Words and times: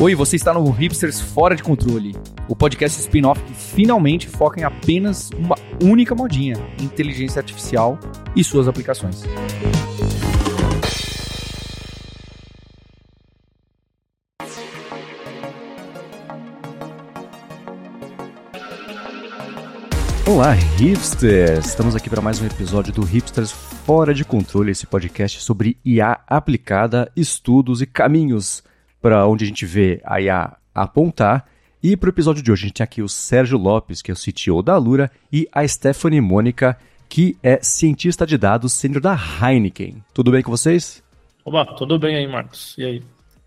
Oi, 0.00 0.14
você 0.14 0.36
está 0.36 0.54
no 0.54 0.70
Hipsters 0.70 1.20
Fora 1.20 1.56
de 1.56 1.62
Controle, 1.64 2.14
o 2.46 2.54
podcast 2.54 3.00
spin-off 3.00 3.42
que 3.42 3.52
finalmente 3.52 4.28
foca 4.28 4.60
em 4.60 4.62
apenas 4.62 5.28
uma 5.30 5.56
única 5.82 6.14
modinha: 6.14 6.54
inteligência 6.80 7.40
artificial 7.40 7.98
e 8.36 8.44
suas 8.44 8.68
aplicações. 8.68 9.24
Olá, 20.24 20.52
hipsters! 20.52 21.66
Estamos 21.66 21.96
aqui 21.96 22.08
para 22.08 22.22
mais 22.22 22.40
um 22.40 22.46
episódio 22.46 22.92
do 22.92 23.02
Hipsters 23.02 23.50
Fora 23.50 24.14
de 24.14 24.24
Controle, 24.24 24.70
esse 24.70 24.86
podcast 24.86 25.42
sobre 25.42 25.76
IA 25.84 26.20
aplicada, 26.28 27.10
estudos 27.16 27.82
e 27.82 27.86
caminhos 27.86 28.62
para 29.00 29.26
onde 29.26 29.44
a 29.44 29.46
gente 29.46 29.64
vê 29.64 30.00
a 30.04 30.20
IA 30.20 30.56
apontar. 30.74 31.46
E 31.82 31.96
para 31.96 32.08
o 32.08 32.10
episódio 32.10 32.42
de 32.42 32.50
hoje, 32.50 32.64
a 32.64 32.66
gente 32.68 32.76
tem 32.76 32.84
aqui 32.84 33.02
o 33.02 33.08
Sérgio 33.08 33.56
Lopes, 33.56 34.02
que 34.02 34.10
é 34.10 34.14
o 34.14 34.16
CTO 34.16 34.62
da 34.62 34.76
Lura, 34.76 35.10
e 35.32 35.48
a 35.52 35.66
Stephanie 35.66 36.20
Mônica, 36.20 36.76
que 37.08 37.36
é 37.42 37.60
cientista 37.62 38.26
de 38.26 38.36
dados 38.36 38.72
sênior 38.72 39.00
da 39.00 39.14
Heineken. 39.16 40.02
Tudo 40.12 40.30
bem 40.30 40.42
com 40.42 40.50
vocês? 40.50 41.02
Oba, 41.44 41.64
tudo 41.76 41.98
bem 41.98 42.16
aí, 42.16 42.26
Marcos. 42.26 42.74
E 42.76 42.84
aí? 42.84 43.02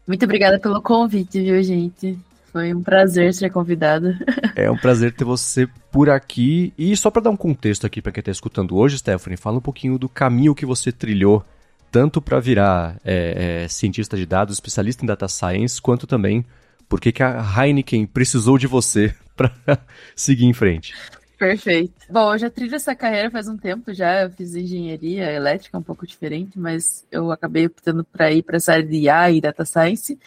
Muito 0.08 0.26
obrigada 0.26 0.60
pelo 0.60 0.82
convite, 0.82 1.42
viu, 1.42 1.62
gente? 1.62 2.18
Foi 2.52 2.74
um 2.74 2.82
prazer 2.82 3.34
ser 3.34 3.50
convidada. 3.50 4.18
É 4.54 4.70
um 4.70 4.78
prazer 4.78 5.14
ter 5.14 5.24
você 5.24 5.68
por 5.92 6.10
aqui. 6.10 6.74
E 6.78 6.96
só 6.98 7.10
para 7.10 7.22
dar 7.22 7.30
um 7.30 7.38
contexto 7.38 7.86
aqui 7.88 8.02
para 8.02 8.12
quem 8.12 8.20
está 8.20 8.32
escutando 8.32 8.76
hoje, 8.76 8.98
Stephanie, 8.98 9.38
fala 9.38 9.58
um 9.58 9.62
pouquinho 9.62 9.98
do 9.98 10.10
caminho 10.10 10.54
que 10.54 10.66
você 10.66 10.92
trilhou 10.92 11.44
tanto 11.92 12.22
para 12.22 12.40
virar 12.40 13.00
é, 13.04 13.64
é, 13.64 13.68
cientista 13.68 14.16
de 14.16 14.26
dados, 14.26 14.56
especialista 14.56 15.04
em 15.04 15.08
data 15.08 15.28
science, 15.28 15.82
quanto 15.82 16.08
também 16.08 16.46
porque 16.92 17.14
que 17.14 17.24
a 17.24 17.42
Heineken 17.42 18.06
precisou 18.06 18.58
de 18.58 18.68
você 18.68 19.16
para 19.38 19.80
seguir 20.14 20.44
em 20.44 20.52
frente. 20.52 20.94
Perfeito. 21.40 21.94
Bom, 22.10 22.34
eu 22.34 22.38
já 22.38 22.50
trilho 22.50 22.76
essa 22.76 22.94
carreira 22.94 23.32
faz 23.32 23.48
um 23.48 23.58
tempo 23.58 23.94
já. 23.94 24.24
Eu 24.24 24.30
fiz 24.30 24.54
engenharia 24.54 25.32
elétrica, 25.32 25.78
um 25.78 25.82
pouco 25.82 26.06
diferente, 26.06 26.60
mas 26.60 27.06
eu 27.10 27.32
acabei 27.32 27.66
optando 27.66 28.04
para 28.04 28.30
ir 28.30 28.44
para 28.44 28.58
essa 28.58 28.74
área 28.74 28.84
de 28.84 28.98
IA 28.98 29.32
e 29.32 29.42
data 29.42 29.64
science. 29.64 30.20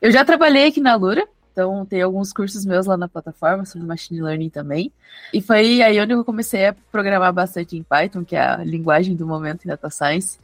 Eu 0.00 0.12
já 0.12 0.22
trabalhei 0.22 0.68
aqui 0.68 0.78
na 0.78 0.94
Lura, 0.94 1.26
então 1.52 1.86
tem 1.86 2.02
alguns 2.02 2.34
cursos 2.34 2.66
meus 2.66 2.84
lá 2.84 2.98
na 2.98 3.08
plataforma 3.08 3.64
sobre 3.64 3.88
machine 3.88 4.20
learning 4.20 4.50
também. 4.50 4.92
E 5.32 5.40
foi 5.40 5.80
aí 5.82 5.98
onde 5.98 6.12
eu 6.12 6.22
comecei 6.22 6.66
a 6.66 6.74
programar 6.92 7.32
bastante 7.32 7.78
em 7.78 7.82
Python, 7.82 8.24
que 8.26 8.36
é 8.36 8.40
a 8.40 8.56
linguagem 8.58 9.16
do 9.16 9.26
momento 9.26 9.64
em 9.64 9.68
data 9.68 9.88
science. 9.88 10.38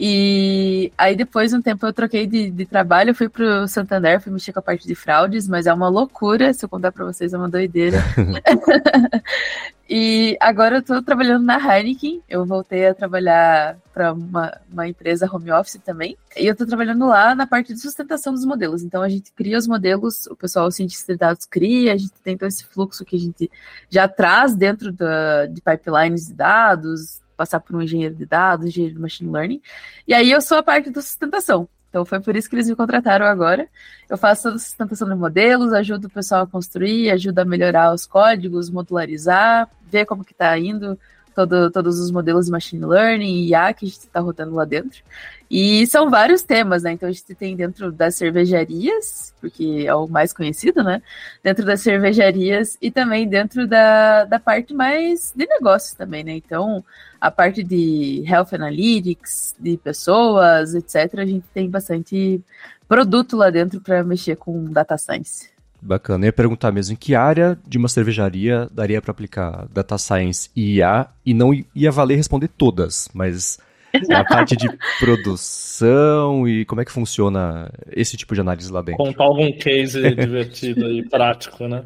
E 0.00 0.92
aí 0.96 1.16
depois 1.16 1.52
um 1.52 1.60
tempo 1.60 1.84
eu 1.84 1.92
troquei 1.92 2.24
de, 2.24 2.50
de 2.50 2.64
trabalho, 2.64 3.12
fui 3.12 3.28
pro 3.28 3.66
Santander, 3.66 4.20
fui 4.20 4.32
mexer 4.32 4.52
com 4.52 4.60
a 4.60 4.62
parte 4.62 4.86
de 4.86 4.94
fraudes, 4.94 5.48
mas 5.48 5.66
é 5.66 5.74
uma 5.74 5.88
loucura, 5.88 6.52
se 6.54 6.64
eu 6.64 6.68
contar 6.68 6.92
para 6.92 7.04
vocês 7.04 7.34
é 7.34 7.36
uma 7.36 7.48
doideira. 7.48 7.98
e 9.90 10.36
agora 10.40 10.76
eu 10.76 10.82
tô 10.82 11.02
trabalhando 11.02 11.44
na 11.44 11.58
Heineken, 11.58 12.22
eu 12.28 12.46
voltei 12.46 12.86
a 12.86 12.94
trabalhar 12.94 13.76
para 13.92 14.12
uma, 14.12 14.56
uma 14.70 14.86
empresa 14.86 15.28
home 15.28 15.50
office 15.50 15.80
também, 15.84 16.16
e 16.36 16.46
eu 16.46 16.54
tô 16.54 16.64
trabalhando 16.64 17.04
lá 17.08 17.34
na 17.34 17.44
parte 17.44 17.74
de 17.74 17.80
sustentação 17.80 18.32
dos 18.32 18.44
modelos. 18.44 18.84
Então 18.84 19.02
a 19.02 19.08
gente 19.08 19.32
cria 19.32 19.58
os 19.58 19.66
modelos, 19.66 20.28
o 20.28 20.36
pessoal 20.36 20.68
o 20.68 20.70
cientista 20.70 21.12
de 21.12 21.18
dados 21.18 21.44
cria, 21.44 21.92
a 21.92 21.96
gente 21.96 22.12
tem 22.22 22.38
todo 22.38 22.46
esse 22.46 22.64
fluxo 22.64 23.04
que 23.04 23.16
a 23.16 23.20
gente 23.20 23.50
já 23.90 24.06
traz 24.06 24.54
dentro 24.54 24.92
da, 24.92 25.46
de 25.46 25.60
pipelines 25.60 26.28
de 26.28 26.34
dados, 26.34 27.20
passar 27.38 27.60
por 27.60 27.76
um 27.76 27.80
engenheiro 27.80 28.14
de 28.14 28.26
dados, 28.26 28.66
engenheiro 28.66 28.96
de 28.96 29.00
machine 29.00 29.30
learning. 29.30 29.62
E 30.06 30.12
aí 30.12 30.30
eu 30.30 30.40
sou 30.40 30.58
a 30.58 30.62
parte 30.62 30.90
da 30.90 31.00
sustentação. 31.00 31.68
Então 31.88 32.04
foi 32.04 32.20
por 32.20 32.36
isso 32.36 32.50
que 32.50 32.56
eles 32.56 32.68
me 32.68 32.76
contrataram 32.76 33.24
agora. 33.24 33.66
Eu 34.10 34.18
faço 34.18 34.42
toda 34.42 34.56
a 34.56 34.58
sustentação 34.58 35.08
de 35.08 35.14
modelos, 35.14 35.72
ajudo 35.72 36.08
o 36.08 36.10
pessoal 36.10 36.42
a 36.42 36.46
construir, 36.46 37.10
ajudo 37.10 37.38
a 37.38 37.44
melhorar 37.44 37.94
os 37.94 38.04
códigos, 38.04 38.68
modularizar, 38.68 39.70
ver 39.90 40.04
como 40.04 40.24
que 40.24 40.32
está 40.32 40.58
indo 40.58 40.98
todo, 41.38 41.70
todos 41.70 42.00
os 42.00 42.10
modelos 42.10 42.46
de 42.46 42.52
machine 42.52 42.84
learning 42.84 43.44
e 43.44 43.50
IA 43.50 43.72
que 43.72 43.84
a 43.84 43.88
gente 43.88 44.00
está 44.00 44.18
rodando 44.18 44.56
lá 44.56 44.64
dentro. 44.64 45.00
E 45.48 45.86
são 45.86 46.10
vários 46.10 46.42
temas, 46.42 46.82
né? 46.82 46.92
Então 46.92 47.08
a 47.08 47.12
gente 47.12 47.32
tem 47.34 47.54
dentro 47.54 47.92
das 47.92 48.16
cervejarias, 48.16 49.32
porque 49.40 49.84
é 49.86 49.94
o 49.94 50.08
mais 50.08 50.32
conhecido, 50.32 50.82
né? 50.82 51.00
Dentro 51.42 51.64
das 51.64 51.80
cervejarias 51.80 52.76
e 52.82 52.90
também 52.90 53.28
dentro 53.28 53.68
da, 53.68 54.24
da 54.24 54.40
parte 54.40 54.74
mais 54.74 55.32
de 55.34 55.46
negócios 55.46 55.94
também, 55.94 56.24
né? 56.24 56.32
Então, 56.32 56.84
a 57.20 57.30
parte 57.30 57.62
de 57.62 58.24
health 58.26 58.52
analytics, 58.52 59.54
de 59.58 59.76
pessoas, 59.76 60.74
etc., 60.74 61.20
a 61.20 61.26
gente 61.26 61.46
tem 61.54 61.70
bastante 61.70 62.42
produto 62.88 63.36
lá 63.36 63.48
dentro 63.48 63.80
para 63.80 64.02
mexer 64.02 64.36
com 64.36 64.64
data 64.64 64.98
science. 64.98 65.50
Bacana. 65.80 66.24
Eu 66.24 66.28
ia 66.28 66.32
perguntar 66.32 66.72
mesmo 66.72 66.94
em 66.94 66.96
que 66.96 67.14
área 67.14 67.58
de 67.66 67.78
uma 67.78 67.88
cervejaria 67.88 68.68
daria 68.70 69.00
para 69.00 69.10
aplicar 69.10 69.66
data 69.72 69.96
science 69.96 70.50
e 70.54 70.76
IA 70.76 71.06
e 71.24 71.32
não 71.32 71.52
ia 71.74 71.90
valer 71.90 72.16
responder 72.16 72.48
todas, 72.48 73.08
mas 73.14 73.58
a 74.10 74.24
parte 74.24 74.56
de 74.56 74.68
produção 74.98 76.46
e 76.48 76.64
como 76.64 76.80
é 76.80 76.84
que 76.84 76.92
funciona 76.92 77.70
esse 77.92 78.16
tipo 78.16 78.34
de 78.34 78.40
análise 78.40 78.70
lá 78.70 78.82
dentro. 78.82 79.04
Contar 79.04 79.24
algum 79.24 79.52
case 79.52 80.00
divertido 80.14 80.90
e 80.90 81.08
prático, 81.08 81.66
né? 81.68 81.84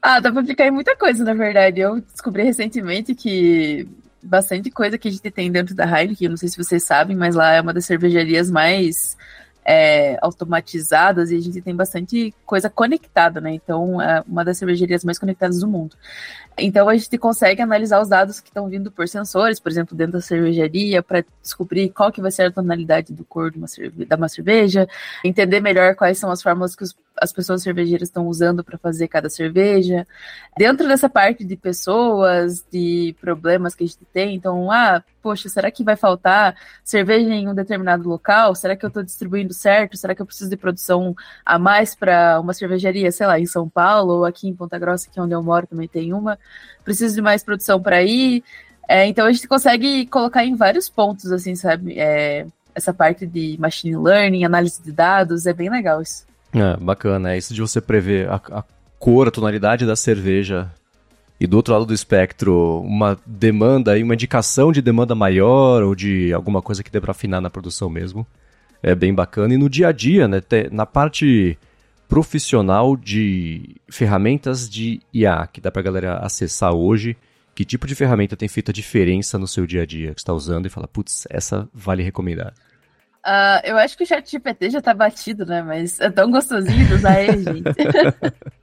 Ah, 0.00 0.20
dá 0.20 0.30
para 0.30 0.40
aplicar 0.40 0.66
em 0.66 0.70
muita 0.70 0.96
coisa, 0.96 1.24
na 1.24 1.34
verdade. 1.34 1.80
Eu 1.80 2.00
descobri 2.00 2.44
recentemente 2.44 3.14
que 3.14 3.88
bastante 4.22 4.70
coisa 4.70 4.98
que 4.98 5.08
a 5.08 5.10
gente 5.10 5.30
tem 5.30 5.50
dentro 5.50 5.74
da 5.74 5.84
Heineken, 5.84 6.28
não 6.28 6.36
sei 6.36 6.48
se 6.48 6.56
vocês 6.56 6.82
sabem, 6.82 7.16
mas 7.16 7.34
lá 7.34 7.52
é 7.52 7.60
uma 7.60 7.72
das 7.72 7.86
cervejarias 7.86 8.50
mais 8.50 9.16
é, 9.68 10.16
automatizadas 10.22 11.32
e 11.32 11.36
a 11.36 11.40
gente 11.40 11.60
tem 11.60 11.74
bastante 11.74 12.32
coisa 12.44 12.70
conectada, 12.70 13.40
né? 13.40 13.52
Então, 13.52 14.00
é 14.00 14.22
uma 14.24 14.44
das 14.44 14.58
cervejarias 14.58 15.02
mais 15.02 15.18
conectadas 15.18 15.58
do 15.58 15.66
mundo. 15.66 15.96
Então, 16.56 16.88
a 16.88 16.96
gente 16.96 17.18
consegue 17.18 17.60
analisar 17.60 18.00
os 18.00 18.08
dados 18.08 18.38
que 18.38 18.48
estão 18.48 18.68
vindo 18.68 18.92
por 18.92 19.08
sensores, 19.08 19.58
por 19.58 19.72
exemplo, 19.72 19.96
dentro 19.96 20.12
da 20.12 20.20
cervejaria, 20.20 21.02
para 21.02 21.24
descobrir 21.42 21.90
qual 21.90 22.12
que 22.12 22.22
vai 22.22 22.30
ser 22.30 22.44
a 22.44 22.50
tonalidade 22.52 23.12
do 23.12 23.24
cor 23.24 23.50
de 23.50 23.58
uma 23.58 23.66
cerveja, 23.66 24.06
da 24.06 24.16
uma 24.16 24.28
cerveja, 24.28 24.88
entender 25.24 25.60
melhor 25.60 25.96
quais 25.96 26.16
são 26.16 26.30
as 26.30 26.40
fórmulas 26.40 26.76
que 26.76 26.84
os 26.84 26.94
as 27.20 27.32
pessoas 27.32 27.62
cervejeiras 27.62 28.08
estão 28.08 28.26
usando 28.26 28.62
para 28.62 28.78
fazer 28.78 29.08
cada 29.08 29.28
cerveja. 29.28 30.06
Dentro 30.56 30.86
dessa 30.86 31.08
parte 31.08 31.44
de 31.44 31.56
pessoas, 31.56 32.64
de 32.70 33.14
problemas 33.20 33.74
que 33.74 33.84
a 33.84 33.86
gente 33.86 34.04
tem, 34.12 34.34
então, 34.34 34.70
ah, 34.70 35.02
poxa, 35.22 35.48
será 35.48 35.70
que 35.70 35.82
vai 35.82 35.96
faltar 35.96 36.56
cerveja 36.84 37.30
em 37.30 37.48
um 37.48 37.54
determinado 37.54 38.08
local? 38.08 38.54
Será 38.54 38.76
que 38.76 38.84
eu 38.84 38.88
estou 38.88 39.02
distribuindo 39.02 39.52
certo? 39.52 39.96
Será 39.96 40.14
que 40.14 40.22
eu 40.22 40.26
preciso 40.26 40.50
de 40.50 40.56
produção 40.56 41.14
a 41.44 41.58
mais 41.58 41.94
para 41.94 42.38
uma 42.40 42.54
cervejaria, 42.54 43.10
sei 43.10 43.26
lá, 43.26 43.38
em 43.40 43.46
São 43.46 43.68
Paulo 43.68 44.18
ou 44.18 44.24
aqui 44.24 44.48
em 44.48 44.54
Ponta 44.54 44.78
Grossa, 44.78 45.10
que 45.10 45.18
é 45.18 45.22
onde 45.22 45.34
eu 45.34 45.42
moro, 45.42 45.66
também 45.66 45.88
tem 45.88 46.12
uma? 46.12 46.38
Preciso 46.84 47.14
de 47.14 47.22
mais 47.22 47.42
produção 47.42 47.80
para 47.80 48.02
ir? 48.02 48.44
É, 48.88 49.06
então 49.06 49.26
a 49.26 49.32
gente 49.32 49.48
consegue 49.48 50.06
colocar 50.06 50.44
em 50.44 50.54
vários 50.54 50.88
pontos, 50.88 51.32
assim, 51.32 51.56
sabe? 51.56 51.98
É, 51.98 52.46
essa 52.74 52.92
parte 52.92 53.26
de 53.26 53.56
machine 53.58 53.96
learning, 53.96 54.44
análise 54.44 54.82
de 54.82 54.92
dados, 54.92 55.46
é 55.46 55.52
bem 55.52 55.70
legal 55.70 56.00
isso. 56.02 56.26
É, 56.56 56.76
bacana. 56.78 57.34
É 57.34 57.38
isso 57.38 57.52
de 57.52 57.60
você 57.60 57.80
prever 57.80 58.30
a, 58.30 58.36
a 58.36 58.64
cor, 58.98 59.28
a 59.28 59.30
tonalidade 59.30 59.84
da 59.84 59.94
cerveja 59.94 60.72
e 61.38 61.46
do 61.46 61.58
outro 61.58 61.74
lado 61.74 61.84
do 61.84 61.92
espectro 61.92 62.80
uma 62.80 63.18
demanda 63.26 63.98
e 63.98 64.02
uma 64.02 64.14
indicação 64.14 64.72
de 64.72 64.80
demanda 64.80 65.14
maior 65.14 65.82
ou 65.82 65.94
de 65.94 66.32
alguma 66.32 66.62
coisa 66.62 66.82
que 66.82 66.90
dê 66.90 66.98
para 66.98 67.10
afinar 67.10 67.42
na 67.42 67.50
produção 67.50 67.90
mesmo. 67.90 68.26
É 68.82 68.94
bem 68.94 69.14
bacana. 69.14 69.52
E 69.52 69.58
no 69.58 69.68
dia 69.68 69.88
a 69.88 69.92
dia, 69.92 70.26
né, 70.26 70.40
na 70.72 70.86
parte 70.86 71.58
profissional 72.08 72.96
de 72.96 73.76
ferramentas 73.90 74.68
de 74.68 75.00
IA 75.12 75.46
que 75.52 75.60
dá 75.60 75.70
para 75.70 75.82
galera 75.82 76.18
acessar 76.18 76.72
hoje, 76.72 77.16
que 77.54 77.64
tipo 77.64 77.86
de 77.86 77.94
ferramenta 77.94 78.36
tem 78.36 78.48
feito 78.48 78.70
a 78.70 78.74
diferença 78.74 79.38
no 79.38 79.46
seu 79.46 79.66
dia 79.66 79.82
a 79.82 79.86
dia 79.86 80.14
que 80.14 80.20
está 80.20 80.32
usando 80.32 80.66
e 80.66 80.70
fala, 80.70 80.88
putz, 80.88 81.26
essa 81.28 81.68
vale 81.74 82.02
recomendar. 82.02 82.54
Uh, 83.26 83.58
eu 83.64 83.76
acho 83.76 83.96
que 83.96 84.04
o 84.04 84.06
chat 84.06 84.30
GPT 84.30 84.70
já 84.70 84.80
tá 84.80 84.94
batido, 84.94 85.44
né? 85.44 85.60
Mas 85.60 85.98
é 85.98 86.08
tão 86.08 86.30
gostosinho 86.30 86.86
de 86.86 86.94
usar 86.94 87.20
ele, 87.20 87.42
gente. 87.42 87.66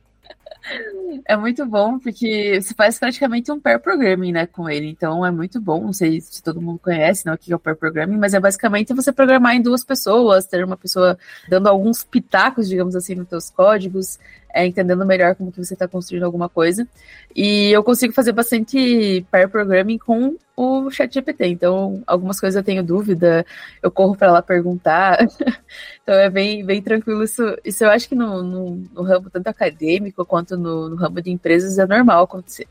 é 1.25 1.35
muito 1.35 1.65
bom, 1.65 1.99
porque 1.99 2.61
você 2.61 2.73
faz 2.73 2.97
praticamente 2.97 3.51
um 3.51 3.59
pair 3.59 3.79
programming, 3.79 4.31
né, 4.31 4.47
com 4.47 4.69
ele. 4.69 4.87
Então 4.87 5.25
é 5.25 5.31
muito 5.31 5.59
bom. 5.59 5.81
Não 5.81 5.91
sei 5.91 6.21
se 6.21 6.41
todo 6.41 6.61
mundo 6.61 6.79
conhece, 6.79 7.25
né, 7.25 7.33
o 7.33 7.37
que 7.37 7.51
é 7.51 7.55
o 7.55 7.59
pair 7.59 7.75
programming, 7.75 8.17
mas 8.17 8.33
é 8.33 8.39
basicamente 8.39 8.93
você 8.93 9.11
programar 9.11 9.53
em 9.53 9.61
duas 9.61 9.83
pessoas, 9.83 10.45
ter 10.45 10.63
uma 10.63 10.77
pessoa 10.77 11.17
dando 11.49 11.67
alguns 11.67 12.03
pitacos, 12.03 12.69
digamos 12.69 12.95
assim, 12.95 13.15
nos 13.15 13.27
teus 13.27 13.49
códigos, 13.49 14.17
é, 14.53 14.65
entendendo 14.65 15.03
melhor 15.05 15.35
como 15.35 15.51
que 15.51 15.63
você 15.63 15.73
está 15.73 15.87
construindo 15.87 16.23
alguma 16.23 16.47
coisa. 16.47 16.87
E 17.35 17.71
eu 17.71 17.83
consigo 17.83 18.13
fazer 18.13 18.31
bastante 18.31 19.25
pair 19.31 19.49
programming 19.49 19.97
com 19.97 20.37
o 20.55 20.91
ChatGPT. 20.91 21.47
Então, 21.47 22.03
algumas 22.05 22.39
coisas 22.39 22.55
eu 22.55 22.63
tenho 22.63 22.83
dúvida, 22.83 23.43
eu 23.81 23.89
corro 23.89 24.15
para 24.15 24.31
lá 24.31 24.41
perguntar. 24.43 25.17
então, 26.03 26.13
é 26.13 26.29
bem, 26.29 26.63
bem 26.63 26.81
tranquilo 26.81 27.23
isso. 27.23 27.41
Isso 27.65 27.83
eu 27.83 27.89
acho 27.89 28.07
que 28.07 28.13
no, 28.13 28.43
no, 28.43 28.75
no 28.93 29.01
ramo 29.01 29.29
tanto 29.31 29.47
acadêmico 29.47 30.23
quanto 30.23 30.55
no, 30.55 30.89
no 30.89 30.95
ramo 30.95 31.19
de 31.19 31.31
empresas 31.31 31.79
é 31.79 31.87
normal 31.87 32.23
acontecer. 32.23 32.67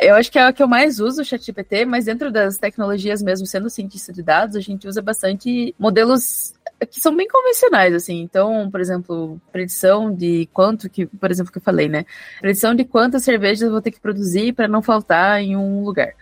Eu 0.00 0.14
acho 0.14 0.32
que 0.32 0.38
é 0.38 0.42
a 0.46 0.52
que 0.52 0.62
eu 0.62 0.66
mais 0.66 0.98
uso 0.98 1.20
o 1.20 1.24
ChatGPT, 1.24 1.84
mas 1.84 2.06
dentro 2.06 2.32
das 2.32 2.56
tecnologias 2.56 3.22
mesmo, 3.22 3.46
sendo 3.46 3.68
cientista 3.68 4.10
de 4.10 4.22
dados, 4.22 4.56
a 4.56 4.60
gente 4.60 4.88
usa 4.88 5.02
bastante 5.02 5.74
modelos 5.78 6.54
que 6.86 7.00
são 7.00 7.14
bem 7.16 7.28
convencionais, 7.28 7.94
assim. 7.94 8.20
Então, 8.20 8.70
por 8.70 8.80
exemplo, 8.80 9.40
predição 9.52 10.14
de 10.14 10.48
quanto 10.52 10.88
que, 10.88 11.06
por 11.06 11.30
exemplo, 11.30 11.52
que 11.52 11.58
eu 11.58 11.62
falei, 11.62 11.88
né? 11.88 12.04
Predição 12.40 12.74
de 12.74 12.84
quantas 12.84 13.24
cervejas 13.24 13.62
eu 13.62 13.70
vou 13.70 13.82
ter 13.82 13.90
que 13.90 14.00
produzir 14.00 14.52
para 14.52 14.68
não 14.68 14.82
faltar 14.82 15.40
em 15.40 15.56
um 15.56 15.84
lugar. 15.84 16.14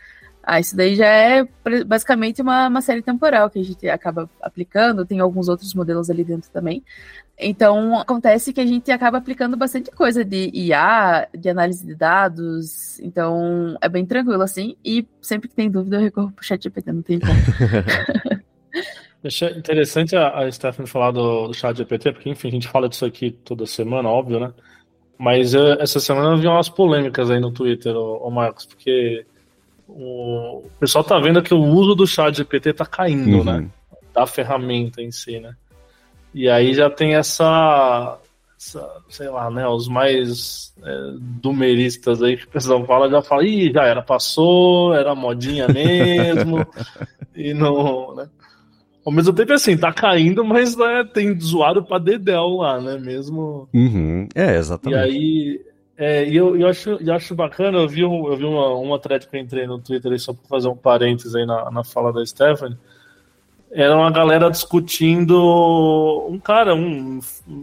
Ah, 0.43 0.61
isso 0.61 0.75
daí 0.75 0.97
já 0.97 1.07
é 1.07 1.47
basicamente 1.87 2.41
uma, 2.41 2.69
uma 2.69 2.81
série 2.81 3.03
temporal 3.03 3.51
que 3.51 3.59
a 3.59 3.63
gente 3.63 3.87
acaba 3.87 4.31
aplicando, 4.41 5.05
tem 5.05 5.21
alguns 5.21 5.47
outros 5.47 5.75
modelos 5.75 6.09
ali 6.09 6.25
dentro 6.25 6.51
também. 6.51 6.83
Então, 7.39 7.99
acontece 7.99 8.53
que 8.53 8.61
a 8.61 8.67
gente 8.67 8.91
acaba 8.91 9.19
aplicando 9.19 9.59
bastante 9.59 9.91
coisa 9.91 10.25
de 10.25 10.51
IA, 10.55 11.29
de 11.37 11.51
análise 11.51 11.87
de 11.87 11.95
dados, 11.95 12.99
então 13.01 13.77
é 13.81 13.89
bem 13.91 14.07
tranquilo 14.07 14.43
assim, 14.43 14.75
e 14.83 15.07
sempre 15.21 15.49
que 15.49 15.55
tem 15.55 15.71
dúvida 15.71 15.97
eu 15.97 16.01
recorro 16.01 16.33
pro 16.33 16.45
chat 16.45 16.63
GPT, 16.63 16.93
não 16.93 17.03
tem 17.03 17.21
como. 17.21 17.31
Achei 19.25 19.51
interessante 19.51 20.15
a, 20.15 20.39
a 20.39 20.51
Stephanie 20.51 20.89
falar 20.89 21.11
do, 21.11 21.49
do 21.49 21.55
chat 21.55 21.77
GPT, 21.77 22.13
porque, 22.13 22.31
enfim, 22.31 22.49
a 22.49 22.53
gente 22.53 22.69
fala 22.69 22.89
disso 22.89 23.05
aqui 23.05 23.31
toda 23.31 23.67
semana, 23.67 24.09
óbvio, 24.09 24.39
né? 24.39 24.53
Mas 25.19 25.55
eu, 25.55 25.73
essa 25.81 25.99
semana 25.99 26.35
eu 26.35 26.39
vi 26.39 26.47
umas 26.47 26.69
polêmicas 26.69 27.29
aí 27.29 27.41
no 27.41 27.51
Twitter, 27.51 27.97
o, 27.97 28.31
Marcos, 28.31 28.65
porque 28.65 29.27
o, 29.89 30.59
o 30.59 30.71
pessoal 30.79 31.03
tá 31.03 31.19
vendo 31.19 31.43
que 31.43 31.53
o 31.53 31.61
uso 31.61 31.97
do 31.97 32.07
chat 32.07 32.37
GPT 32.37 32.73
tá 32.73 32.87
caindo, 32.87 33.45
né? 33.45 33.53
uhum. 33.55 33.61
né? 33.63 33.71
Da 34.15 34.27
ferramenta 34.27 35.03
em 35.03 35.11
si, 35.11 35.41
né? 35.41 35.55
E 36.33 36.49
aí 36.49 36.73
já 36.73 36.89
tem 36.89 37.17
essa, 37.17 38.19
essa 38.57 38.89
sei 39.09 39.29
lá, 39.29 39.51
né? 39.51 39.67
Os 39.67 39.89
mais 39.89 40.73
é, 40.81 41.13
dumeristas 41.19 42.23
aí 42.23 42.37
que 42.37 42.45
o 42.45 42.51
pessoal 42.51 42.85
fala, 42.87 43.11
já 43.11 43.21
fala, 43.21 43.45
ih, 43.45 43.73
já 43.73 43.85
era, 43.85 44.01
passou, 44.01 44.95
era 44.95 45.13
modinha 45.17 45.67
mesmo, 45.67 46.65
e 47.35 47.53
não, 47.53 48.15
né? 48.15 48.29
Ao 49.05 49.13
mesmo 49.13 49.33
tempo, 49.33 49.53
assim, 49.53 49.77
tá 49.77 49.93
caindo, 49.93 50.45
mas 50.45 50.77
né, 50.77 51.05
tem 51.13 51.39
zoado 51.41 51.83
pra 51.83 51.99
Dedel 51.99 52.57
lá, 52.57 52.81
né? 52.81 52.99
Mesmo. 52.99 53.69
Uhum. 53.73 54.29
É, 54.35 54.57
exatamente. 54.57 54.99
E 54.99 55.03
aí. 55.03 55.61
É, 55.97 56.29
e 56.29 56.37
eu, 56.37 56.57
eu, 56.57 56.69
acho, 56.69 56.91
eu 56.91 57.13
acho 57.13 57.35
bacana, 57.35 57.79
eu 57.79 57.89
vi, 57.89 58.03
eu 58.03 58.37
vi 58.37 58.45
uma, 58.45 58.69
uma 58.75 59.01
thread 59.01 59.27
que 59.27 59.37
eu 59.37 59.41
entrei 59.41 59.67
no 59.67 59.81
Twitter 59.81 60.13
aí, 60.13 60.19
só 60.19 60.33
pra 60.33 60.45
fazer 60.49 60.69
um 60.69 60.77
parênteses 60.77 61.35
aí 61.35 61.45
na, 61.45 61.71
na 61.73 61.83
fala 61.83 62.13
da 62.13 62.25
Stephanie. 62.25 62.79
Era 63.71 63.97
uma 63.97 64.11
galera 64.11 64.49
discutindo. 64.49 66.27
Um 66.31 66.39
cara, 66.39 66.75
um 66.75 67.19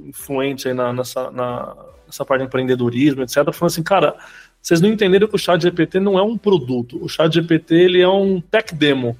influente 0.05 0.67
aí 0.67 0.73
na, 0.73 0.91
nessa, 0.91 1.31
na, 1.31 1.75
nessa 2.05 2.25
parte 2.25 2.41
de 2.41 2.47
empreendedorismo, 2.47 3.23
etc., 3.23 3.37
falando 3.53 3.71
assim, 3.71 3.83
cara, 3.83 4.15
vocês 4.61 4.81
não 4.81 4.89
entenderam 4.89 5.27
que 5.27 5.35
o 5.35 5.39
chat 5.39 5.61
GPT 5.61 5.99
não 5.99 6.19
é 6.19 6.21
um 6.21 6.37
produto. 6.37 6.97
O 7.03 7.07
chat 7.07 7.33
GPT 7.33 7.75
ele 7.75 8.01
é 8.01 8.09
um 8.09 8.41
tech 8.41 8.73
demo 8.75 9.15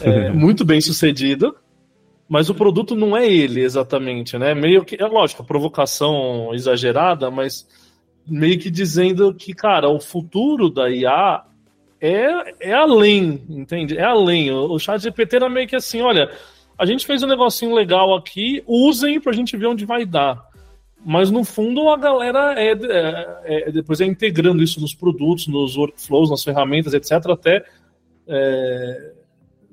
é, 0.00 0.30
muito 0.32 0.64
bem 0.64 0.80
sucedido, 0.80 1.56
mas 2.28 2.50
o 2.50 2.54
produto 2.54 2.94
não 2.94 3.16
é 3.16 3.26
ele 3.26 3.62
exatamente, 3.62 4.36
né? 4.38 4.54
Meio 4.54 4.84
que, 4.84 5.00
é 5.00 5.06
lógico, 5.06 5.44
provocação 5.44 6.54
exagerada, 6.54 7.30
mas 7.30 7.66
meio 8.26 8.58
que 8.58 8.70
dizendo 8.70 9.32
que, 9.32 9.54
cara, 9.54 9.88
o 9.88 9.98
futuro 9.98 10.68
da 10.68 10.90
IA 10.90 11.42
é, 12.00 12.68
é 12.70 12.72
além, 12.74 13.42
entende? 13.48 13.96
É 13.96 14.04
além. 14.04 14.50
O, 14.52 14.72
o 14.72 14.78
chat 14.78 15.00
GPT 15.02 15.36
era 15.36 15.48
meio 15.48 15.66
que 15.66 15.76
assim, 15.76 16.02
olha, 16.02 16.30
a 16.78 16.86
gente 16.86 17.06
fez 17.06 17.22
um 17.22 17.26
negocinho 17.26 17.74
legal 17.74 18.14
aqui, 18.14 18.62
usem 18.66 19.20
pra 19.20 19.32
gente 19.32 19.56
ver 19.56 19.66
onde 19.66 19.84
vai 19.84 20.04
dar. 20.04 20.46
Mas 21.04 21.30
no 21.30 21.44
fundo 21.44 21.88
a 21.88 21.96
galera 21.96 22.54
é, 22.60 22.72
é, 22.72 23.68
é 23.68 23.72
depois 23.72 24.00
é 24.00 24.04
integrando 24.04 24.62
isso 24.62 24.80
nos 24.80 24.94
produtos, 24.94 25.46
nos 25.46 25.76
workflows, 25.76 26.30
nas 26.30 26.44
ferramentas, 26.44 26.92
etc., 26.92 27.30
até 27.30 27.64
é, 28.26 29.12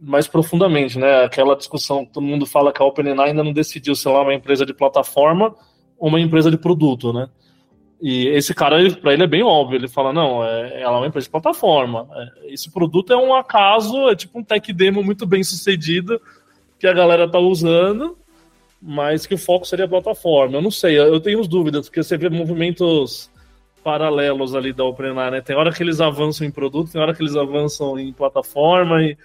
mais 0.06 0.28
profundamente, 0.28 1.00
né? 1.00 1.24
Aquela 1.24 1.56
discussão, 1.56 2.06
todo 2.06 2.24
mundo 2.24 2.46
fala 2.46 2.72
que 2.72 2.82
a 2.82 2.86
OpenAI 2.86 3.30
ainda 3.30 3.44
não 3.44 3.52
decidiu 3.52 3.96
se 3.96 4.08
ela 4.08 4.20
é 4.20 4.22
uma 4.22 4.34
empresa 4.36 4.64
de 4.64 4.74
plataforma 4.74 5.56
ou 5.98 6.10
uma 6.10 6.20
empresa 6.20 6.52
de 6.52 6.58
produto, 6.58 7.12
né? 7.12 7.28
E 8.00 8.28
esse 8.28 8.54
cara, 8.54 8.78
para 9.02 9.14
ele 9.14 9.24
é 9.24 9.28
bem 9.28 9.42
óbvio, 9.42 9.78
ele 9.78 9.88
fala, 9.88 10.14
não, 10.14 10.44
é, 10.44 10.82
ela 10.82 10.98
é 10.98 11.00
uma 11.00 11.08
empresa 11.08 11.26
de 11.26 11.32
plataforma. 11.32 12.08
É, 12.14 12.54
esse 12.54 12.72
produto 12.72 13.12
é 13.12 13.18
um 13.18 13.34
acaso, 13.34 14.08
é 14.10 14.16
tipo 14.16 14.38
um 14.38 14.44
tech 14.44 14.72
demo 14.72 15.02
muito 15.02 15.26
bem 15.26 15.44
sucedido 15.44 16.22
que 16.78 16.86
a 16.86 16.94
galera 16.94 17.28
tá 17.28 17.40
usando, 17.40 18.16
mas 18.80 19.26
que 19.26 19.34
o 19.34 19.40
foco 19.40 19.66
seria 19.66 19.86
a 19.86 19.90
plataforma. 19.90 20.58
Eu 20.58 20.62
não 20.62 20.72
sei, 20.72 21.00
eu 21.00 21.20
tenho 21.20 21.42
dúvidas, 21.48 21.88
porque 21.88 22.04
você 22.04 22.16
vê 22.16 22.30
movimentos 22.30 23.32
paralelos 23.84 24.54
ali 24.54 24.72
da 24.72 24.84
OpenAI, 24.84 25.32
né? 25.32 25.42
Tem 25.42 25.56
hora 25.56 25.72
que 25.72 25.82
eles 25.82 26.00
avançam 26.00 26.46
em 26.46 26.52
produto, 26.52 26.92
tem 26.92 27.02
hora 27.02 27.14
que 27.14 27.24
eles 27.24 27.36
avançam 27.36 27.98
em 27.98 28.14
plataforma 28.14 29.02
e 29.02 29.18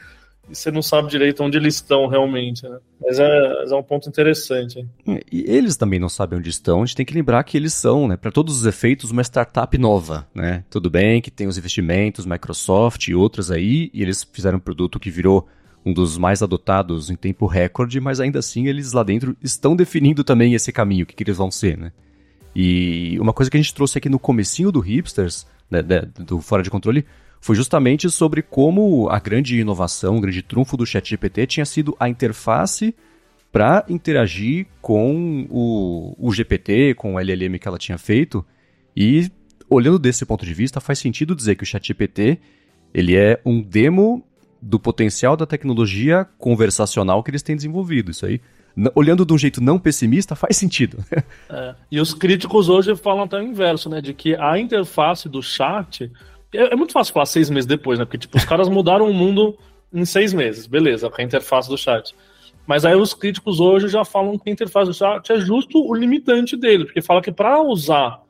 e 0.51 0.55
você 0.55 0.71
não 0.71 0.83
sabe 0.83 1.09
direito 1.09 1.43
onde 1.43 1.57
eles 1.57 1.77
estão 1.77 2.07
realmente, 2.07 2.69
né? 2.69 2.79
Mas 3.01 3.19
é, 3.19 3.65
é 3.71 3.75
um 3.75 3.83
ponto 3.83 4.09
interessante. 4.09 4.87
E 5.07 5.45
eles 5.47 5.77
também 5.77 6.01
não 6.01 6.09
sabem 6.09 6.39
onde 6.39 6.51
estão, 6.51 6.83
a 6.83 6.87
gente 6.87 6.97
tem 6.97 7.07
que 7.07 7.15
lembrar 7.15 7.43
que 7.45 7.57
eles 7.57 7.73
são, 7.73 8.09
né, 8.09 8.17
para 8.17 8.31
todos 8.31 8.57
os 8.59 8.67
efeitos, 8.67 9.11
uma 9.11 9.23
startup 9.23 9.77
nova, 9.79 10.27
né? 10.35 10.65
Tudo 10.69 10.91
bem 10.91 11.23
que 11.23 11.31
tem 11.31 11.47
os 11.47 11.57
investimentos, 11.57 12.27
Microsoft 12.27 13.09
e 13.09 13.15
outras 13.15 13.51
aí, 13.51 13.91
e 13.95 14.03
eles 14.03 14.27
fizeram 14.31 14.59
um 14.59 14.61
produto 14.61 14.99
que 14.99 15.11
virou 15.11 15.47
um 15.85 15.93
dos 15.93 16.19
mais 16.19 16.43
adotados 16.43 17.11
em 17.11 17.17
tempo 17.17 17.47
recorde, 17.47 18.01
mas 18.01 18.21
ainda 18.21 18.39
assim 18.39 18.67
eles 18.67 18.93
lá 18.93 19.03
dentro 19.03 19.37
estão 19.43 19.75
definindo 19.75 20.23
também 20.23 20.55
esse 20.55 20.73
caminho, 20.73 21.05
o 21.05 21.07
que, 21.07 21.15
que 21.15 21.23
eles 21.23 21.39
vão 21.39 21.51
ser, 21.51 21.79
né? 21.79 21.93
E 22.55 23.19
uma 23.21 23.33
coisa 23.33 23.51
que 23.51 23.57
a 23.57 23.61
gente 23.61 23.75
trouxe 23.75 23.99
aqui 23.99 24.09
no 24.09 24.19
comecinho 24.19 24.73
do 24.73 24.81
Hipsters, 24.81 25.47
né, 25.71 25.83
do 26.19 26.41
Fora 26.41 26.63
de 26.63 26.71
Controle, 26.71 27.07
foi 27.41 27.57
justamente 27.57 28.11
sobre 28.11 28.43
como 28.43 29.09
a 29.09 29.19
grande 29.19 29.59
inovação, 29.59 30.19
o 30.19 30.21
grande 30.21 30.43
trunfo 30.43 30.77
do 30.77 30.85
ChatGPT 30.85 31.47
tinha 31.47 31.65
sido 31.65 31.97
a 31.99 32.09
interface 32.09 32.95
para 33.51 33.85
interagir 33.89 34.67
com 34.81 35.47
o, 35.51 36.15
o 36.19 36.33
GPT, 36.33 36.95
com 36.95 37.15
o 37.15 37.19
LLM 37.19 37.59
que 37.59 37.67
ela 37.67 37.79
tinha 37.79 37.99
feito. 37.99 38.45
E 38.95 39.31
olhando 39.69 39.99
desse 39.99 40.25
ponto 40.27 40.45
de 40.45 40.53
vista, 40.53 40.81
faz 40.81 40.99
sentido 40.99 41.35
dizer 41.35 41.57
que 41.57 41.63
o 41.63 41.67
ChatGPT 41.67 42.39
ele 42.93 43.17
é 43.17 43.41
um 43.45 43.63
demo 43.63 44.25
do 44.61 44.79
potencial 44.79 45.37
da 45.37 45.47
tecnologia 45.47 46.27
conversacional 46.39 47.23
que 47.23 47.31
eles 47.31 47.43
têm 47.43 47.57
desenvolvido. 47.57 48.11
Isso 48.11 48.27
aí, 48.27 48.41
olhando 48.95 49.25
de 49.25 49.33
um 49.33 49.39
jeito 49.39 49.61
não 49.61 49.79
pessimista, 49.79 50.37
faz 50.37 50.57
sentido. 50.57 51.03
É, 51.49 51.75
e 51.91 52.01
os 52.01 52.15
críticos 52.15 52.69
hoje 52.69 52.95
falam 52.95 53.25
até 53.25 53.37
o 53.37 53.43
inverso, 53.43 53.89
né? 53.89 54.01
De 54.01 54.15
que 54.15 54.37
a 54.37 54.57
interface 54.57 55.29
do 55.29 55.43
chat 55.43 56.11
é, 56.53 56.73
é, 56.73 56.77
muito 56.77 56.93
fácil 56.93 57.13
falar 57.13 57.27
seis 57.27 57.51
meses 57.51 57.67
depois, 57.67 57.99
né? 57.99 58.05
Porque, 58.05 58.19
tipo, 58.19 58.37
os 58.37 58.45
caras 58.45 58.69
mudaram 58.69 59.09
o 59.09 59.15
mundo 59.15 59.57
em 59.93 60.05
seis 60.05 60.33
meses, 60.33 60.67
beleza, 60.67 61.11
com 61.11 61.21
a 61.21 61.25
interface 61.25 61.69
do 61.69 61.77
chat. 61.77 62.15
Mas 62.67 62.85
aí 62.85 62.95
os 62.95 63.15
críticos 63.15 63.59
hoje 63.59 63.89
já 63.89 64.05
falam 64.05 64.39
que 64.39 64.49
a 64.49 64.53
interface 64.53 64.87
do 64.87 64.95
chat 64.95 65.33
é 65.33 65.41
justo 65.41 65.85
o 65.85 65.95
limitante 65.95 66.57
dele, 66.57 66.85
porque 66.85 67.03
fala 67.03 67.23
que 67.23 67.33
para 67.33 67.61
usar 67.61 68.23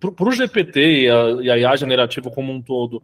para 0.00 0.28
o 0.28 0.32
GPT 0.32 1.02
e 1.02 1.10
a, 1.10 1.30
e 1.42 1.50
a 1.50 1.58
IA 1.58 1.76
generativa 1.76 2.30
como 2.30 2.52
um 2.52 2.62
todo 2.62 3.02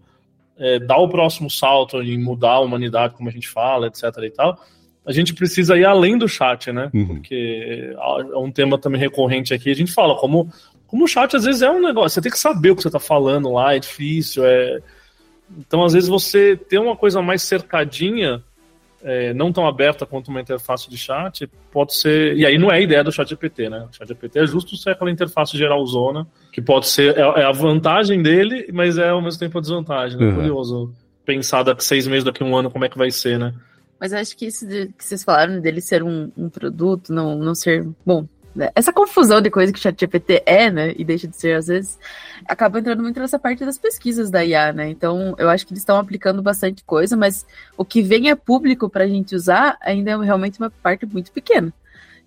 é, 0.56 0.78
dar 0.78 0.98
o 0.98 1.08
próximo 1.08 1.50
salto 1.50 2.02
e 2.02 2.16
mudar 2.16 2.52
a 2.52 2.60
humanidade, 2.60 3.14
como 3.14 3.28
a 3.28 3.32
gente 3.32 3.48
fala, 3.48 3.88
etc. 3.88 4.04
e 4.22 4.30
tal, 4.30 4.58
a 5.04 5.12
gente 5.12 5.34
precisa 5.34 5.76
ir 5.76 5.84
além 5.84 6.16
do 6.16 6.28
chat, 6.28 6.72
né? 6.72 6.90
Uhum. 6.94 7.06
Porque 7.16 7.92
é 8.32 8.38
um 8.38 8.50
tema 8.50 8.78
também 8.78 9.00
recorrente 9.00 9.52
aqui. 9.52 9.70
A 9.70 9.74
gente 9.74 9.92
fala 9.92 10.16
como 10.16 10.48
como 10.94 11.06
o 11.06 11.08
chat 11.08 11.34
às 11.34 11.42
vezes 11.42 11.60
é 11.60 11.68
um 11.68 11.80
negócio, 11.80 12.10
você 12.10 12.20
tem 12.20 12.30
que 12.30 12.38
saber 12.38 12.70
o 12.70 12.76
que 12.76 12.82
você 12.82 12.86
está 12.86 13.00
falando 13.00 13.52
lá, 13.52 13.74
é 13.74 13.80
difícil, 13.80 14.44
é. 14.46 14.80
Então, 15.58 15.82
às 15.82 15.92
vezes, 15.92 16.08
você 16.08 16.56
ter 16.56 16.78
uma 16.78 16.94
coisa 16.94 17.20
mais 17.20 17.42
cercadinha, 17.42 18.40
é, 19.02 19.34
não 19.34 19.52
tão 19.52 19.66
aberta 19.66 20.06
quanto 20.06 20.28
uma 20.28 20.40
interface 20.40 20.88
de 20.88 20.96
chat, 20.96 21.50
pode 21.72 21.96
ser. 21.96 22.36
E 22.36 22.46
aí 22.46 22.56
não 22.56 22.70
é 22.70 22.76
a 22.76 22.80
ideia 22.80 23.02
do 23.02 23.10
chat 23.10 23.28
GPT, 23.28 23.68
né? 23.68 23.88
O 23.90 23.92
chat 23.92 24.06
GPT 24.06 24.38
é 24.38 24.46
justo 24.46 24.76
ser 24.76 24.90
aquela 24.90 25.10
interface 25.10 25.58
geralzona, 25.58 26.28
que 26.52 26.62
pode 26.62 26.86
ser. 26.86 27.18
É, 27.18 27.22
é, 27.22 27.44
a 27.44 27.50
vantagem 27.50 28.22
dele, 28.22 28.70
mas 28.72 28.96
é 28.96 29.08
ao 29.08 29.20
mesmo 29.20 29.40
tempo 29.40 29.58
a 29.58 29.60
desvantagem. 29.60 30.16
Né? 30.16 30.26
Uhum. 30.26 30.34
Curioso 30.36 30.94
pensar 31.24 31.64
daqui 31.64 31.82
seis 31.82 32.06
meses, 32.06 32.22
daqui 32.22 32.44
um 32.44 32.56
ano, 32.56 32.70
como 32.70 32.84
é 32.84 32.88
que 32.88 32.96
vai 32.96 33.10
ser, 33.10 33.36
né? 33.36 33.52
Mas 33.98 34.12
acho 34.12 34.36
que 34.36 34.46
isso 34.46 34.64
de, 34.64 34.86
que 34.96 35.04
vocês 35.04 35.24
falaram 35.24 35.60
dele 35.60 35.80
ser 35.80 36.04
um, 36.04 36.30
um 36.36 36.48
produto, 36.48 37.12
não, 37.12 37.36
não 37.36 37.54
ser. 37.54 37.84
Bom, 38.06 38.28
né? 38.54 38.70
Essa 38.74 38.92
confusão 38.92 39.40
de 39.40 39.50
coisa 39.50 39.72
que 39.72 39.78
o 39.78 39.82
ChatGPT 39.82 40.42
é, 40.46 40.70
né, 40.70 40.94
e 40.96 41.04
deixa 41.04 41.26
de 41.26 41.36
ser 41.36 41.56
às 41.56 41.66
vezes, 41.66 41.98
acaba 42.46 42.78
entrando 42.78 43.02
muito 43.02 43.18
nessa 43.18 43.38
parte 43.38 43.64
das 43.64 43.78
pesquisas 43.78 44.30
da 44.30 44.44
IA, 44.44 44.72
né? 44.72 44.88
Então, 44.88 45.34
eu 45.38 45.48
acho 45.48 45.66
que 45.66 45.72
eles 45.72 45.82
estão 45.82 45.96
aplicando 45.96 46.42
bastante 46.42 46.84
coisa, 46.84 47.16
mas 47.16 47.44
o 47.76 47.84
que 47.84 48.02
vem 48.02 48.30
a 48.30 48.36
público 48.36 48.88
para 48.88 49.04
a 49.04 49.08
gente 49.08 49.34
usar 49.34 49.76
ainda 49.80 50.12
é 50.12 50.16
realmente 50.16 50.58
uma 50.58 50.70
parte 50.70 51.04
muito 51.06 51.32
pequena. 51.32 51.72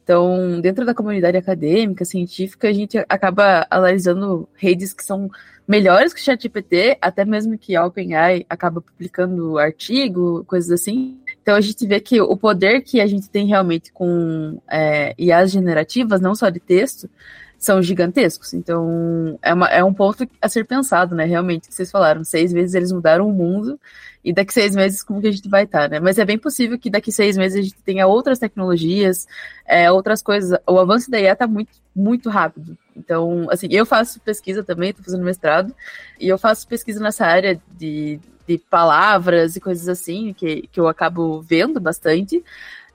Então, 0.03 0.62
dentro 0.62 0.86
da 0.86 0.93
comunidade 0.93 1.36
acadêmica, 1.36 2.05
científica, 2.05 2.69
a 2.69 2.74
gente 2.74 2.98
acaba 3.10 3.67
analisando 3.69 4.48
redes 4.55 4.93
que 4.93 5.03
são 5.03 5.29
melhores 5.67 6.13
que 6.13 6.22
o 6.22 6.24
ChatGPT, 6.24 6.98
até 7.01 7.25
mesmo 7.25 7.57
que 7.57 7.75
a 7.75 7.86
OpenAI 7.86 8.46
acaba 8.50 8.79
publicando 8.79 9.57
artigo, 9.57 10.46
coisas 10.46 10.72
assim. 10.72 11.19
Então 11.48 11.56
a 11.56 11.62
gente 11.62 11.88
vê 11.88 12.01
que 12.01 12.20
o 12.20 12.36
poder 12.36 12.82
que 12.82 13.00
a 13.00 13.08
gente 13.08 13.30
tem 13.30 13.48
realmente 13.48 13.89
com 13.94 14.60
é, 14.70 15.16
IAs 15.18 15.50
generativas, 15.50 16.20
não 16.20 16.36
só 16.36 16.50
de 16.50 16.60
texto, 16.60 17.10
são 17.58 17.82
gigantescos. 17.82 18.54
Então, 18.54 19.39
é, 19.42 19.54
uma, 19.54 19.68
é 19.68 19.82
um 19.82 19.94
ponto 19.94 20.27
a 20.42 20.50
ser 20.50 20.66
pensado, 20.66 21.16
né? 21.16 21.24
Realmente, 21.24 21.70
que 21.70 21.74
vocês 21.74 21.89
falaram. 21.89 22.22
Seis 22.25 22.51
meses 22.51 22.75
eles 22.75 22.92
mudaram 22.92 23.30
o 23.30 23.32
mundo, 23.32 23.80
e 24.25 24.34
daqui 24.34 24.54
seis 24.54 24.75
meses 24.75 25.01
como 25.01 25.22
que 25.22 25.27
a 25.27 25.32
gente 25.32 25.48
vai 25.48 25.63
estar, 25.63 25.89
né? 25.89 26.01
Mas 26.01 26.18
é 26.18 26.25
bem 26.25 26.38
possível 26.38 26.77
que 26.77 26.89
daqui 26.89 27.13
seis 27.13 27.38
meses 27.38 27.58
a 27.58 27.62
gente 27.62 27.82
tenha 27.82 28.06
outras 28.08 28.39
tecnologias, 28.39 29.25
é, 29.66 29.89
outras 29.89 30.22
coisas. 30.22 30.60
O 30.68 30.77
avanço 30.77 31.10
da 31.10 31.18
IA 31.18 31.32
está 31.32 31.48
muito, 31.48 31.72
muito 31.96 32.30
rápido. 32.30 32.77
Então, 32.94 33.48
assim, 33.50 33.68
eu 33.72 33.86
faço 33.86 34.20
pesquisa 34.20 34.66
também, 34.66 34.89
estou 34.89 35.06
fazendo 35.06 35.24
mestrado, 35.24 35.74
e 36.20 36.27
eu 36.27 36.38
faço 36.38 36.68
pesquisa 36.68 37.00
nessa 37.00 37.25
área 37.25 37.58
de, 37.77 38.20
de 38.48 38.58
palavras 38.58 39.56
e 39.56 39.60
coisas 39.60 39.89
assim, 39.89 40.34
que, 40.34 40.68
que 40.72 40.80
eu 40.80 40.88
acabo 40.88 41.42
vendo 41.42 41.80
bastante. 41.80 42.44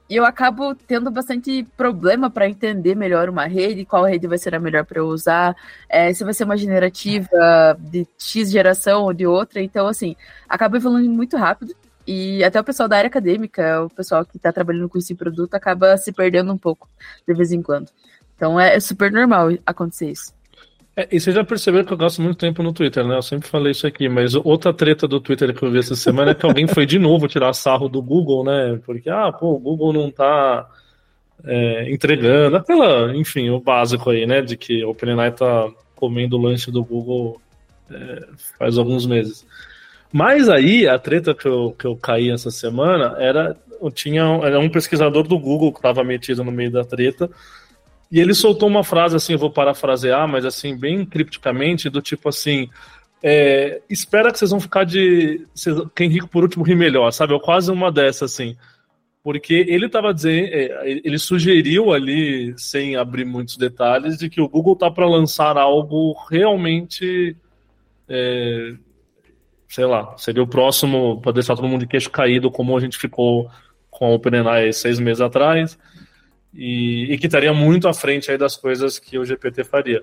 E 0.08 0.16
eu 0.16 0.24
acabo 0.26 0.74
tendo 0.74 1.10
bastante 1.10 1.64
problema 1.76 2.28
para 2.28 2.48
entender 2.48 2.94
melhor 2.94 3.28
uma 3.28 3.46
rede, 3.46 3.84
qual 3.84 4.04
rede 4.04 4.26
vai 4.26 4.36
ser 4.36 4.54
a 4.54 4.60
melhor 4.60 4.84
para 4.84 4.98
eu 4.98 5.06
usar, 5.06 5.56
é, 5.88 6.12
se 6.12 6.24
vai 6.24 6.34
ser 6.34 6.44
uma 6.44 6.56
generativa 6.56 7.76
de 7.78 8.06
X 8.18 8.50
geração 8.50 9.04
ou 9.04 9.12
de 9.14 9.26
outra. 9.26 9.62
Então, 9.62 9.86
assim, 9.86 10.14
acaba 10.48 10.76
evoluindo 10.76 11.14
muito 11.14 11.36
rápido. 11.36 11.74
E 12.06 12.42
até 12.44 12.60
o 12.60 12.64
pessoal 12.64 12.88
da 12.88 12.98
área 12.98 13.08
acadêmica, 13.08 13.84
o 13.84 13.90
pessoal 13.90 14.24
que 14.24 14.36
está 14.36 14.52
trabalhando 14.52 14.88
com 14.88 14.98
esse 14.98 15.14
produto, 15.14 15.54
acaba 15.54 15.96
se 15.96 16.12
perdendo 16.12 16.52
um 16.52 16.58
pouco 16.58 16.88
de 17.26 17.32
vez 17.32 17.52
em 17.52 17.62
quando. 17.62 17.88
Então 18.36 18.58
é 18.58 18.80
super 18.80 19.10
normal 19.10 19.50
acontecer 19.64 20.10
isso. 20.10 20.34
É, 20.94 21.08
e 21.10 21.18
você 21.18 21.32
já 21.32 21.42
percebeu 21.42 21.84
que 21.84 21.92
eu 21.92 21.96
gasto 21.96 22.20
muito 22.20 22.36
tempo 22.36 22.62
no 22.62 22.72
Twitter, 22.72 23.06
né? 23.06 23.16
Eu 23.16 23.22
sempre 23.22 23.48
falei 23.48 23.72
isso 23.72 23.86
aqui, 23.86 24.08
mas 24.08 24.34
outra 24.34 24.74
treta 24.74 25.08
do 25.08 25.20
Twitter 25.20 25.54
que 25.54 25.62
eu 25.62 25.70
vi 25.70 25.78
essa 25.78 25.94
semana 25.94 26.32
é 26.32 26.34
que 26.34 26.44
alguém 26.44 26.66
foi 26.66 26.84
de 26.84 26.98
novo 26.98 27.26
tirar 27.26 27.52
sarro 27.54 27.88
do 27.88 28.02
Google, 28.02 28.44
né? 28.44 28.78
Porque, 28.84 29.08
ah, 29.08 29.32
pô, 29.32 29.54
o 29.54 29.58
Google 29.58 29.92
não 29.94 30.10
tá 30.10 30.68
é, 31.44 31.90
entregando, 31.90 32.56
aquela, 32.56 33.16
enfim, 33.16 33.48
o 33.48 33.58
básico 33.58 34.10
aí, 34.10 34.26
né? 34.26 34.42
De 34.42 34.56
que 34.56 34.84
o 34.84 34.90
OpenAI 34.90 35.32
tá 35.32 35.70
comendo 35.96 36.36
o 36.36 36.42
lanche 36.42 36.70
do 36.70 36.84
Google 36.84 37.40
é, 37.90 38.26
faz 38.58 38.76
alguns 38.76 39.06
meses. 39.06 39.46
Mas 40.12 40.48
aí, 40.50 40.86
a 40.86 40.98
treta 40.98 41.34
que 41.34 41.48
eu, 41.48 41.74
que 41.78 41.86
eu 41.86 41.96
caí 41.96 42.30
essa 42.30 42.50
semana 42.50 43.16
era, 43.18 43.56
eu 43.80 43.90
tinha, 43.90 44.22
era 44.42 44.60
um 44.60 44.68
pesquisador 44.68 45.26
do 45.26 45.38
Google 45.38 45.72
que 45.72 45.78
estava 45.78 46.04
metido 46.04 46.44
no 46.44 46.52
meio 46.52 46.70
da 46.70 46.84
treta, 46.84 47.30
e 48.12 48.20
ele 48.20 48.34
soltou 48.34 48.68
uma 48.68 48.84
frase 48.84 49.16
assim, 49.16 49.32
eu 49.32 49.38
vou 49.38 49.50
parafrasear, 49.50 50.28
mas 50.28 50.44
assim, 50.44 50.76
bem 50.76 51.02
cripticamente, 51.02 51.88
do 51.88 52.02
tipo 52.02 52.28
assim. 52.28 52.68
É, 53.22 53.80
espera 53.88 54.30
que 54.30 54.38
vocês 54.38 54.50
vão 54.50 54.60
ficar 54.60 54.84
de. 54.84 55.46
Quem 55.94 56.10
rico 56.10 56.28
por 56.28 56.42
último 56.42 56.62
ri 56.62 56.74
melhor, 56.74 57.10
sabe? 57.10 57.34
É 57.34 57.40
quase 57.40 57.72
uma 57.72 57.90
dessas, 57.90 58.34
assim. 58.34 58.54
Porque 59.24 59.54
ele 59.66 59.86
estava 59.86 60.12
dizendo, 60.12 60.46
é, 60.52 60.90
ele 61.02 61.18
sugeriu 61.18 61.90
ali, 61.90 62.52
sem 62.58 62.96
abrir 62.96 63.24
muitos 63.24 63.56
detalhes, 63.56 64.18
de 64.18 64.28
que 64.28 64.42
o 64.42 64.48
Google 64.48 64.76
tá 64.76 64.90
para 64.90 65.08
lançar 65.08 65.56
algo 65.56 66.12
realmente. 66.30 67.34
É, 68.06 68.74
sei 69.66 69.86
lá, 69.86 70.18
seria 70.18 70.42
o 70.42 70.46
próximo 70.46 71.18
para 71.22 71.32
deixar 71.32 71.56
todo 71.56 71.66
mundo 71.66 71.80
de 71.80 71.86
queixo 71.86 72.10
caído, 72.10 72.50
como 72.50 72.76
a 72.76 72.80
gente 72.80 72.98
ficou 72.98 73.48
com 73.88 74.04
a 74.04 74.10
OpenAI 74.10 74.70
seis 74.70 75.00
meses 75.00 75.22
atrás 75.22 75.78
e, 76.54 77.12
e, 77.12 77.18
que 77.18 77.26
estaria 77.26 77.52
muito 77.52 77.88
à 77.88 77.94
frente 77.94 78.30
aí 78.30 78.38
das 78.38 78.56
coisas 78.56 78.98
que 78.98 79.18
o 79.18 79.24
GPT 79.24 79.64
faria. 79.64 80.02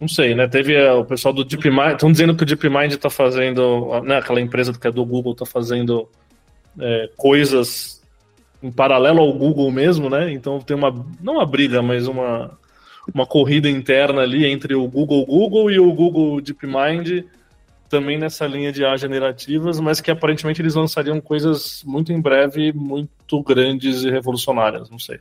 Não 0.00 0.08
sei, 0.08 0.34
né? 0.34 0.48
Teve 0.48 0.76
uh, 0.76 0.98
o 0.98 1.04
pessoal 1.04 1.32
do 1.32 1.44
DeepMind, 1.44 1.92
estão 1.92 2.10
dizendo 2.10 2.34
que 2.34 2.42
o 2.42 2.46
DeepMind 2.46 2.92
está 2.92 3.10
fazendo, 3.10 4.00
né, 4.02 4.18
aquela 4.18 4.40
empresa 4.40 4.72
que 4.72 4.86
é 4.86 4.90
do 4.90 5.04
Google 5.04 5.32
está 5.32 5.46
fazendo 5.46 6.08
é, 6.78 7.08
coisas 7.16 8.02
em 8.62 8.70
paralelo 8.70 9.20
ao 9.20 9.32
Google 9.32 9.70
mesmo, 9.70 10.08
né? 10.08 10.32
Então 10.32 10.60
tem 10.60 10.76
uma, 10.76 10.90
não 11.20 11.34
uma 11.34 11.46
briga, 11.46 11.82
mas 11.82 12.06
uma, 12.06 12.56
uma 13.12 13.26
corrida 13.26 13.68
interna 13.68 14.22
ali 14.22 14.46
entre 14.46 14.74
o 14.74 14.86
Google 14.86 15.26
Google 15.26 15.70
e 15.70 15.80
o 15.80 15.92
Google 15.92 16.40
DeepMind, 16.40 17.24
também 17.88 18.18
nessa 18.18 18.46
linha 18.46 18.72
de 18.72 18.84
A 18.84 18.96
generativas, 18.96 19.80
mas 19.80 20.00
que 20.00 20.10
aparentemente 20.10 20.62
eles 20.62 20.74
lançariam 20.74 21.20
coisas 21.20 21.82
muito 21.84 22.12
em 22.12 22.20
breve, 22.20 22.72
muito 22.72 23.42
grandes 23.42 24.02
e 24.02 24.10
revolucionárias, 24.10 24.88
não 24.88 24.98
sei. 24.98 25.20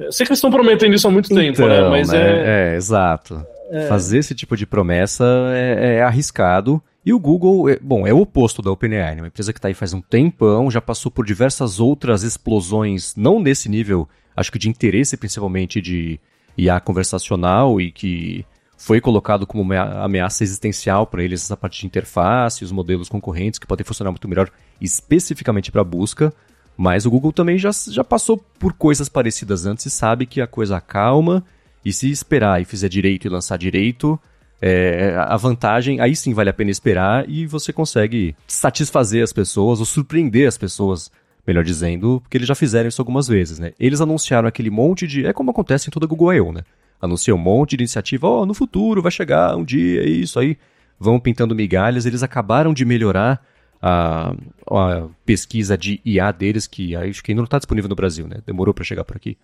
Eu 0.00 0.12
sei 0.12 0.26
que 0.26 0.32
eles 0.32 0.38
estão 0.38 0.50
prometendo 0.50 0.94
isso 0.94 1.06
há 1.06 1.10
muito 1.10 1.26
então, 1.26 1.42
tempo, 1.42 1.66
né? 1.66 1.88
Mas 1.88 2.08
né? 2.08 2.18
é... 2.18 2.72
é. 2.72 2.76
exato. 2.76 3.44
É. 3.70 3.86
Fazer 3.86 4.18
esse 4.18 4.34
tipo 4.34 4.56
de 4.56 4.66
promessa 4.66 5.24
é, 5.52 5.96
é 5.96 6.02
arriscado. 6.02 6.82
E 7.04 7.12
o 7.12 7.18
Google, 7.18 7.68
é, 7.70 7.78
bom, 7.80 8.06
é 8.06 8.12
o 8.12 8.20
oposto 8.20 8.60
da 8.60 8.70
OpenAI, 8.70 9.14
né? 9.14 9.22
uma 9.22 9.28
empresa 9.28 9.52
que 9.52 9.58
está 9.58 9.68
aí 9.68 9.74
faz 9.74 9.94
um 9.94 10.02
tempão, 10.02 10.70
já 10.70 10.80
passou 10.80 11.10
por 11.10 11.24
diversas 11.24 11.80
outras 11.80 12.22
explosões, 12.22 13.14
não 13.16 13.40
nesse 13.40 13.70
nível, 13.70 14.06
acho 14.36 14.52
que 14.52 14.58
de 14.58 14.68
interesse 14.68 15.16
principalmente 15.16 15.80
de 15.80 16.20
IA 16.58 16.78
conversacional 16.78 17.80
e 17.80 17.90
que 17.90 18.44
foi 18.76 19.00
colocado 19.00 19.46
como 19.46 19.62
uma 19.62 20.02
ameaça 20.02 20.42
existencial 20.42 21.06
para 21.06 21.22
eles 21.22 21.42
essa 21.42 21.56
parte 21.56 21.80
de 21.80 21.86
interface, 21.86 22.64
os 22.64 22.72
modelos 22.72 23.08
concorrentes 23.08 23.58
que 23.58 23.66
podem 23.66 23.84
funcionar 23.84 24.10
muito 24.10 24.28
melhor 24.28 24.50
especificamente 24.80 25.70
para 25.70 25.84
busca. 25.84 26.32
Mas 26.80 27.04
o 27.04 27.10
Google 27.10 27.30
também 27.30 27.58
já, 27.58 27.68
já 27.90 28.02
passou 28.02 28.38
por 28.38 28.72
coisas 28.72 29.06
parecidas 29.06 29.66
antes 29.66 29.84
e 29.84 29.90
sabe 29.90 30.24
que 30.24 30.40
a 30.40 30.46
coisa 30.46 30.78
acalma 30.78 31.44
e 31.84 31.92
se 31.92 32.10
esperar 32.10 32.62
e 32.62 32.64
fizer 32.64 32.88
direito 32.88 33.26
e 33.26 33.28
lançar 33.28 33.58
direito, 33.58 34.18
é, 34.62 35.14
a 35.14 35.36
vantagem, 35.36 36.00
aí 36.00 36.16
sim 36.16 36.32
vale 36.32 36.48
a 36.48 36.54
pena 36.54 36.70
esperar 36.70 37.28
e 37.28 37.46
você 37.46 37.70
consegue 37.70 38.34
satisfazer 38.48 39.22
as 39.22 39.30
pessoas 39.30 39.78
ou 39.78 39.84
surpreender 39.84 40.48
as 40.48 40.56
pessoas, 40.56 41.12
melhor 41.46 41.64
dizendo, 41.64 42.18
porque 42.22 42.38
eles 42.38 42.48
já 42.48 42.54
fizeram 42.54 42.88
isso 42.88 43.02
algumas 43.02 43.28
vezes, 43.28 43.58
né? 43.58 43.74
Eles 43.78 44.00
anunciaram 44.00 44.48
aquele 44.48 44.70
monte 44.70 45.06
de. 45.06 45.26
É 45.26 45.34
como 45.34 45.50
acontece 45.50 45.88
em 45.88 45.90
toda 45.90 46.06
a 46.06 46.08
Google 46.08 46.32
I.O., 46.32 46.50
né? 46.50 46.62
Anunciam 46.98 47.36
um 47.36 47.40
monte 47.42 47.76
de 47.76 47.82
iniciativa, 47.82 48.26
ó, 48.26 48.40
oh, 48.40 48.46
no 48.46 48.54
futuro 48.54 49.02
vai 49.02 49.12
chegar 49.12 49.54
um 49.54 49.64
dia, 49.64 50.02
isso 50.08 50.38
aí. 50.38 50.56
Vão 50.98 51.20
pintando 51.20 51.54
migalhas, 51.54 52.06
eles 52.06 52.22
acabaram 52.22 52.72
de 52.72 52.86
melhorar 52.86 53.44
a, 53.80 54.34
a 54.70 55.08
pesquisa 55.24 55.76
de 55.76 56.00
IA 56.04 56.30
deles, 56.32 56.66
que 56.66 56.94
acho 56.94 57.22
que 57.22 57.32
ainda 57.32 57.40
não 57.40 57.46
está 57.46 57.58
disponível 57.58 57.88
no 57.88 57.94
Brasil, 57.94 58.26
né? 58.28 58.36
Demorou 58.46 58.74
para 58.74 58.84
chegar 58.84 59.04
por 59.04 59.16
aqui. 59.16 59.38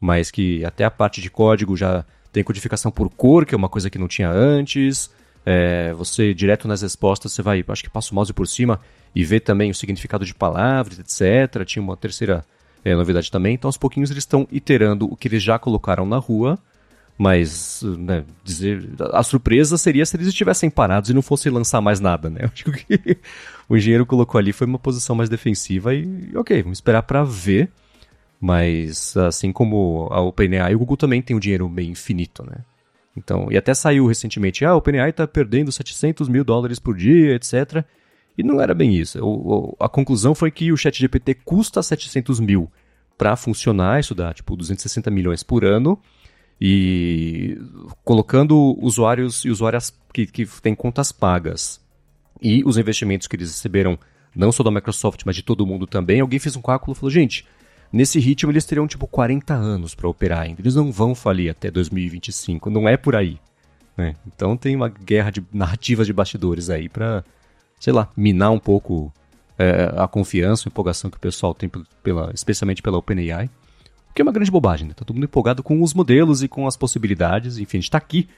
Mas 0.00 0.30
que 0.30 0.64
até 0.64 0.84
a 0.84 0.90
parte 0.90 1.20
de 1.20 1.30
código 1.30 1.76
já 1.76 2.04
tem 2.32 2.44
codificação 2.44 2.90
por 2.90 3.08
cor, 3.10 3.46
que 3.46 3.54
é 3.54 3.58
uma 3.58 3.68
coisa 3.68 3.88
que 3.90 3.98
não 3.98 4.06
tinha 4.06 4.30
antes. 4.30 5.10
É, 5.44 5.92
você, 5.94 6.34
direto 6.34 6.68
nas 6.68 6.82
respostas, 6.82 7.32
você 7.32 7.40
vai, 7.40 7.64
acho 7.66 7.82
que 7.82 7.90
passa 7.90 8.12
o 8.12 8.14
mouse 8.14 8.32
por 8.32 8.46
cima 8.46 8.80
e 9.14 9.24
vê 9.24 9.40
também 9.40 9.70
o 9.70 9.74
significado 9.74 10.24
de 10.24 10.34
palavras, 10.34 10.98
etc. 10.98 11.64
Tinha 11.64 11.82
uma 11.82 11.96
terceira 11.96 12.44
é, 12.84 12.94
novidade 12.94 13.30
também. 13.30 13.54
Então, 13.54 13.68
aos 13.68 13.78
pouquinhos, 13.78 14.10
eles 14.10 14.22
estão 14.22 14.46
iterando 14.52 15.10
o 15.10 15.16
que 15.16 15.28
eles 15.28 15.42
já 15.42 15.58
colocaram 15.58 16.04
na 16.06 16.18
rua 16.18 16.58
mas 17.18 17.82
né, 17.82 18.24
dizer, 18.44 18.88
a 19.12 19.24
surpresa 19.24 19.76
seria 19.76 20.06
se 20.06 20.16
eles 20.16 20.28
estivessem 20.28 20.70
parados 20.70 21.10
e 21.10 21.12
não 21.12 21.20
fossem 21.20 21.50
lançar 21.50 21.80
mais 21.80 21.98
nada, 21.98 22.30
né? 22.30 22.42
Acho 22.54 22.70
que 22.70 23.18
o 23.68 23.76
engenheiro 23.76 24.06
colocou 24.06 24.38
ali 24.38 24.52
foi 24.52 24.68
uma 24.68 24.78
posição 24.78 25.16
mais 25.16 25.28
defensiva 25.28 25.92
e 25.92 26.30
ok, 26.36 26.62
vamos 26.62 26.78
esperar 26.78 27.02
para 27.02 27.24
ver. 27.24 27.70
Mas 28.40 29.16
assim 29.16 29.50
como 29.50 30.06
a 30.12 30.20
OpenAI, 30.20 30.76
o 30.76 30.78
Google 30.78 30.96
também 30.96 31.20
tem 31.20 31.36
um 31.36 31.40
dinheiro 31.40 31.68
meio 31.68 31.90
infinito, 31.90 32.46
né? 32.48 32.58
Então, 33.16 33.48
e 33.50 33.56
até 33.56 33.74
saiu 33.74 34.06
recentemente, 34.06 34.64
ah, 34.64 34.70
a 34.70 34.76
OpenAI 34.76 35.10
está 35.10 35.26
perdendo 35.26 35.72
700 35.72 36.28
mil 36.28 36.44
dólares 36.44 36.78
por 36.78 36.96
dia, 36.96 37.34
etc. 37.34 37.84
E 38.36 38.44
não 38.44 38.60
era 38.60 38.72
bem 38.72 38.94
isso. 38.94 39.18
O, 39.18 39.72
o, 39.72 39.76
a 39.80 39.88
conclusão 39.88 40.36
foi 40.36 40.52
que 40.52 40.70
o 40.70 40.76
ChatGPT 40.76 41.34
custa 41.34 41.82
700 41.82 42.38
mil 42.38 42.70
para 43.16 43.34
funcionar, 43.34 43.98
isso 43.98 44.14
dá 44.14 44.32
tipo 44.32 44.54
260 44.54 45.10
milhões 45.10 45.42
por 45.42 45.64
ano 45.64 45.98
e 46.60 47.58
colocando 48.04 48.76
usuários 48.80 49.44
e 49.44 49.50
usuárias 49.50 49.94
que, 50.12 50.26
que 50.26 50.46
têm 50.60 50.74
contas 50.74 51.12
pagas 51.12 51.80
e 52.42 52.62
os 52.64 52.76
investimentos 52.76 53.26
que 53.26 53.36
eles 53.36 53.50
receberam, 53.50 53.98
não 54.34 54.50
só 54.50 54.62
da 54.62 54.70
Microsoft, 54.70 55.22
mas 55.24 55.36
de 55.36 55.42
todo 55.42 55.66
mundo 55.66 55.86
também, 55.86 56.20
alguém 56.20 56.38
fez 56.38 56.56
um 56.56 56.62
cálculo 56.62 56.92
e 56.92 56.98
falou, 56.98 57.10
gente, 57.10 57.46
nesse 57.92 58.18
ritmo 58.18 58.50
eles 58.50 58.64
teriam 58.64 58.86
tipo 58.86 59.06
40 59.06 59.54
anos 59.54 59.94
para 59.94 60.08
operar 60.08 60.40
ainda, 60.40 60.60
eles 60.60 60.74
não 60.74 60.90
vão 60.90 61.14
falir 61.14 61.50
até 61.50 61.70
2025, 61.70 62.70
não 62.70 62.88
é 62.88 62.96
por 62.96 63.14
aí. 63.14 63.38
Né? 63.96 64.14
Então 64.26 64.56
tem 64.56 64.76
uma 64.76 64.88
guerra 64.88 65.30
de 65.30 65.44
narrativas 65.52 66.06
de 66.06 66.12
bastidores 66.12 66.70
aí 66.70 66.88
para, 66.88 67.24
sei 67.80 67.92
lá, 67.92 68.08
minar 68.16 68.50
um 68.52 68.58
pouco 68.58 69.12
é, 69.58 69.92
a 69.96 70.06
confiança, 70.06 70.68
a 70.68 70.70
empolgação 70.70 71.10
que 71.10 71.16
o 71.16 71.20
pessoal 71.20 71.52
tem, 71.52 71.70
pela, 72.02 72.30
especialmente 72.32 72.82
pela 72.82 72.98
OpenAI 72.98 73.50
que 74.18 74.22
é 74.22 74.24
uma 74.24 74.32
grande 74.32 74.50
bobagem, 74.50 74.88
né? 74.88 74.94
Tá 74.94 75.04
todo 75.04 75.14
mundo 75.14 75.26
empolgado 75.26 75.62
com 75.62 75.80
os 75.80 75.94
modelos 75.94 76.42
e 76.42 76.48
com 76.48 76.66
as 76.66 76.76
possibilidades, 76.76 77.56
enfim, 77.56 77.78
a 77.78 77.80
gente 77.80 77.90
tá 77.92 77.98
aqui 77.98 78.28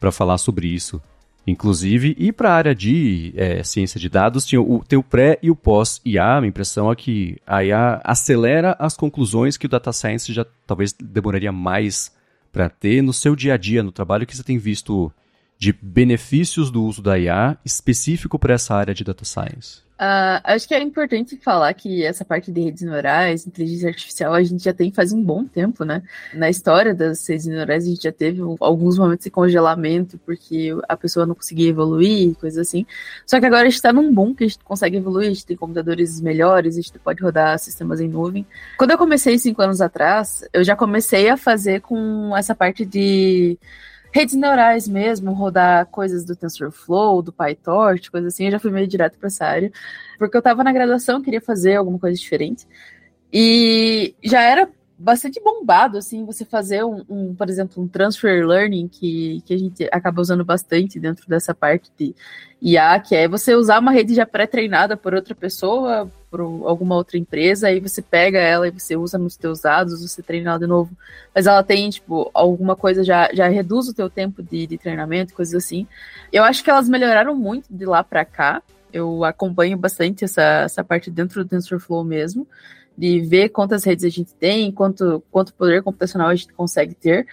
para 0.00 0.10
falar 0.10 0.36
sobre 0.36 0.66
isso, 0.66 1.00
inclusive, 1.46 2.16
e 2.18 2.32
para 2.32 2.50
a 2.50 2.54
área 2.54 2.74
de 2.74 3.32
é, 3.36 3.62
ciência 3.62 4.00
de 4.00 4.08
dados, 4.08 4.44
tinha 4.44 4.60
o, 4.60 4.82
tem 4.82 4.98
o 4.98 5.02
pré 5.02 5.38
e 5.40 5.48
o 5.48 5.54
pós-IA, 5.54 6.38
a 6.38 6.40
minha 6.40 6.48
impressão 6.48 6.90
é 6.90 6.96
que 6.96 7.36
a 7.46 7.62
IA 7.62 8.00
acelera 8.02 8.74
as 8.80 8.96
conclusões 8.96 9.56
que 9.56 9.66
o 9.66 9.68
data 9.68 9.92
science 9.92 10.32
já 10.32 10.44
talvez 10.66 10.92
demoraria 10.92 11.52
mais 11.52 12.12
para 12.50 12.68
ter 12.68 13.00
no 13.00 13.12
seu 13.12 13.36
dia 13.36 13.54
a 13.54 13.56
dia, 13.56 13.80
no 13.80 13.92
trabalho 13.92 14.26
que 14.26 14.36
você 14.36 14.42
tem 14.42 14.58
visto 14.58 15.08
de 15.56 15.72
benefícios 15.72 16.68
do 16.68 16.82
uso 16.82 17.00
da 17.00 17.16
IA 17.16 17.56
específico 17.64 18.40
para 18.40 18.54
essa 18.54 18.74
área 18.74 18.92
de 18.92 19.04
data 19.04 19.24
science? 19.24 19.82
Uh, 19.98 20.38
acho 20.44 20.68
que 20.68 20.74
é 20.74 20.80
importante 20.80 21.36
falar 21.36 21.74
que 21.74 22.04
essa 22.04 22.24
parte 22.24 22.52
de 22.52 22.60
redes 22.60 22.82
neurais, 22.82 23.44
inteligência 23.44 23.88
artificial, 23.88 24.32
a 24.32 24.42
gente 24.44 24.62
já 24.62 24.72
tem 24.72 24.92
faz 24.92 25.12
um 25.12 25.20
bom 25.20 25.44
tempo, 25.44 25.84
né? 25.84 26.04
Na 26.32 26.48
história 26.48 26.94
das 26.94 27.26
redes 27.28 27.46
neurais, 27.46 27.84
a 27.84 27.88
gente 27.88 28.04
já 28.04 28.12
teve 28.12 28.40
alguns 28.60 28.96
momentos 28.96 29.24
de 29.24 29.30
congelamento, 29.30 30.16
porque 30.18 30.70
a 30.88 30.96
pessoa 30.96 31.26
não 31.26 31.34
conseguia 31.34 31.70
evoluir, 31.70 32.36
coisas 32.36 32.68
assim. 32.68 32.86
Só 33.26 33.40
que 33.40 33.46
agora 33.46 33.62
a 33.62 33.64
gente 33.64 33.74
está 33.74 33.92
num 33.92 34.14
boom 34.14 34.36
que 34.36 34.44
a 34.44 34.46
gente 34.46 34.60
consegue 34.62 34.98
evoluir, 34.98 35.26
a 35.26 35.32
gente 35.32 35.46
tem 35.46 35.56
computadores 35.56 36.20
melhores, 36.20 36.76
a 36.76 36.80
gente 36.80 36.96
pode 37.00 37.20
rodar 37.20 37.58
sistemas 37.58 38.00
em 38.00 38.06
nuvem. 38.06 38.46
Quando 38.76 38.92
eu 38.92 38.98
comecei 38.98 39.36
cinco 39.36 39.62
anos 39.62 39.80
atrás, 39.80 40.44
eu 40.52 40.62
já 40.62 40.76
comecei 40.76 41.28
a 41.28 41.36
fazer 41.36 41.80
com 41.80 42.36
essa 42.36 42.54
parte 42.54 42.86
de 42.86 43.58
redes 44.12 44.34
neurais 44.34 44.88
mesmo, 44.88 45.32
rodar 45.32 45.86
coisas 45.86 46.24
do 46.24 46.34
TensorFlow, 46.34 47.22
do 47.22 47.32
PyTorch, 47.32 48.10
coisas 48.10 48.34
assim, 48.34 48.46
eu 48.46 48.52
já 48.52 48.58
fui 48.58 48.70
meio 48.70 48.86
direto 48.86 49.18
para 49.18 49.26
essa 49.26 49.44
área, 49.44 49.70
porque 50.18 50.36
eu 50.36 50.40
estava 50.40 50.64
na 50.64 50.72
graduação, 50.72 51.22
queria 51.22 51.40
fazer 51.40 51.76
alguma 51.76 51.98
coisa 51.98 52.18
diferente. 52.18 52.66
E 53.32 54.14
já 54.24 54.42
era 54.42 54.68
bastante 54.98 55.40
bombado, 55.40 55.96
assim, 55.96 56.24
você 56.24 56.44
fazer 56.44 56.84
um, 56.84 57.04
um, 57.08 57.34
por 57.34 57.48
exemplo, 57.48 57.80
um 57.80 57.86
transfer 57.86 58.44
learning 58.44 58.88
que, 58.88 59.40
que 59.46 59.54
a 59.54 59.56
gente 59.56 59.88
acaba 59.92 60.20
usando 60.20 60.44
bastante 60.44 60.98
dentro 60.98 61.28
dessa 61.28 61.54
parte 61.54 61.88
de 61.96 62.14
IA, 62.60 62.98
que 62.98 63.14
é 63.14 63.28
você 63.28 63.54
usar 63.54 63.78
uma 63.78 63.92
rede 63.92 64.14
já 64.14 64.26
pré-treinada 64.26 64.96
por 64.96 65.14
outra 65.14 65.36
pessoa, 65.36 66.10
por 66.28 66.40
alguma 66.40 66.96
outra 66.96 67.16
empresa, 67.16 67.68
aí 67.68 67.78
você 67.78 68.02
pega 68.02 68.38
ela 68.38 68.66
e 68.66 68.72
você 68.72 68.96
usa 68.96 69.16
nos 69.16 69.36
teus 69.36 69.60
dados, 69.60 70.02
você 70.02 70.20
treina 70.20 70.50
ela 70.50 70.58
de 70.58 70.66
novo, 70.66 70.90
mas 71.32 71.46
ela 71.46 71.62
tem, 71.62 71.88
tipo, 71.88 72.28
alguma 72.34 72.74
coisa 72.74 73.04
já, 73.04 73.30
já 73.32 73.46
reduz 73.46 73.88
o 73.88 73.94
teu 73.94 74.10
tempo 74.10 74.42
de, 74.42 74.66
de 74.66 74.76
treinamento, 74.76 75.32
coisas 75.32 75.54
assim. 75.54 75.86
Eu 76.32 76.42
acho 76.42 76.64
que 76.64 76.70
elas 76.70 76.88
melhoraram 76.88 77.36
muito 77.36 77.66
de 77.70 77.86
lá 77.86 78.02
para 78.02 78.24
cá, 78.24 78.60
eu 78.92 79.22
acompanho 79.24 79.76
bastante 79.76 80.24
essa, 80.24 80.42
essa 80.64 80.82
parte 80.82 81.08
dentro 81.08 81.44
do 81.44 81.48
TensorFlow 81.48 82.02
mesmo, 82.02 82.46
de 82.98 83.20
ver 83.20 83.50
quantas 83.50 83.84
redes 83.84 84.04
a 84.04 84.08
gente 84.08 84.34
tem, 84.34 84.72
quanto, 84.72 85.22
quanto 85.30 85.54
poder 85.54 85.84
computacional 85.84 86.28
a 86.28 86.34
gente 86.34 86.52
consegue 86.52 86.94
ter, 86.96 87.24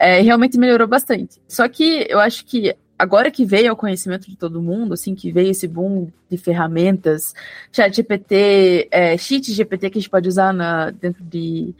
é, 0.00 0.20
realmente 0.20 0.58
melhorou 0.58 0.88
bastante. 0.88 1.40
Só 1.46 1.68
que 1.68 2.04
eu 2.10 2.18
acho 2.18 2.44
que 2.44 2.74
agora 2.98 3.30
que 3.30 3.44
veio 3.44 3.70
ao 3.70 3.76
conhecimento 3.76 4.28
de 4.28 4.36
todo 4.36 4.60
mundo, 4.60 4.94
assim, 4.94 5.14
que 5.14 5.30
veio 5.30 5.52
esse 5.52 5.68
boom 5.68 6.10
de 6.28 6.36
ferramentas, 6.36 7.34
chat 7.70 7.94
GPT, 7.94 8.88
é, 8.90 9.16
cheat 9.16 9.52
GPT 9.52 9.90
que 9.90 9.98
a 9.98 10.00
gente 10.00 10.10
pode 10.10 10.28
usar 10.28 10.52
na, 10.52 10.90
dentro 10.90 11.22
de, 11.22 11.72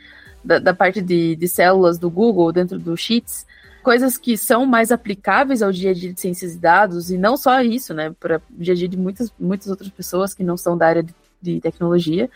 da, 0.45 0.61
da 0.61 0.73
parte 0.73 1.03
de, 1.03 1.35
de 1.35 1.49
células 1.49 1.99
do 1.99 2.09
Google, 2.09 2.53
dentro 2.53 2.79
do 2.79 2.97
Sheets, 2.97 3.45
coisas 3.83 4.17
que 4.17 4.37
são 4.37 4.65
mais 4.65 4.93
aplicáveis 4.93 5.63
ao 5.63 5.73
dia 5.73 5.91
a 5.91 5.95
dia 5.95 6.13
de 6.13 6.21
ciências 6.21 6.55
e 6.55 6.59
dados, 6.59 7.11
e 7.11 7.19
não 7.19 7.37
só 7.37 7.61
isso, 7.61 7.93
né, 7.93 8.15
para 8.21 8.41
o 8.57 8.63
dia 8.63 8.73
a 8.73 8.77
dia 8.77 8.89
de 8.89 8.97
muitas, 8.97 9.35
muitas 9.37 9.67
outras 9.67 9.91
pessoas 9.91 10.33
que 10.33 10.45
não 10.45 10.57
são 10.57 10.79
da 10.79 10.87
área 10.87 11.03
de, 11.03 11.13
de 11.41 11.61
tecnologia, 11.61 12.31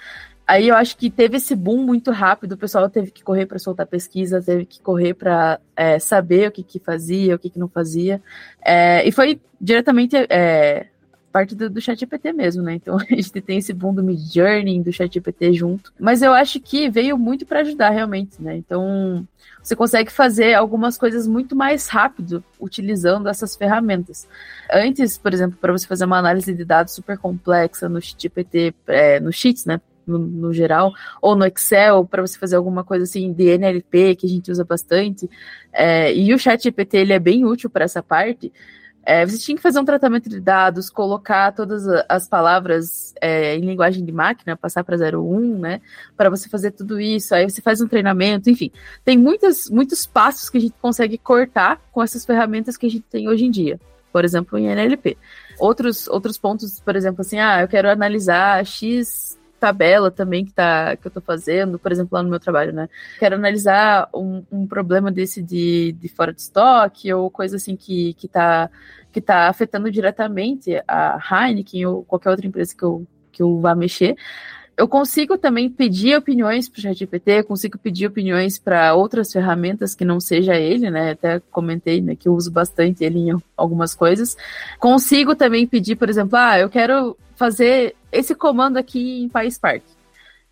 Aí 0.47 0.69
eu 0.69 0.77
acho 0.77 0.97
que 0.97 1.11
teve 1.11 1.39
esse 1.39 1.57
boom 1.57 1.83
muito 1.83 2.13
rápido, 2.13 2.53
o 2.53 2.57
pessoal 2.57 2.89
teve 2.89 3.11
que 3.11 3.25
correr 3.25 3.47
para 3.47 3.59
soltar 3.59 3.87
pesquisa, 3.87 4.41
teve 4.41 4.65
que 4.65 4.81
correr 4.81 5.13
para 5.15 5.59
é, 5.75 5.99
saber 5.99 6.49
o 6.49 6.53
que, 6.53 6.63
que 6.63 6.79
fazia, 6.79 7.35
o 7.35 7.39
que, 7.39 7.51
que 7.51 7.59
não 7.59 7.69
fazia. 7.69 8.23
É, 8.65 9.07
e 9.07 9.11
foi 9.11 9.41
diretamente 9.61 10.15
é, 10.17 10.87
parte 11.33 11.55
do, 11.55 11.69
do 11.69 11.81
ChatGPT 11.81 12.33
mesmo, 12.33 12.63
né? 12.63 12.75
Então 12.75 12.97
a 13.03 13.05
gente 13.05 13.31
tem 13.43 13.59
esse 13.59 13.73
boom 13.73 13.93
do 13.93 14.05
Mid 14.05 14.21
Journey, 14.33 14.81
do 14.81 14.93
ChatGPT 14.93 15.53
junto. 15.53 15.93
Mas 15.99 16.23
eu 16.23 16.33
acho 16.33 16.61
que 16.61 16.89
veio 16.89 17.19
muito 17.19 17.45
para 17.45 17.61
ajudar 17.61 17.91
realmente, 17.91 18.41
né? 18.41 18.57
Então 18.57 19.27
você 19.61 19.75
consegue 19.75 20.13
fazer 20.13 20.55
algumas 20.55 20.97
coisas 20.97 21.27
muito 21.27 21.57
mais 21.57 21.89
rápido 21.89 22.43
utilizando 22.61 23.29
essas 23.29 23.57
ferramentas. 23.57 24.29
Antes, 24.73 25.19
por 25.19 25.35
exemplo, 25.35 25.59
para 25.61 25.73
você 25.73 25.87
fazer 25.89 26.05
uma 26.05 26.19
análise 26.19 26.55
de 26.55 26.65
dados 26.65 26.95
super 26.95 27.19
complexa 27.19 27.89
no 27.89 28.01
ChatGPT, 28.01 28.73
é, 28.87 29.19
no 29.19 29.33
Sheets, 29.33 29.67
né? 29.67 29.81
No, 30.07 30.19
no 30.19 30.53
geral, 30.53 30.93
ou 31.21 31.35
no 31.35 31.45
Excel, 31.45 32.05
para 32.05 32.23
você 32.23 32.39
fazer 32.39 32.57
alguma 32.57 32.85
coisa 32.85 33.05
assim 33.05 33.33
de 33.33 33.49
NLP, 33.51 34.17
que 34.17 34.27
a 34.27 34.29
gente 34.29 34.51
usa 34.51 34.65
bastante. 34.65 35.29
É, 35.73 36.15
e 36.15 36.33
o 36.33 36.39
chat 36.39 36.63
GPT 36.63 36.99
ele 36.99 37.13
é 37.13 37.19
bem 37.19 37.45
útil 37.45 37.69
para 37.69 37.85
essa 37.85 38.03
parte. 38.03 38.53
É, 39.09 39.25
você 39.25 39.39
tinha 39.39 39.57
que 39.57 39.63
fazer 39.63 39.79
um 39.79 39.85
tratamento 39.85 40.29
de 40.29 40.41
dados, 40.41 40.91
colocar 40.91 41.53
todas 41.53 41.87
as 42.09 42.27
palavras 42.27 43.15
é, 43.21 43.55
em 43.55 43.61
linguagem 43.61 44.05
de 44.05 44.11
máquina, 44.11 44.57
passar 44.57 44.83
para 44.83 44.97
01, 44.97 45.59
né? 45.61 45.81
Para 46.17 46.29
você 46.29 46.49
fazer 46.49 46.73
tudo 46.73 46.99
isso. 46.99 47.33
Aí 47.33 47.49
você 47.49 47.63
faz 47.63 47.81
um 47.81 47.87
treinamento, 47.87 48.51
enfim. 48.51 48.73
Tem 49.05 49.17
muitos, 49.17 49.71
muitos 49.71 50.05
passos 50.07 50.51
que 50.51 50.59
a 50.59 50.61
gente 50.61 50.75
consegue 50.83 51.17
cortar 51.19 51.81
com 51.93 52.03
essas 52.03 52.27
ferramentas 52.27 52.77
que 52.77 52.87
a 52.87 52.91
gente 52.91 53.05
tem 53.05 53.29
hoje 53.29 53.45
em 53.45 53.51
dia. 53.51 53.79
Por 54.13 54.25
exemplo, 54.25 54.59
em 54.59 54.67
NLP. 54.67 55.17
Outros, 55.61 56.09
outros 56.09 56.37
pontos, 56.37 56.81
por 56.81 56.97
exemplo, 56.97 57.21
assim, 57.21 57.39
ah, 57.39 57.63
eu 57.63 57.69
quero 57.69 57.89
analisar 57.89 58.67
X 58.67 59.39
tabela 59.59 60.11
também 60.11 60.45
que, 60.45 60.53
tá, 60.53 60.97
que 60.97 61.07
eu 61.07 61.11
tô 61.11 61.21
fazendo, 61.21 61.79
por 61.79 61.91
exemplo, 61.91 62.11
lá 62.13 62.23
no 62.23 62.31
meu 62.31 62.39
trabalho, 62.41 62.73
né? 62.73 62.89
Quero 63.19 63.35
analisar 63.35 64.09
um, 64.15 64.43
um 64.51 64.67
problema 64.67 65.11
desse 65.11 65.43
de, 65.43 65.93
de 65.93 66.09
fora 66.09 66.33
de 66.33 66.41
estoque 66.41 67.13
ou 67.13 67.31
coisa 67.31 67.57
assim 67.57 67.77
que, 67.77 68.15
que, 68.15 68.29
tá, 68.29 68.71
que 69.13 69.21
tá 69.21 69.49
afetando 69.49 69.91
diretamente 69.91 70.83
a 70.87 71.19
Heineken 71.19 71.87
ou 71.87 72.05
qualquer 72.05 72.31
outra 72.31 72.47
empresa 72.47 72.75
que 72.77 72.85
eu, 72.85 73.07
que 73.33 73.43
eu 73.43 73.61
vá 73.61 73.75
mexer 73.75 74.17
eu 74.77 74.87
consigo 74.87 75.39
também 75.39 75.71
pedir 75.71 76.17
opiniões 76.17 76.69
para 76.69 76.79
o 76.79 76.83
ChatGPT, 76.83 77.43
consigo 77.45 77.79
pedir 77.79 78.07
opiniões 78.07 78.59
para 78.59 78.95
outras 78.95 79.33
ferramentas 79.33 79.95
que 79.95 80.05
não 80.05 80.21
seja 80.21 80.55
ele, 80.55 80.91
né? 80.91 81.13
Até 81.13 81.41
comentei 81.51 82.03
né, 82.03 82.15
que 82.15 82.29
eu 82.29 82.35
uso 82.35 82.51
bastante 82.51 83.03
ele 83.03 83.31
em 83.31 83.43
algumas 83.57 83.95
coisas. 83.95 84.37
Consigo 84.79 85.35
também 85.35 85.67
pedir, 85.67 85.97
por 85.97 86.11
exemplo, 86.11 86.37
ah, 86.37 86.59
eu 86.59 86.69
quero 86.69 87.17
fazer 87.37 87.97
esse 88.13 88.35
comando 88.35 88.77
aqui 88.77 89.23
em 89.23 89.29
PySpark. 89.31 89.83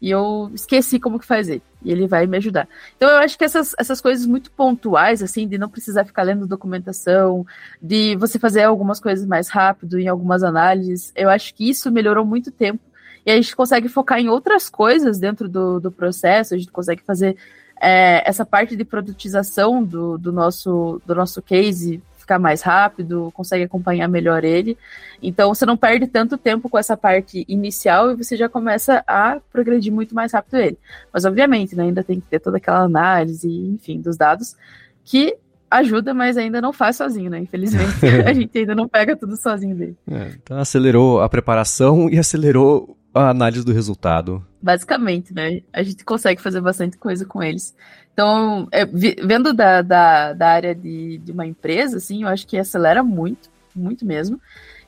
E 0.00 0.10
eu 0.10 0.50
esqueci 0.54 0.98
como 0.98 1.18
que 1.18 1.26
faz 1.26 1.48
ele. 1.48 1.62
E 1.82 1.92
ele 1.92 2.06
vai 2.06 2.26
me 2.26 2.38
ajudar. 2.38 2.66
Então 2.96 3.10
eu 3.10 3.18
acho 3.18 3.36
que 3.36 3.44
essas, 3.44 3.74
essas 3.78 4.00
coisas 4.00 4.24
muito 4.24 4.50
pontuais, 4.50 5.22
assim, 5.22 5.46
de 5.46 5.58
não 5.58 5.68
precisar 5.68 6.04
ficar 6.06 6.22
lendo 6.22 6.46
documentação, 6.46 7.46
de 7.80 8.16
você 8.16 8.38
fazer 8.38 8.62
algumas 8.62 9.00
coisas 9.00 9.26
mais 9.26 9.50
rápido 9.50 9.98
em 9.98 10.08
algumas 10.08 10.42
análises, 10.42 11.12
eu 11.14 11.28
acho 11.28 11.54
que 11.54 11.68
isso 11.68 11.90
melhorou 11.90 12.24
muito 12.24 12.50
tempo 12.50 12.80
e 13.24 13.30
a 13.30 13.36
gente 13.36 13.54
consegue 13.54 13.88
focar 13.88 14.18
em 14.18 14.28
outras 14.28 14.68
coisas 14.68 15.18
dentro 15.18 15.48
do, 15.48 15.80
do 15.80 15.90
processo, 15.90 16.54
a 16.54 16.58
gente 16.58 16.70
consegue 16.70 17.02
fazer 17.02 17.36
é, 17.80 18.22
essa 18.28 18.44
parte 18.44 18.76
de 18.76 18.84
produtização 18.84 19.82
do, 19.82 20.16
do, 20.18 20.32
nosso, 20.32 21.00
do 21.06 21.14
nosso 21.14 21.42
case 21.42 22.02
ficar 22.24 22.38
mais 22.38 22.62
rápido, 22.62 23.30
consegue 23.34 23.64
acompanhar 23.64 24.08
melhor 24.08 24.44
ele. 24.44 24.76
Então 25.22 25.54
você 25.54 25.66
não 25.66 25.76
perde 25.76 26.06
tanto 26.06 26.38
tempo 26.38 26.68
com 26.68 26.78
essa 26.78 26.96
parte 26.96 27.44
inicial 27.46 28.10
e 28.10 28.16
você 28.16 28.36
já 28.36 28.48
começa 28.48 29.04
a 29.06 29.38
progredir 29.52 29.92
muito 29.92 30.14
mais 30.14 30.32
rápido 30.32 30.56
ele. 30.56 30.78
Mas 31.12 31.24
obviamente, 31.24 31.76
né, 31.76 31.84
ainda 31.84 32.02
tem 32.02 32.20
que 32.20 32.26
ter 32.26 32.40
toda 32.40 32.56
aquela 32.56 32.80
análise, 32.80 33.48
enfim, 33.48 34.00
dos 34.00 34.16
dados 34.16 34.56
que 35.04 35.36
ajuda, 35.70 36.14
mas 36.14 36.36
ainda 36.36 36.62
não 36.62 36.72
faz 36.72 36.96
sozinho, 36.96 37.30
né? 37.30 37.40
Infelizmente, 37.40 38.06
a 38.26 38.32
gente 38.32 38.56
ainda 38.56 38.74
não 38.74 38.88
pega 38.88 39.16
tudo 39.16 39.36
sozinho 39.36 39.76
dele. 39.76 39.96
É, 40.10 40.30
então 40.42 40.58
acelerou 40.58 41.20
a 41.20 41.28
preparação 41.28 42.08
e 42.08 42.18
acelerou 42.18 42.96
a 43.14 43.30
análise 43.30 43.64
do 43.64 43.72
resultado. 43.72 44.44
Basicamente, 44.60 45.32
né? 45.32 45.60
A 45.72 45.82
gente 45.82 46.04
consegue 46.04 46.42
fazer 46.42 46.60
bastante 46.60 46.98
coisa 46.98 47.24
com 47.24 47.42
eles. 47.42 47.74
Então, 48.12 48.68
é, 48.70 48.84
vendo 48.84 49.52
da, 49.52 49.82
da, 49.82 50.32
da 50.32 50.48
área 50.48 50.74
de, 50.74 51.18
de 51.18 51.32
uma 51.32 51.46
empresa, 51.46 51.96
assim, 51.96 52.22
eu 52.22 52.28
acho 52.28 52.46
que 52.46 52.58
acelera 52.58 53.02
muito, 53.02 53.50
muito 53.74 54.04
mesmo. 54.04 54.40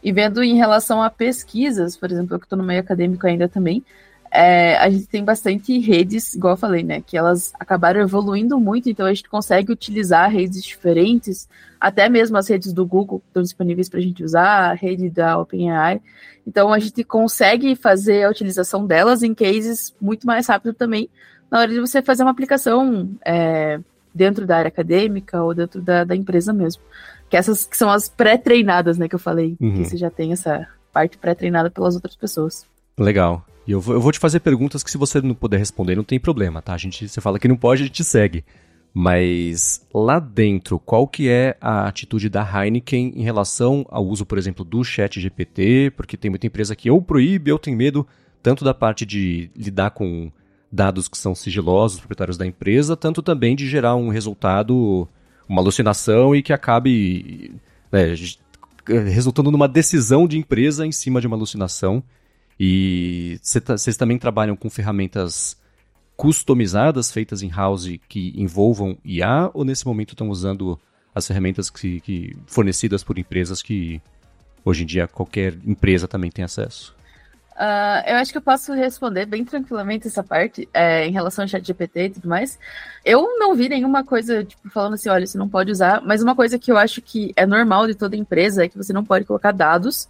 E 0.03 0.12
vendo 0.12 0.43
em 0.43 0.57
relação 0.57 1.03
a 1.03 1.11
pesquisas, 1.11 1.97
por 1.97 2.11
exemplo, 2.11 2.35
eu 2.35 2.39
que 2.39 2.47
estou 2.47 2.59
no 2.59 2.65
meio 2.65 2.81
acadêmico 2.81 3.27
ainda 3.27 3.49
também, 3.49 3.85
é, 4.31 4.77
a 4.77 4.89
gente 4.91 5.07
tem 5.07 5.25
bastante 5.25 5.79
redes, 5.79 6.35
igual 6.35 6.55
eu 6.55 6.59
falei, 6.59 6.83
né? 6.83 7.01
Que 7.01 7.17
elas 7.17 7.53
acabaram 7.59 8.01
evoluindo 8.01 8.59
muito, 8.59 8.89
então 8.89 9.07
a 9.07 9.15
gente 9.15 9.29
consegue 9.29 9.73
utilizar 9.73 10.31
redes 10.31 10.62
diferentes, 10.62 11.49
até 11.81 12.09
mesmo 12.09 12.37
as 12.37 12.49
redes 12.49 12.73
do 12.73 12.87
Google 12.87 13.23
estão 13.27 13.43
disponíveis 13.43 13.89
para 13.89 13.99
a 13.99 14.03
gente 14.03 14.25
usar, 14.25 14.71
a 14.71 14.75
rede 14.75 15.11
da 15.11 15.39
OpenAI. 15.39 16.01
Então 16.47 16.73
a 16.73 16.79
gente 16.79 17.03
consegue 17.05 17.75
fazer 17.75 18.25
a 18.25 18.31
utilização 18.31 18.87
delas 18.87 19.23
em 19.23 19.35
cases 19.35 19.95
muito 20.01 20.27
mais 20.27 20.47
rápido 20.47 20.75
também, 20.75 21.09
na 21.51 21.61
hora 21.61 21.73
de 21.73 21.81
você 21.81 22.03
fazer 22.03 22.23
uma 22.23 22.31
aplicação 22.31 23.11
é, 23.25 23.81
dentro 24.15 24.47
da 24.47 24.57
área 24.57 24.69
acadêmica 24.69 25.43
ou 25.43 25.55
dentro 25.55 25.81
da, 25.81 26.05
da, 26.05 26.17
empresa 26.17 26.53
mesmo. 26.53 26.83
Que 27.29 27.37
essas 27.37 27.67
que 27.67 27.77
são 27.77 27.91
as 27.91 28.09
pré-treinadas, 28.09 28.97
né, 28.99 29.09
que 29.09 29.15
eu 29.15 29.19
falei, 29.19 29.57
uhum. 29.61 29.75
que 29.75 29.85
você 29.85 29.97
já 29.97 30.11
tem 30.11 30.33
essa 30.33 30.67
parte 30.93 31.19
pré-treinada 31.19 31.71
pelas 31.71 31.95
outras 31.95 32.17
pessoas. 32.17 32.67
Legal. 32.99 33.45
E 33.66 33.72
eu 33.72 33.81
vou, 33.81 33.94
eu 33.94 34.00
vou 34.00 34.12
te 34.12 34.18
fazer 34.18 34.40
perguntas 34.40 34.83
que 34.83 34.90
se 34.90 34.98
você 34.98 35.20
não 35.20 35.35
puder 35.35 35.59
responder, 35.59 35.96
não 35.96 36.05
tem 36.05 36.20
problema, 36.20 36.62
tá? 36.62 36.74
A 36.74 36.79
gente, 36.79 37.09
você 37.09 37.20
fala 37.20 37.38
que 37.38 37.48
não 37.48 37.57
pode, 37.57 37.83
a 37.83 37.87
gente 37.87 38.05
segue. 38.05 38.44
Mas 38.94 39.87
lá 39.92 40.18
dentro, 40.18 40.79
qual 40.79 41.07
que 41.07 41.29
é 41.29 41.57
a 41.61 41.87
atitude 41.87 42.31
da 42.31 42.42
Heineken 42.42 43.12
em 43.14 43.22
relação 43.22 43.85
ao 43.90 44.07
uso, 44.07 44.24
por 44.24 44.38
exemplo, 44.38 44.64
do 44.64 44.83
chat 44.83 45.20
GPT? 45.20 45.92
Porque 45.96 46.16
tem 46.16 46.31
muita 46.31 46.46
empresa 46.46 46.74
que 46.74 46.90
ou 46.90 47.02
proíbe 47.02 47.52
ou 47.52 47.59
tem 47.59 47.76
medo 47.76 48.07
tanto 48.42 48.64
da 48.64 48.72
parte 48.72 49.05
de 49.05 49.50
lidar 49.55 49.90
com 49.90 50.31
dados 50.70 51.09
que 51.09 51.18
são 51.18 51.35
sigilosos, 51.35 51.98
proprietários 51.98 52.38
da 52.38 52.46
empresa, 52.46 52.96
tanto 52.96 53.20
também 53.20 53.57
de 53.57 53.68
gerar 53.68 53.96
um 53.96 54.09
resultado, 54.09 55.09
uma 55.48 55.61
alucinação 55.61 56.35
e 56.35 56.42
que 56.42 56.52
acabe 56.52 57.52
é, 57.92 58.14
resultando 59.11 59.50
numa 59.50 59.68
decisão 59.68 60.26
de 60.26 60.38
empresa 60.38 60.87
em 60.87 60.92
cima 60.92 61.20
de 61.20 61.26
uma 61.26 61.37
alucinação. 61.37 62.02
E 62.59 63.38
vocês 63.42 63.97
também 63.97 64.19
trabalham 64.19 64.57
com 64.57 64.71
ferramentas 64.71 65.57
customizadas, 66.16 67.12
feitas 67.12 67.42
em 67.42 67.51
house, 67.51 67.99
que 68.09 68.33
envolvam 68.35 68.97
IA, 69.05 69.51
ou 69.53 69.64
nesse 69.64 69.87
momento 69.87 70.14
estão 70.14 70.31
usando 70.31 70.79
as 71.14 71.27
ferramentas 71.27 71.69
que, 71.69 72.01
que 72.01 72.37
fornecidas 72.47 73.05
por 73.05 73.19
empresas 73.19 73.62
que 73.62 74.01
hoje 74.64 74.83
em 74.83 74.87
dia 74.87 75.07
qualquer 75.07 75.55
empresa 75.64 76.09
também 76.09 76.31
tem 76.31 76.45
acesso? 76.45 76.97
Uh, 77.57 78.05
eu 78.07 78.16
acho 78.16 78.33
que 78.33 78.37
eu 78.37 78.42
posso 78.42 78.75
responder 78.75 79.25
bem 79.25 79.42
tranquilamente 79.42 80.07
essa 80.07 80.23
parte 80.23 80.69
é, 80.75 81.07
em 81.07 81.12
relação 81.12 81.42
ao 81.42 81.49
chat 81.49 81.66
GPT 81.66 82.05
e 82.05 82.11
tudo 82.11 82.29
mais. 82.29 82.59
Eu 83.03 83.38
não 83.38 83.55
vi 83.55 83.66
nenhuma 83.71 84.05
coisa, 84.05 84.45
tipo, 84.45 84.69
falando 84.69 84.92
assim, 84.92 85.09
olha, 85.09 85.27
você 85.27 85.38
não 85.38 85.49
pode 85.49 85.73
usar, 85.73 86.03
mas 86.03 86.23
uma 86.23 86.37
coisa 86.37 86.59
que 86.59 86.71
eu 86.71 86.77
acho 86.77 87.01
que 87.01 87.33
é 87.35 87.47
normal 87.47 87.87
de 87.87 87.95
toda 87.95 88.14
empresa 88.14 88.64
é 88.64 88.69
que 88.69 88.77
você 88.77 88.92
não 88.92 89.03
pode 89.03 89.25
colocar 89.25 89.53
dados 89.53 90.07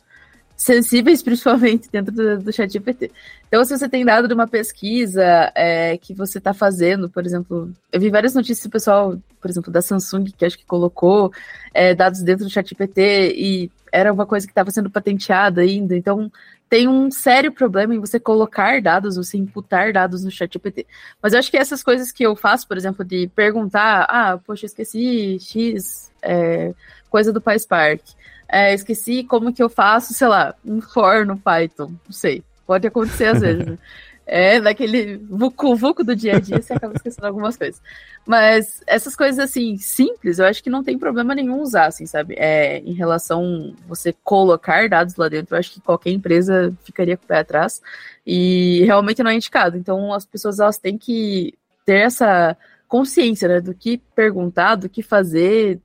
sensíveis, 0.57 1.23
principalmente 1.23 1.89
dentro 1.91 2.15
do, 2.15 2.39
do 2.39 2.53
chat 2.53 2.73
GPT. 2.73 3.11
Então, 3.49 3.65
se 3.65 3.77
você 3.77 3.89
tem 3.89 4.05
dado 4.05 4.27
de 4.27 4.35
uma 4.35 4.49
pesquisa 4.49 5.53
é, 5.55 5.97
que 5.99 6.15
você 6.15 6.39
está 6.39 6.55
fazendo, 6.55 7.09
por 7.09 7.25
exemplo, 7.25 7.71
eu 7.93 8.01
vi 8.01 8.11
várias 8.11 8.35
notícias 8.35 8.67
do 8.67 8.71
pessoal, 8.71 9.17
por 9.41 9.51
exemplo, 9.51 9.73
da 9.73 9.83
Samsung, 9.83 10.25
que 10.37 10.45
acho 10.45 10.59
que 10.59 10.65
colocou 10.67 11.33
é, 11.73 11.95
dados 11.95 12.23
dentro 12.23 12.45
do 12.45 12.51
chat 12.51 12.69
GPT 12.69 13.35
e 13.37 13.71
era 13.93 14.13
uma 14.13 14.27
coisa 14.27 14.47
que 14.47 14.51
estava 14.51 14.71
sendo 14.71 14.91
patenteada 14.91 15.61
ainda, 15.61 15.97
então 15.97 16.31
tem 16.69 16.89
um 16.89 17.11
sério 17.11 17.53
problema 17.53 17.95
em 17.95 18.01
você 18.01 18.19
colocar 18.19 18.83
dados, 18.83 19.17
você 19.17 19.39
imputar 19.39 19.93
dados 19.93 20.25
no 20.25 20.31
chat 20.31 20.53
GPT. 20.53 20.85
Mas 21.23 21.33
eu 21.33 21.39
acho 21.39 21.51
que 21.51 21.57
essas 21.57 21.83
coisas 21.83 22.11
que 22.11 22.25
eu 22.25 22.35
faço, 22.35 22.67
por 22.67 22.77
exemplo, 22.77 23.05
de 23.05 23.29
perguntar, 23.29 24.03
ah, 24.09 24.39
poxa, 24.45 24.67
esqueci 24.67 25.39
X 25.41 26.11
é, 26.21 26.75
coisa 27.09 27.33
do 27.33 27.41
PySpark, 27.41 28.03
é, 28.49 28.75
esqueci 28.75 29.25
como 29.25 29.53
que 29.53 29.63
eu 29.63 29.69
faço, 29.69 30.15
sei 30.15 30.29
lá, 30.29 30.55
um 30.65 30.81
for 30.81 31.27
no 31.27 31.37
Python, 31.37 31.89
não 32.05 32.13
sei, 32.13 32.43
pode 32.67 32.87
acontecer 32.87 33.27
às 33.27 33.41
vezes, 33.41 33.67
né? 33.67 33.79
É, 34.29 34.61
daquele 34.61 35.19
vucu-vucu 35.19 36.03
do 36.03 36.17
dia 36.17 36.35
a 36.35 36.41
dia, 36.41 36.61
você 36.61 36.73
acaba 36.73 36.93
esquecendo 36.97 37.29
algumas 37.29 37.57
coisas. 37.57 37.81
Mas 38.27 38.83
essas 38.85 39.15
coisas, 39.15 39.39
assim, 39.39 39.79
simples, 39.79 40.41
eu 40.41 40.47
acho 40.47 40.65
que 40.65 40.69
não 40.69 40.83
tem 40.83 40.99
problema 40.99 41.33
nenhum 41.33 41.61
usar, 41.61 41.87
assim, 41.87 42.07
sabe? 42.07 42.35
É, 42.37 42.79
em 42.81 42.93
relação 42.93 43.73
você 43.87 44.13
colocar 44.25 44.89
dados 44.89 45.15
lá 45.15 45.29
dentro, 45.29 45.55
eu 45.55 45.61
acho 45.61 45.75
que 45.75 45.81
qualquer 45.81 46.11
empresa 46.11 46.77
ficaria 46.83 47.17
com 47.17 47.23
o 47.23 47.29
pé 47.29 47.39
atrás. 47.39 47.81
E 48.27 48.83
realmente 48.85 49.23
não 49.23 49.31
é 49.31 49.35
indicado. 49.37 49.77
Então, 49.77 50.13
as 50.13 50.27
pessoas, 50.27 50.59
elas 50.59 50.77
têm 50.77 50.99
que 50.99 51.55
ter 51.85 52.07
essa 52.07 52.57
consciência, 52.89 53.47
né? 53.47 53.61
Do 53.61 53.75
que 53.75 53.99
perguntar, 54.13 54.75
do 54.75 54.89
que 54.89 55.05
fazer, 55.05 55.81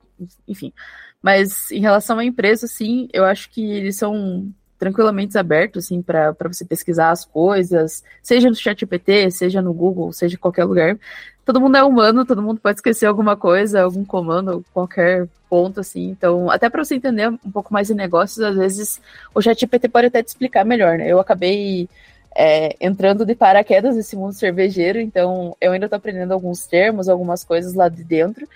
enfim. 0.48 0.72
Mas 1.22 1.70
em 1.70 1.80
relação 1.80 2.18
à 2.18 2.24
empresa, 2.24 2.66
sim, 2.66 3.08
eu 3.12 3.24
acho 3.24 3.48
que 3.50 3.64
eles 3.64 3.96
são 3.96 4.52
tranquilamente 4.78 5.38
abertos, 5.38 5.84
assim, 5.84 6.02
para 6.02 6.34
você 6.42 6.64
pesquisar 6.64 7.10
as 7.10 7.24
coisas, 7.24 8.02
seja 8.20 8.48
no 8.48 8.56
ChatGPT, 8.56 9.30
seja 9.30 9.62
no 9.62 9.72
Google, 9.72 10.12
seja 10.12 10.34
em 10.34 10.38
qualquer 10.38 10.64
lugar. 10.64 10.98
Todo 11.44 11.60
mundo 11.60 11.76
é 11.76 11.84
humano, 11.84 12.26
todo 12.26 12.42
mundo 12.42 12.60
pode 12.60 12.78
esquecer 12.78 13.06
alguma 13.06 13.36
coisa, 13.36 13.82
algum 13.82 14.04
comando, 14.04 14.64
qualquer 14.74 15.28
ponto, 15.48 15.78
assim. 15.78 16.08
Então, 16.08 16.50
até 16.50 16.68
para 16.68 16.84
você 16.84 16.96
entender 16.96 17.28
um 17.28 17.50
pouco 17.52 17.72
mais 17.72 17.86
de 17.86 17.94
negócios, 17.94 18.44
às 18.44 18.56
vezes 18.56 19.00
o 19.32 19.40
ChatGPT 19.40 19.88
pode 19.88 20.08
até 20.08 20.20
te 20.20 20.28
explicar 20.28 20.64
melhor, 20.64 20.98
né? 20.98 21.06
Eu 21.06 21.20
acabei 21.20 21.88
é, 22.34 22.74
entrando 22.80 23.24
de 23.24 23.36
paraquedas 23.36 23.94
nesse 23.94 24.16
mundo 24.16 24.32
cervejeiro, 24.32 24.98
então 24.98 25.56
eu 25.60 25.70
ainda 25.70 25.86
estou 25.86 25.96
aprendendo 25.96 26.32
alguns 26.32 26.66
termos, 26.66 27.08
algumas 27.08 27.44
coisas 27.44 27.74
lá 27.74 27.88
de 27.88 28.02
dentro. 28.02 28.48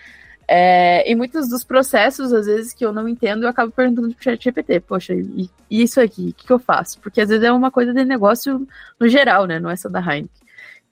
É, 0.48 1.10
e 1.10 1.14
muitos 1.16 1.48
dos 1.48 1.64
processos, 1.64 2.32
às 2.32 2.46
vezes, 2.46 2.72
que 2.72 2.84
eu 2.84 2.92
não 2.92 3.08
entendo, 3.08 3.42
eu 3.42 3.48
acabo 3.48 3.72
perguntando 3.72 4.14
pro 4.14 4.22
chat 4.22 4.42
GPT, 4.42 4.80
poxa, 4.80 5.12
e, 5.12 5.50
e 5.68 5.82
isso 5.82 6.00
aqui, 6.00 6.28
o 6.28 6.32
que, 6.32 6.46
que, 6.46 6.52
eu 6.52 6.58
faço? 6.58 7.00
Porque 7.00 7.20
às 7.20 7.28
vezes 7.28 7.44
é 7.44 7.52
uma 7.52 7.70
coisa 7.70 7.92
de 7.92 8.04
negócio 8.04 8.66
no 8.98 9.08
geral, 9.08 9.46
né? 9.46 9.58
Não 9.58 9.70
é 9.70 9.76
só 9.76 9.88
da 9.88 10.00
Heineken. 10.00 10.30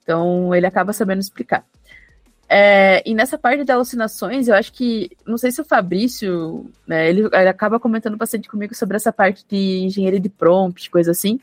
Então, 0.03 0.53
ele 0.53 0.65
acaba 0.65 0.91
sabendo 0.91 1.19
explicar. 1.19 1.65
É, 2.47 3.01
e 3.09 3.15
nessa 3.15 3.37
parte 3.37 3.63
de 3.63 3.71
alucinações, 3.71 4.47
eu 4.47 4.55
acho 4.55 4.71
que, 4.73 5.09
não 5.25 5.37
sei 5.37 5.51
se 5.51 5.61
o 5.61 5.65
Fabrício, 5.65 6.69
né, 6.85 7.09
ele, 7.09 7.21
ele 7.21 7.49
acaba 7.49 7.79
comentando 7.79 8.17
bastante 8.17 8.47
comigo 8.47 8.75
sobre 8.75 8.97
essa 8.97 9.11
parte 9.11 9.45
de 9.49 9.79
engenharia 9.85 10.19
de 10.19 10.29
prompt, 10.29 10.89
coisa 10.91 11.11
assim. 11.11 11.39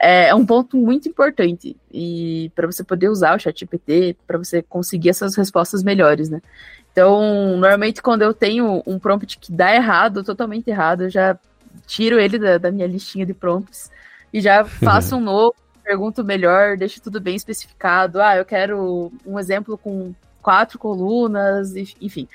É, 0.00 0.28
é 0.30 0.34
um 0.34 0.44
ponto 0.44 0.76
muito 0.76 1.08
importante 1.08 1.76
e 1.92 2.50
para 2.56 2.66
você 2.66 2.82
poder 2.82 3.08
usar 3.08 3.36
o 3.36 3.38
ChatGPT, 3.38 4.16
para 4.26 4.36
você 4.36 4.60
conseguir 4.60 5.10
essas 5.10 5.36
respostas 5.36 5.84
melhores, 5.84 6.28
né? 6.28 6.42
Então, 6.92 7.56
normalmente 7.56 8.02
quando 8.02 8.22
eu 8.22 8.34
tenho 8.34 8.82
um 8.86 8.98
prompt 8.98 9.38
que 9.38 9.50
dá 9.50 9.74
errado, 9.74 10.22
totalmente 10.22 10.68
errado, 10.68 11.04
eu 11.04 11.10
já 11.10 11.38
tiro 11.86 12.20
ele 12.20 12.38
da, 12.38 12.58
da 12.58 12.70
minha 12.70 12.86
listinha 12.86 13.24
de 13.24 13.32
prompts 13.32 13.90
e 14.32 14.40
já 14.40 14.62
faço 14.64 15.16
um 15.16 15.20
novo, 15.20 15.54
pergunto 15.82 16.22
melhor, 16.22 16.76
deixo 16.76 17.00
tudo 17.00 17.20
bem 17.20 17.34
especificado. 17.34 18.20
Ah, 18.20 18.36
eu 18.36 18.44
quero 18.44 19.10
um 19.26 19.38
exemplo 19.38 19.78
com 19.78 20.14
quatro 20.42 20.78
colunas, 20.78 21.74
enfim. 22.00 22.28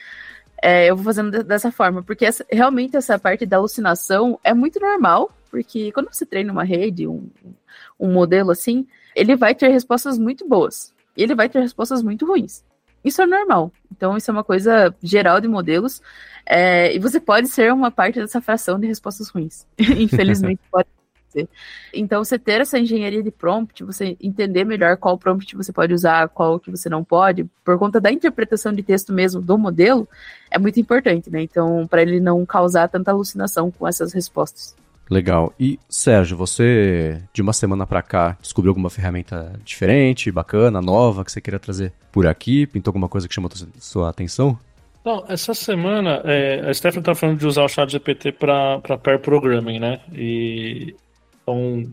É, 0.62 0.88
eu 0.89 0.96
vou 0.96 1.06
fazendo 1.06 1.43
dessa 1.43 1.72
forma, 1.72 2.02
porque 2.02 2.26
essa, 2.26 2.43
realmente 2.52 2.98
essa 2.98 3.20
parte 3.20 3.46
da 3.46 3.58
alucinação 3.58 4.39
é 4.43 4.56
muito 4.56 4.80
normal, 4.80 5.32
porque 5.52 5.91
quando 5.91 6.12
você 6.12 6.26
treina 6.26 6.52
uma 6.52 6.63
rede, 6.63 7.08
um, 7.08 7.30
um 8.00 8.12
modelo 8.12 8.50
assim, 8.50 8.88
ele 9.15 9.36
vai 9.36 9.54
ter 9.54 9.67
respostas 9.67 10.17
muito 10.17 10.48
boas. 10.48 10.93
E 11.15 11.24
ele 11.24 11.36
vai 11.36 11.48
ter 11.48 11.60
respostas 11.60 12.02
muito 12.02 12.26
ruins. 12.26 12.63
Isso 13.08 13.22
é 13.22 13.26
normal. 13.26 13.72
Então, 13.89 14.17
isso 14.17 14.30
é 14.30 14.34
uma 14.34 14.43
coisa 14.43 14.93
geral 15.02 15.39
de 15.39 15.48
modelos. 15.48 16.02
É, 16.46 16.93
e 16.93 17.00
você 17.00 17.22
pode 17.22 17.48
ser 17.48 17.72
uma 17.72 17.89
parte 17.89 18.20
dessa 18.20 18.41
fração 18.41 18.78
de 18.78 18.86
respostas 18.86 19.30
ruins. 19.30 19.65
Infelizmente, 19.80 20.60
pode 20.70 20.89
ser. 21.30 21.48
Então, 21.93 22.22
você 22.22 22.38
ter 22.38 22.60
essa 22.60 22.78
engenharia 22.78 23.24
de 23.24 23.32
prompt, 23.32 23.82
você 23.86 24.17
entender 24.22 24.65
melhor 24.65 24.98
qual 24.98 25.17
prompt 25.17 25.56
você 25.56 25.72
pode 25.72 25.93
usar, 25.93 26.28
qual 26.28 26.60
que 26.60 26.70
você 26.70 26.89
não 26.89 27.02
pode, 27.02 27.46
por 27.63 27.80
conta 27.80 28.02
da 28.02 28.12
interpretação 28.12 28.74
de 28.74 28.84
texto 28.84 29.13
mesmo 29.13 29.41
do 29.41 29.58
modelo, 29.58 30.08
é 30.52 30.60
muito 30.60 30.80
importante, 30.80 31.30
né? 31.30 31.41
Então, 31.41 31.88
para 31.88 32.02
ele 32.02 32.20
não 32.20 32.46
causar 32.46 32.89
tanta 32.89 33.12
alucinação 33.12 33.72
com 33.72 33.88
essas 33.88 34.12
respostas. 34.12 34.76
Legal. 35.10 35.54
E 35.60 35.80
Sérgio, 35.89 36.36
você 36.36 37.22
de 37.34 37.41
uma 37.41 37.54
semana 37.54 37.88
para 37.88 38.02
cá 38.02 38.38
descobriu 38.41 38.72
alguma 38.72 38.89
ferramenta 38.89 39.54
diferente, 39.63 40.32
bacana, 40.32 40.82
nova 40.82 41.24
que 41.24 41.32
você 41.32 41.39
queira 41.39 41.60
trazer 41.60 41.93
por 42.12 42.28
aqui? 42.28 42.67
Pintou 42.67 42.91
alguma 42.91 43.08
coisa 43.08 43.28
que 43.28 43.34
chamou 43.34 43.50
sua 43.80 44.10
atenção? 44.10 44.58
Não, 45.06 45.24
essa 45.30 45.54
semana 45.54 46.22
é, 46.26 46.70
a 46.70 46.74
Stephanie 46.74 47.04
tá 47.04 47.15
falando 47.15 47.39
de 47.39 47.48
usar 47.48 47.63
o 47.63 47.70
chat 47.70 47.89
GPT 47.89 48.34
para 48.34 48.82
pair 49.02 49.20
programming, 49.20 49.80
né? 49.80 50.02
E 50.12 50.93
então 51.41 51.84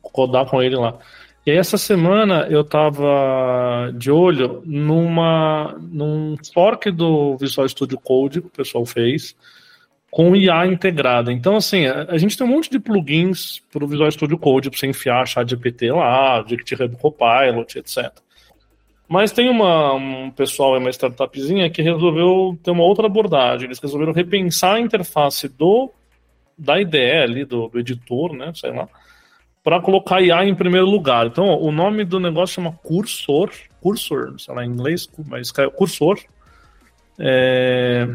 codar 0.00 0.46
com 0.46 0.62
ele 0.62 0.76
lá. 0.76 0.96
E 1.44 1.50
aí 1.50 1.56
essa 1.56 1.76
semana 1.76 2.46
eu 2.48 2.62
tava 2.62 3.90
de 3.96 4.12
olho 4.12 4.62
numa 4.64 5.74
num 5.80 6.36
fork 6.54 6.88
do 6.92 7.36
Visual 7.36 7.68
Studio 7.68 7.98
Code 7.98 8.40
que 8.40 8.46
o 8.46 8.50
pessoal 8.50 8.86
fez 8.86 9.34
com 10.12 10.36
IA 10.36 10.66
integrada. 10.66 11.32
Então, 11.32 11.56
assim, 11.56 11.86
a, 11.86 12.18
gente 12.18 12.36
tem 12.36 12.46
um 12.46 12.50
monte 12.50 12.68
de 12.68 12.78
plugins 12.78 13.62
para 13.72 13.82
o 13.82 13.88
Visual 13.88 14.10
Studio 14.10 14.36
Code 14.36 14.68
para 14.68 14.78
você 14.78 14.86
enfiar 14.86 15.26
chat 15.26 15.48
GPT 15.48 15.90
lá, 15.90 16.44
GitHub 16.46 16.94
Copilot, 16.98 17.78
etc. 17.78 18.12
Mas 19.08 19.32
tem 19.32 19.48
uma, 19.48 19.94
um 19.94 20.30
pessoal, 20.30 20.76
uma 20.76 20.90
startupzinha, 20.90 21.70
que 21.70 21.80
resolveu 21.80 22.58
ter 22.62 22.70
uma 22.70 22.84
outra 22.84 23.06
abordagem. 23.06 23.64
Eles 23.64 23.78
resolveram 23.78 24.12
repensar 24.12 24.74
a 24.74 24.80
interface 24.80 25.48
do 25.48 25.90
da 26.58 26.78
IDE 26.78 26.98
ali, 26.98 27.44
do, 27.46 27.68
do 27.68 27.80
editor, 27.80 28.34
né, 28.34 28.52
sei 28.54 28.70
lá, 28.70 28.86
para 29.64 29.80
colocar 29.80 30.20
IA 30.20 30.44
em 30.44 30.54
primeiro 30.54 30.86
lugar. 30.86 31.26
Então, 31.26 31.58
o 31.58 31.72
nome 31.72 32.04
do 32.04 32.20
negócio 32.20 32.56
chama 32.56 32.78
Cursor, 32.82 33.50
Cursor, 33.80 34.38
sei 34.38 34.54
lá 34.54 34.62
em 34.62 34.68
inglês, 34.68 35.08
mas 35.26 35.50
Cursor. 35.50 36.20
É, 37.18 38.06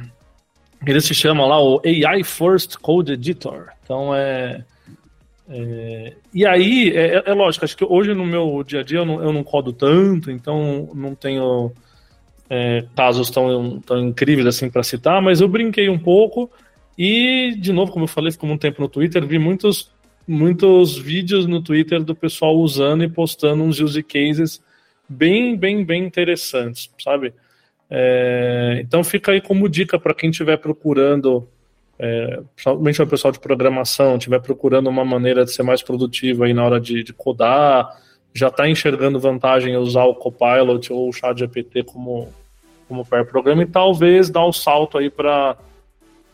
ele 0.85 1.01
se 1.01 1.13
chama 1.13 1.45
lá 1.45 1.61
o 1.61 1.81
AI 1.85 2.23
First 2.23 2.77
Code 2.77 3.13
Editor. 3.13 3.69
Então 3.83 4.13
é. 4.13 4.63
é 5.49 6.13
e 6.33 6.45
aí, 6.45 6.91
é, 6.95 7.23
é, 7.25 7.33
lógico, 7.33 7.65
acho 7.65 7.75
que 7.75 7.85
hoje 7.85 8.13
no 8.13 8.25
meu 8.25 8.63
dia 8.63 8.81
a 8.81 8.83
dia 8.83 8.99
eu 8.99 9.05
não, 9.05 9.23
eu 9.23 9.33
não 9.33 9.43
codo 9.43 9.73
tanto, 9.73 10.29
então 10.29 10.89
não 10.93 11.15
tenho 11.15 11.71
é, 12.49 12.85
casos 12.95 13.29
tão, 13.29 13.79
tão 13.81 13.99
incríveis 13.99 14.47
assim 14.47 14.69
para 14.69 14.83
citar, 14.83 15.21
mas 15.21 15.41
eu 15.41 15.47
brinquei 15.47 15.89
um 15.89 15.99
pouco 15.99 16.49
e, 16.97 17.55
de 17.59 17.71
novo, 17.71 17.91
como 17.91 18.05
eu 18.05 18.09
falei, 18.09 18.31
ficou 18.31 18.49
um 18.49 18.57
tempo 18.57 18.81
no 18.81 18.89
Twitter, 18.89 19.25
vi 19.25 19.37
muitos, 19.37 19.91
muitos 20.27 20.97
vídeos 20.97 21.45
no 21.45 21.61
Twitter 21.61 22.03
do 22.03 22.15
pessoal 22.15 22.55
usando 22.55 23.03
e 23.03 23.09
postando 23.09 23.63
uns 23.63 23.79
use 23.79 24.01
cases 24.01 24.61
bem, 25.07 25.55
bem, 25.55 25.85
bem 25.85 26.03
interessantes, 26.03 26.89
sabe? 26.99 27.33
É, 27.89 28.80
então 28.82 29.04
fica 29.04 29.32
aí 29.32 29.41
como 29.41 29.69
dica 29.69 29.97
para 29.97 30.13
quem 30.13 30.30
estiver 30.30 30.58
procurando, 30.58 31.47
é, 31.97 32.41
principalmente 32.56 33.02
o 33.02 33.08
pessoal 33.08 33.32
de 33.32 33.39
programação, 33.39 34.17
estiver 34.17 34.41
procurando 34.41 34.89
uma 34.89 35.06
maneira 35.06 35.45
de 35.45 35.52
ser 35.52 35.63
mais 35.63 35.82
produtivo 35.82 36.43
aí 36.43 36.54
na 36.54 36.65
hora 36.65 36.80
de, 36.80 37.04
de 37.04 37.13
codar, 37.13 37.89
já 38.34 38.50
está 38.50 38.69
enxergando 38.69 39.19
vantagem 39.19 39.73
em 39.73 39.78
usar 39.78 40.04
o 40.04 40.15
Copilot 40.15 40.91
ou 40.91 41.10
o 41.10 41.13
ChatGPT 41.13 41.84
como, 41.84 42.32
como 42.88 43.06
pair 43.06 43.26
programa 43.26 43.63
e 43.63 43.65
talvez 43.65 44.30
dar 44.30 44.43
o 44.43 44.50
um 44.50 44.54
salto 44.54 44.97
aí 44.97 45.10
para 45.10 45.58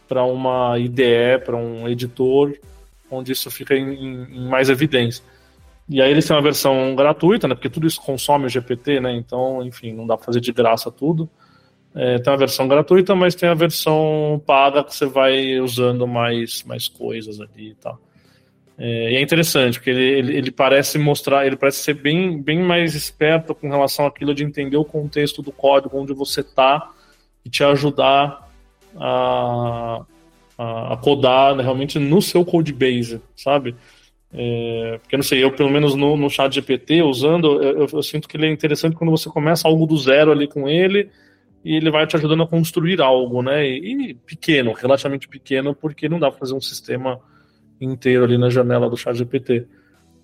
para 0.08 0.24
uma 0.26 0.78
IDE, 0.78 1.40
para 1.44 1.56
um 1.56 1.88
editor, 1.88 2.54
onde 3.10 3.32
isso 3.32 3.50
fica 3.50 3.76
em, 3.76 4.28
em, 4.32 4.48
mais 4.48 4.70
evidência. 4.70 5.24
E 5.90 6.02
aí 6.02 6.12
eles 6.12 6.28
têm 6.28 6.36
uma 6.36 6.42
versão 6.42 6.96
gratuita, 6.96 7.48
né? 7.48 7.56
Porque 7.56 7.70
tudo 7.70 7.88
isso 7.88 8.02
consome 8.02 8.46
o 8.46 8.50
GPT, 8.50 9.00
né? 9.00 9.12
Então, 9.14 9.64
enfim, 9.64 9.92
não 9.92 10.06
dá 10.06 10.16
para 10.16 10.26
fazer 10.26 10.40
de 10.40 10.52
graça 10.52 10.92
tudo. 10.92 11.28
É, 11.96 12.18
tem 12.18 12.34
a 12.34 12.38
versão 12.38 12.68
gratuita, 12.68 13.14
mas 13.14 13.36
tem 13.36 13.48
a 13.48 13.54
versão 13.54 14.42
paga 14.46 14.84
que 14.84 14.96
você 14.96 15.06
vai 15.06 15.60
usando 15.60 16.08
mais, 16.08 16.64
mais 16.64 16.88
coisas 16.88 17.40
ali 17.40 17.70
e 17.70 17.76
tal. 17.76 18.00
É, 18.78 19.12
e 19.12 19.16
é 19.18 19.22
interessante, 19.22 19.78
porque 19.78 19.92
ele, 19.92 20.04
ele, 20.04 20.38
ele, 20.38 20.52
parece 20.52 20.98
mostrar, 20.98 21.46
ele 21.46 21.56
parece 21.56 21.84
ser 21.84 21.94
bem, 21.94 22.42
bem 22.42 22.60
mais 22.60 22.96
esperto 22.96 23.54
com 23.54 23.70
relação 23.70 24.08
àquilo 24.08 24.34
de 24.34 24.44
entender 24.44 24.78
o 24.78 24.86
contexto 24.86 25.44
do 25.44 25.52
código 25.52 26.00
onde 26.00 26.14
você 26.14 26.42
está 26.42 26.92
e 27.46 27.50
te 27.50 27.64
ajudar 27.64 28.52
a, 28.96 30.04
a, 30.58 30.94
a 30.94 30.98
codar 30.98 31.56
né, 31.56 31.62
realmente 31.62 32.00
no 32.00 32.20
seu 32.20 32.44
code 32.44 32.74
base, 32.74 33.22
sabe? 33.36 33.76
É, 34.34 34.98
porque 35.00 35.16
não 35.16 35.24
sei, 35.24 35.44
eu 35.44 35.52
pelo 35.52 35.70
menos 35.70 35.94
no, 35.94 36.18
no 36.18 36.28
chat 36.28 36.56
GPT 36.56 37.04
usando, 37.04 37.62
eu, 37.62 37.88
eu, 37.94 38.02
sinto 38.02 38.28
que 38.28 38.36
ele 38.36 38.48
é 38.48 38.52
interessante 38.52 38.96
quando 38.96 39.12
você 39.12 39.30
começa 39.30 39.68
algo 39.68 39.86
do 39.86 39.96
zero 39.96 40.32
ali 40.32 40.48
com 40.48 40.68
ele 40.68 41.12
e 41.64 41.76
ele 41.76 41.90
vai 41.90 42.06
te 42.06 42.16
ajudando 42.16 42.44
a 42.44 42.48
construir 42.48 43.02
algo, 43.02 43.42
né? 43.42 43.66
E, 43.66 44.12
e 44.12 44.14
pequeno, 44.14 44.74
relativamente 44.74 45.28
pequeno, 45.28 45.74
porque 45.74 46.10
não 46.10 46.20
dá 46.20 46.30
para 46.30 46.40
fazer 46.40 46.54
um 46.54 46.62
sistema 46.62 47.20
inteiro 47.80 48.24
ali 48.24 48.38
na 48.38 48.50
janela 48.50 48.90
do 48.90 48.98
chat 48.98 49.16
GPT. 49.16 49.66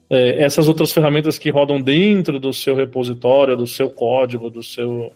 É, 0.10 0.44
essas 0.44 0.68
outras 0.68 0.92
ferramentas 0.92 1.38
que 1.38 1.50
rodam 1.50 1.80
dentro 1.82 2.40
do 2.40 2.52
seu 2.52 2.76
repositório, 2.76 3.56
do 3.56 3.68
seu 3.68 3.90
código, 3.90 4.50
do 4.50 4.64
seu 4.64 5.14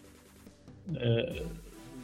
é, 0.94 1.42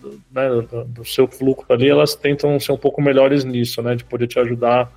do, 0.00 0.20
né, 0.32 0.48
do, 0.48 0.84
do, 0.84 1.04
seu 1.04 1.28
fluxo 1.28 1.72
ali, 1.72 1.88
elas 1.88 2.14
tentam 2.14 2.58
ser 2.58 2.72
um 2.72 2.76
pouco 2.76 3.00
melhores 3.00 3.44
nisso, 3.44 3.82
né, 3.82 3.94
de 3.94 4.04
poder 4.04 4.26
te 4.26 4.38
ajudar 4.38 4.90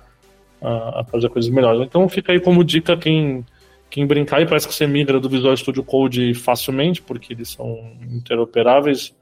a, 0.60 1.00
a, 1.00 1.04
fazer 1.04 1.28
coisas 1.28 1.50
melhores. 1.50 1.82
Então 1.82 2.08
fica 2.08 2.32
aí 2.32 2.40
como 2.40 2.64
dica 2.64 2.96
quem 2.96 3.44
quem 3.94 4.08
brincar 4.08 4.42
e 4.42 4.46
parece 4.46 4.66
que 4.66 4.74
você 4.74 4.88
migra 4.88 5.20
do 5.20 5.28
Visual 5.28 5.56
Studio 5.56 5.84
Code 5.84 6.34
facilmente, 6.34 7.00
porque 7.00 7.32
eles 7.32 7.50
são 7.50 7.92
interoperáveis, 8.10 9.14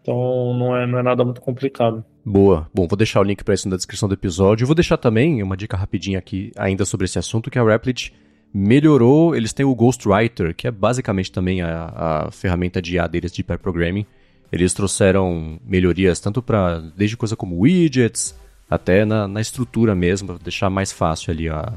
então 0.00 0.54
não 0.54 0.74
é, 0.74 0.86
não 0.86 0.98
é 0.98 1.02
nada 1.02 1.22
muito 1.22 1.42
complicado. 1.42 2.02
Boa. 2.24 2.66
Bom, 2.72 2.88
vou 2.88 2.96
deixar 2.96 3.20
o 3.20 3.22
link 3.22 3.44
para 3.44 3.52
isso 3.52 3.68
na 3.68 3.76
descrição 3.76 4.08
do 4.08 4.14
episódio. 4.14 4.66
Vou 4.66 4.74
deixar 4.74 4.96
também 4.96 5.42
uma 5.42 5.54
dica 5.54 5.76
rapidinha 5.76 6.18
aqui 6.18 6.50
ainda 6.56 6.86
sobre 6.86 7.04
esse 7.04 7.18
assunto, 7.18 7.50
que 7.50 7.58
a 7.58 7.62
Replit 7.62 8.10
melhorou, 8.52 9.36
eles 9.36 9.52
têm 9.52 9.66
o 9.66 9.74
Ghostwriter, 9.74 10.54
que 10.54 10.66
é 10.66 10.70
basicamente 10.70 11.30
também 11.30 11.60
a, 11.60 11.92
a 12.28 12.30
ferramenta 12.30 12.80
de 12.80 12.94
IA 12.94 13.06
deles 13.06 13.30
de 13.30 13.44
pair 13.44 13.58
programming. 13.58 14.06
Eles 14.50 14.72
trouxeram 14.72 15.60
melhorias 15.66 16.18
tanto 16.18 16.40
para 16.40 16.78
desde 16.96 17.14
coisa 17.14 17.36
como 17.36 17.60
widgets 17.60 18.34
até 18.70 19.04
na, 19.04 19.28
na 19.28 19.42
estrutura 19.42 19.94
mesmo, 19.94 20.28
para 20.28 20.38
deixar 20.38 20.70
mais 20.70 20.92
fácil 20.92 21.30
ali 21.30 21.46
a, 21.46 21.74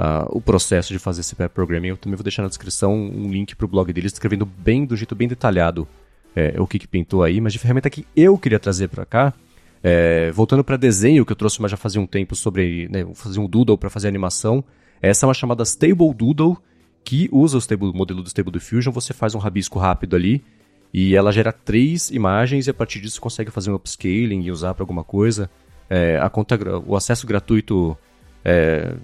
a, 0.00 0.26
o 0.30 0.40
processo 0.40 0.92
de 0.92 0.98
fazer 0.98 1.20
esse 1.20 1.34
pair 1.34 1.50
programming. 1.50 1.88
Eu 1.88 1.96
também 1.96 2.16
vou 2.16 2.24
deixar 2.24 2.42
na 2.42 2.48
descrição 2.48 2.94
um 2.94 3.30
link 3.30 3.54
para 3.54 3.66
o 3.66 3.68
blog 3.68 3.92
deles, 3.92 4.12
descrevendo 4.12 4.46
bem, 4.46 4.86
do 4.86 4.96
jeito 4.96 5.14
bem 5.14 5.28
detalhado, 5.28 5.86
é, 6.34 6.58
o 6.58 6.66
que, 6.66 6.78
que 6.78 6.88
pintou 6.88 7.22
aí. 7.22 7.40
Mas 7.40 7.52
de 7.52 7.58
ferramenta 7.58 7.90
que 7.90 8.06
eu 8.16 8.38
queria 8.38 8.58
trazer 8.58 8.88
para 8.88 9.04
cá 9.04 9.34
é, 9.82 10.30
voltando 10.30 10.62
para 10.62 10.76
desenho, 10.76 11.24
que 11.24 11.32
eu 11.32 11.36
trouxe 11.36 11.60
mas 11.60 11.70
já 11.70 11.76
fazia 11.76 12.00
um 12.00 12.06
tempo 12.06 12.34
sobre 12.34 12.88
né, 12.88 13.06
fazer 13.14 13.40
um 13.40 13.46
doodle 13.46 13.78
para 13.78 13.90
fazer 13.90 14.08
animação, 14.08 14.64
essa 15.00 15.24
é 15.24 15.26
uma 15.26 15.34
chamada 15.34 15.62
Stable 15.62 16.14
Doodle, 16.14 16.58
que 17.02 17.28
usa 17.32 17.56
o, 17.56 17.60
stable, 17.60 17.88
o 17.88 17.94
modelo 17.94 18.22
do 18.22 18.28
Stable 18.28 18.52
Diffusion, 18.52 18.92
você 18.92 19.14
faz 19.14 19.34
um 19.34 19.38
rabisco 19.38 19.78
rápido 19.78 20.14
ali, 20.14 20.44
e 20.92 21.14
ela 21.14 21.32
gera 21.32 21.52
três 21.52 22.10
imagens, 22.10 22.66
e 22.66 22.70
a 22.70 22.74
partir 22.74 23.00
disso 23.00 23.20
consegue 23.20 23.50
fazer 23.50 23.70
um 23.70 23.74
upscaling 23.74 24.42
e 24.42 24.50
usar 24.50 24.74
para 24.74 24.82
alguma 24.82 25.02
coisa. 25.02 25.48
É, 25.88 26.18
a 26.18 26.28
conta, 26.28 26.58
o 26.86 26.94
acesso 26.94 27.26
gratuito 27.26 27.96
é, 28.44 28.94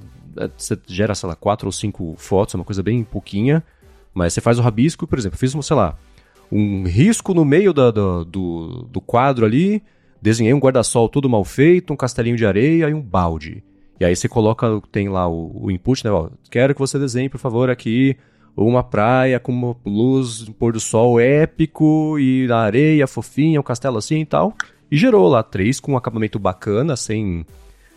você 0.57 0.79
gera, 0.87 1.14
sei 1.14 1.29
lá, 1.29 1.37
quatro 1.37 1.66
ou 1.66 1.72
cinco 1.72 2.14
fotos, 2.16 2.55
é 2.55 2.59
uma 2.59 2.64
coisa 2.64 2.83
bem 2.83 3.03
pouquinha, 3.03 3.62
mas 4.14 4.33
você 4.33 4.40
faz 4.40 4.59
o 4.59 4.62
rabisco, 4.62 5.07
por 5.07 5.18
exemplo, 5.18 5.38
fiz, 5.38 5.53
sei 5.62 5.77
lá, 5.77 5.96
um 6.51 6.85
risco 6.85 7.35
no 7.35 7.44
meio 7.44 7.72
da, 7.72 7.90
do, 7.90 8.25
do, 8.25 9.01
quadro 9.01 9.44
ali, 9.44 9.83
desenhei 10.20 10.55
um 10.55 10.59
guarda-sol 10.59 11.09
todo 11.09 11.29
mal 11.29 11.44
feito, 11.44 11.92
um 11.92 11.96
castelinho 11.96 12.37
de 12.37 12.46
areia 12.46 12.88
e 12.88 12.94
um 12.94 13.03
balde. 13.03 13.62
E 13.99 14.05
aí 14.05 14.14
você 14.14 14.29
coloca, 14.29 14.81
tem 14.92 15.09
lá 15.09 15.27
o, 15.29 15.64
o 15.64 15.70
input, 15.70 16.05
né? 16.05 16.11
Ó, 16.11 16.29
quero 16.51 16.75
que 16.75 16.81
você 16.81 16.99
desenhe, 16.99 17.29
por 17.29 17.38
favor, 17.38 17.70
aqui 17.70 18.16
uma 18.57 18.83
praia 18.83 19.38
com 19.38 19.53
uma 19.53 19.77
luz, 19.85 20.49
um 20.49 20.53
pôr 20.53 20.72
do 20.72 20.81
sol 20.81 21.20
épico 21.20 22.18
e 22.18 22.46
na 22.46 22.59
areia 22.59 23.07
fofinha, 23.07 23.61
um 23.61 23.62
castelo 23.62 23.99
assim 23.99 24.20
e 24.20 24.27
tal. 24.27 24.55
E 24.90 24.96
gerou 24.96 25.29
lá 25.29 25.42
três 25.42 25.79
com 25.81 25.92
um 25.92 25.96
acabamento 25.96 26.38
bacana, 26.38 26.96
sem 26.96 27.44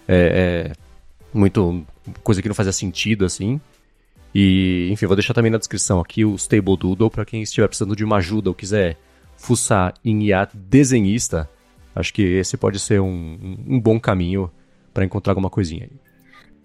é, 0.07 0.71
é, 0.71 0.88
muito 1.33 1.85
coisa 2.23 2.41
que 2.41 2.47
não 2.47 2.55
fazia 2.55 2.73
sentido 2.73 3.25
assim. 3.25 3.59
E, 4.33 4.89
enfim, 4.91 5.05
vou 5.05 5.15
deixar 5.15 5.33
também 5.33 5.51
na 5.51 5.57
descrição 5.57 5.99
aqui 5.99 6.23
o 6.23 6.35
Stable 6.35 6.77
Doodle 6.77 7.09
para 7.09 7.25
quem 7.25 7.41
estiver 7.41 7.67
precisando 7.67 7.95
de 7.95 8.03
uma 8.03 8.17
ajuda 8.17 8.49
ou 8.49 8.55
quiser 8.55 8.97
fuçar 9.37 9.93
em 10.03 10.27
IA 10.27 10.47
desenhista. 10.53 11.49
Acho 11.95 12.13
que 12.13 12.21
esse 12.21 12.55
pode 12.57 12.79
ser 12.79 13.01
um, 13.01 13.57
um 13.67 13.79
bom 13.79 13.99
caminho 13.99 14.51
para 14.93 15.03
encontrar 15.03 15.31
alguma 15.31 15.49
coisinha 15.49 15.85
aí. 15.85 16.08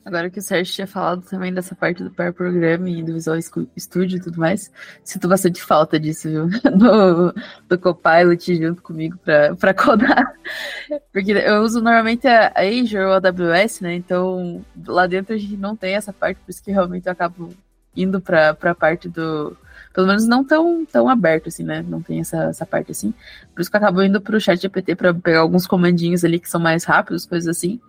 Agora 0.05 0.29
que 0.29 0.39
o 0.39 0.43
Sérgio 0.43 0.75
tinha 0.75 0.87
falado 0.87 1.23
também 1.23 1.53
dessa 1.53 1.75
parte 1.75 2.05
do 2.05 2.11
pair 2.11 2.33
programming 2.33 2.99
e 2.99 3.03
do 3.03 3.15
Visual 3.15 3.39
Studio 3.41 4.19
e 4.19 4.21
tudo 4.21 4.39
mais, 4.39 4.71
sinto 5.03 5.27
bastante 5.27 5.63
falta 5.63 5.99
disso, 5.99 6.29
viu? 6.29 6.49
Do, 6.77 7.35
do 7.69 7.79
Copilot 7.79 8.55
junto 8.55 8.83
comigo 8.83 9.19
para 9.59 9.73
codar. 9.73 10.35
Porque 11.13 11.33
eu 11.33 11.63
uso 11.63 11.81
normalmente 11.81 12.27
a 12.27 12.53
Azure 12.55 13.05
ou 13.05 13.13
a 13.13 13.17
AWS, 13.17 13.81
né? 13.81 13.95
Então 13.95 14.65
lá 14.87 15.07
dentro 15.07 15.35
a 15.35 15.39
gente 15.39 15.57
não 15.57 15.75
tem 15.75 15.95
essa 15.95 16.13
parte, 16.13 16.39
por 16.41 16.51
isso 16.51 16.63
que 16.63 16.71
realmente 16.71 17.07
eu 17.07 17.13
acabo 17.13 17.55
indo 17.97 18.21
para 18.21 18.51
a 18.51 18.75
parte 18.75 19.09
do, 19.09 19.57
pelo 19.95 20.09
menos 20.09 20.27
não 20.27 20.45
tão, 20.45 20.85
tão 20.85 21.09
aberto, 21.09 21.49
assim, 21.49 21.63
né? 21.63 21.85
Não 21.87 22.03
tem 22.03 22.21
essa, 22.21 22.45
essa 22.45 22.67
parte 22.67 22.91
assim. 22.91 23.15
Por 23.55 23.63
isso 23.63 23.71
que 23.71 23.77
eu 23.77 23.81
acabo 23.81 24.03
indo 24.03 24.21
pro 24.21 24.41
chat 24.41 24.61
GPT 24.61 24.97
para 24.97 25.15
pegar 25.15 25.41
alguns 25.41 25.67
comandinhos 25.67 26.25
ali 26.25 26.41
que 26.41 26.51
são 26.51 26.61
mais 26.61 26.85
rápidos, 26.85 27.25
coisas 27.25 27.49
assim. 27.49 27.81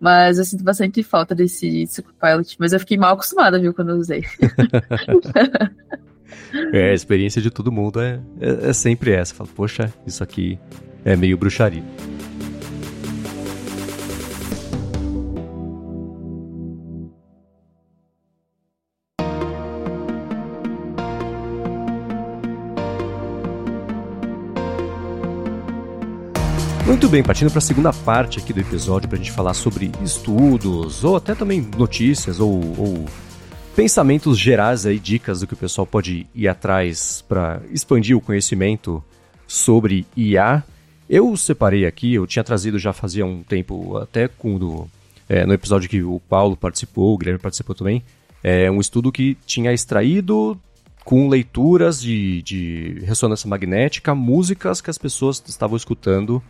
Mas 0.00 0.38
eu 0.38 0.44
sinto 0.46 0.64
bastante 0.64 1.02
falta 1.02 1.34
desse, 1.34 1.86
Copilot. 2.02 2.56
Mas 2.58 2.72
eu 2.72 2.80
fiquei 2.80 2.96
mal 2.96 3.12
acostumada, 3.12 3.60
viu, 3.60 3.74
quando 3.74 3.90
eu 3.90 3.96
usei. 3.96 4.24
é, 6.72 6.90
a 6.90 6.94
experiência 6.94 7.42
de 7.42 7.50
todo 7.50 7.70
mundo 7.70 8.00
é, 8.00 8.18
é, 8.40 8.70
é 8.70 8.72
sempre 8.72 9.12
essa. 9.12 9.34
Fala, 9.34 9.50
poxa, 9.54 9.92
isso 10.06 10.22
aqui 10.22 10.58
é 11.04 11.14
meio 11.14 11.36
bruxaria. 11.36 11.84
Muito 27.10 27.22
bem, 27.22 27.26
partindo 27.26 27.50
para 27.50 27.58
a 27.58 27.60
segunda 27.60 27.92
parte 27.92 28.38
aqui 28.38 28.52
do 28.52 28.60
episódio 28.60 29.08
para 29.08 29.18
a 29.18 29.20
gente 29.20 29.32
falar 29.32 29.52
sobre 29.52 29.90
estudos, 30.00 31.02
ou 31.02 31.16
até 31.16 31.34
também 31.34 31.60
notícias, 31.76 32.38
ou, 32.38 32.62
ou 32.78 33.04
pensamentos 33.74 34.38
gerais 34.38 34.86
aí, 34.86 34.96
dicas 34.96 35.40
do 35.40 35.46
que 35.48 35.54
o 35.54 35.56
pessoal 35.56 35.84
pode 35.84 36.24
ir 36.32 36.46
atrás 36.46 37.24
para 37.28 37.62
expandir 37.72 38.16
o 38.16 38.20
conhecimento 38.20 39.02
sobre 39.44 40.06
IA. 40.16 40.62
Eu 41.08 41.36
separei 41.36 41.84
aqui, 41.84 42.14
eu 42.14 42.28
tinha 42.28 42.44
trazido 42.44 42.78
já 42.78 42.92
fazia 42.92 43.26
um 43.26 43.42
tempo, 43.42 43.96
até 43.96 44.28
quando, 44.28 44.88
é, 45.28 45.44
no 45.44 45.52
episódio 45.52 45.90
que 45.90 46.04
o 46.04 46.20
Paulo 46.28 46.56
participou, 46.56 47.12
o 47.12 47.18
Guilherme 47.18 47.40
participou 47.40 47.74
também, 47.74 48.04
é 48.40 48.70
um 48.70 48.80
estudo 48.80 49.10
que 49.10 49.36
tinha 49.44 49.72
extraído 49.72 50.56
com 51.04 51.28
leituras 51.28 52.00
de, 52.00 52.40
de 52.42 53.02
ressonância 53.04 53.48
magnética, 53.48 54.14
músicas 54.14 54.80
que 54.80 54.90
as 54.90 54.96
pessoas 54.96 55.42
estavam 55.48 55.76
escutando 55.76 56.40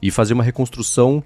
e 0.00 0.10
fazer 0.10 0.34
uma 0.34 0.44
reconstrução 0.44 1.22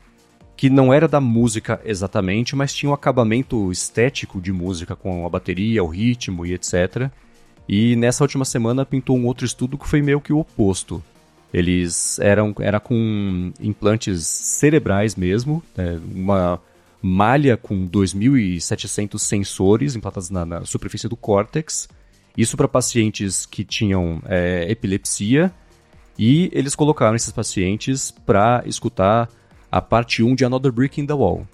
que 0.57 0.71
não 0.71 0.93
era 0.93 1.09
da 1.09 1.21
música 1.21 1.81
exatamente, 1.85 2.55
mas 2.55 2.75
tinha 2.75 2.91
um 2.91 2.95
acabamento 2.95 3.73
estético 3.73 4.41
de 4.41 4.53
música 4.53 4.95
com 4.95 5.27
a 5.27 5.29
bateria, 5.29 5.83
o 5.83 5.89
ritmo 5.89 6.47
e 6.47 6.53
etc. 6.53 7.11
E 7.69 7.97
nessa 7.97 8.23
última 8.23 8.45
semana 8.45 8.85
pintou 8.85 9.17
um 9.17 9.27
outro 9.27 9.45
estudo 9.45 9.79
que 9.79 9.89
foi 9.89 10.03
meio 10.03 10.21
que 10.21 10.33
o 10.33 10.39
oposto. 10.39 11.03
Eles 11.53 12.19
eram 12.19 12.55
era 12.61 12.81
com 12.81 13.53
implantes 13.61 14.27
cerebrais 14.27 15.17
mesmo, 15.17 15.63
né, 15.77 16.01
uma 16.15 16.61
malha 17.03 17.57
com 17.57 17.87
2.700 17.87 19.19
sensores 19.19 19.97
implantados 19.97 20.31
na, 20.31 20.47
na 20.47 20.65
superfície 20.65 21.09
do 21.09 21.17
córtex. 21.17 21.89
Isso 22.37 22.57
para 22.57 22.69
pacientes 22.69 23.45
que 23.45 23.65
tinham 23.65 24.23
é, 24.27 24.71
epilepsia 24.71 25.53
e 26.19 26.51
eles 26.53 26.75
colocaram 26.75 27.17
esses 27.17 27.33
pacientes 27.33 28.11
para 28.11 28.63
escutar 28.67 29.29
a 29.71 29.81
parte 29.81 30.23
1 30.23 30.35
de 30.35 30.45
Another 30.45 30.71
Brick 30.71 31.01
in 31.01 31.07
the 31.07 31.15
Wall. 31.15 31.47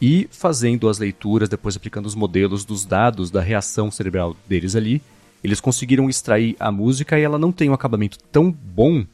E 0.00 0.28
fazendo 0.30 0.88
as 0.88 0.98
leituras, 0.98 1.48
depois 1.48 1.76
aplicando 1.76 2.06
os 2.06 2.14
modelos 2.14 2.64
dos 2.64 2.84
dados 2.84 3.30
da 3.30 3.40
reação 3.40 3.90
cerebral 3.90 4.36
deles 4.46 4.76
ali, 4.76 5.02
eles 5.42 5.60
conseguiram 5.60 6.08
extrair 6.08 6.56
a 6.58 6.70
música 6.70 7.18
e 7.18 7.22
ela 7.22 7.38
não 7.38 7.50
tem 7.50 7.70
um 7.70 7.74
acabamento 7.74 8.18
tão 8.30 8.50
bom 8.50 9.04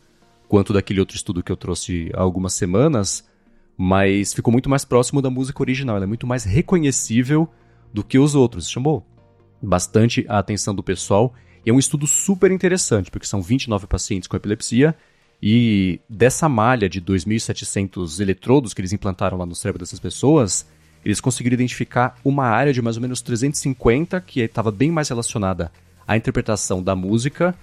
quanto 0.49 0.73
daquele 0.73 1.01
outro 1.01 1.17
estudo 1.17 1.43
que 1.43 1.51
eu 1.51 1.57
trouxe 1.57 2.11
há 2.15 2.21
algumas 2.21 2.53
semanas, 2.53 3.25
mas 3.77 4.35
ficou 4.35 4.53
muito 4.53 4.69
mais 4.69 4.85
próximo 4.85 5.23
da 5.23 5.31
música 5.31 5.63
original, 5.63 5.97
ela 5.97 6.05
é 6.05 6.09
muito 6.09 6.27
mais 6.27 6.45
reconhecível 6.45 7.49
do 7.93 8.05
que 8.05 8.19
os 8.19 8.35
outros. 8.35 8.69
Chamou 8.69 9.07
bastante 9.63 10.25
a 10.29 10.39
atenção 10.39 10.75
do 10.75 10.83
pessoal 10.83 11.33
e 11.65 11.71
é 11.71 11.73
um 11.73 11.79
estudo 11.79 12.07
super 12.07 12.51
interessante, 12.51 13.11
porque 13.11 13.27
são 13.27 13.41
29 13.41 13.87
pacientes 13.87 14.29
com 14.29 14.37
epilepsia 14.37 14.95
e 15.43 16.01
dessa 16.09 16.49
malha 16.49 16.89
de 16.89 17.01
2.700 17.01 18.21
eletrodos 18.21 18.75
que 18.75 18.81
eles 18.81 18.93
implantaram 18.93 19.37
lá 19.39 19.47
no 19.47 19.55
cérebro 19.55 19.81
dessas 19.81 19.99
pessoas, 19.99 20.67
eles 21.05 21.21
conseguiram 21.21 21.55
identificar 21.55 22.17
uma 22.25 22.47
área 22.47 22.73
de 22.73 22.81
mais 22.81 22.97
ou 22.97 23.03
menos 23.03 23.21
350 23.21 24.21
que 24.21 24.41
estava 24.41 24.71
bem 24.71 24.91
mais 24.91 25.09
relacionada 25.09 25.71
à 26.07 26.17
interpretação 26.17 26.83
da 26.83 26.95
música 26.95 27.55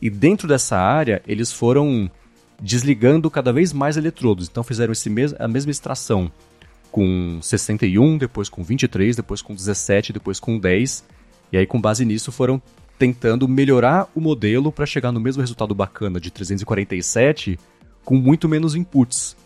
e 0.00 0.08
dentro 0.08 0.46
dessa 0.48 0.78
área 0.78 1.22
eles 1.26 1.52
foram 1.52 2.10
desligando 2.60 3.30
cada 3.30 3.52
vez 3.52 3.72
mais 3.72 3.96
eletrodos. 3.96 4.48
Então 4.48 4.62
fizeram 4.62 4.92
esse 4.92 5.10
mes 5.10 5.34
a 5.38 5.48
mesma 5.48 5.70
extração 5.70 6.30
com 6.90 7.38
61, 7.42 8.16
depois 8.16 8.48
com 8.48 8.62
23, 8.62 9.16
depois 9.16 9.42
com 9.42 9.54
17, 9.54 10.14
depois 10.14 10.40
com 10.40 10.58
10. 10.58 11.04
E 11.52 11.58
aí 11.58 11.66
com 11.66 11.80
base 11.80 12.04
nisso 12.04 12.32
foram 12.32 12.62
tentando 12.98 13.46
melhorar 13.46 14.08
o 14.14 14.20
modelo 14.20 14.72
para 14.72 14.86
chegar 14.86 15.12
no 15.12 15.20
mesmo 15.20 15.42
resultado 15.42 15.74
bacana 15.74 16.20
de 16.20 16.30
347 16.30 17.58
com 18.04 18.16
muito 18.16 18.48
menos 18.48 18.74
inputs. 18.74 19.36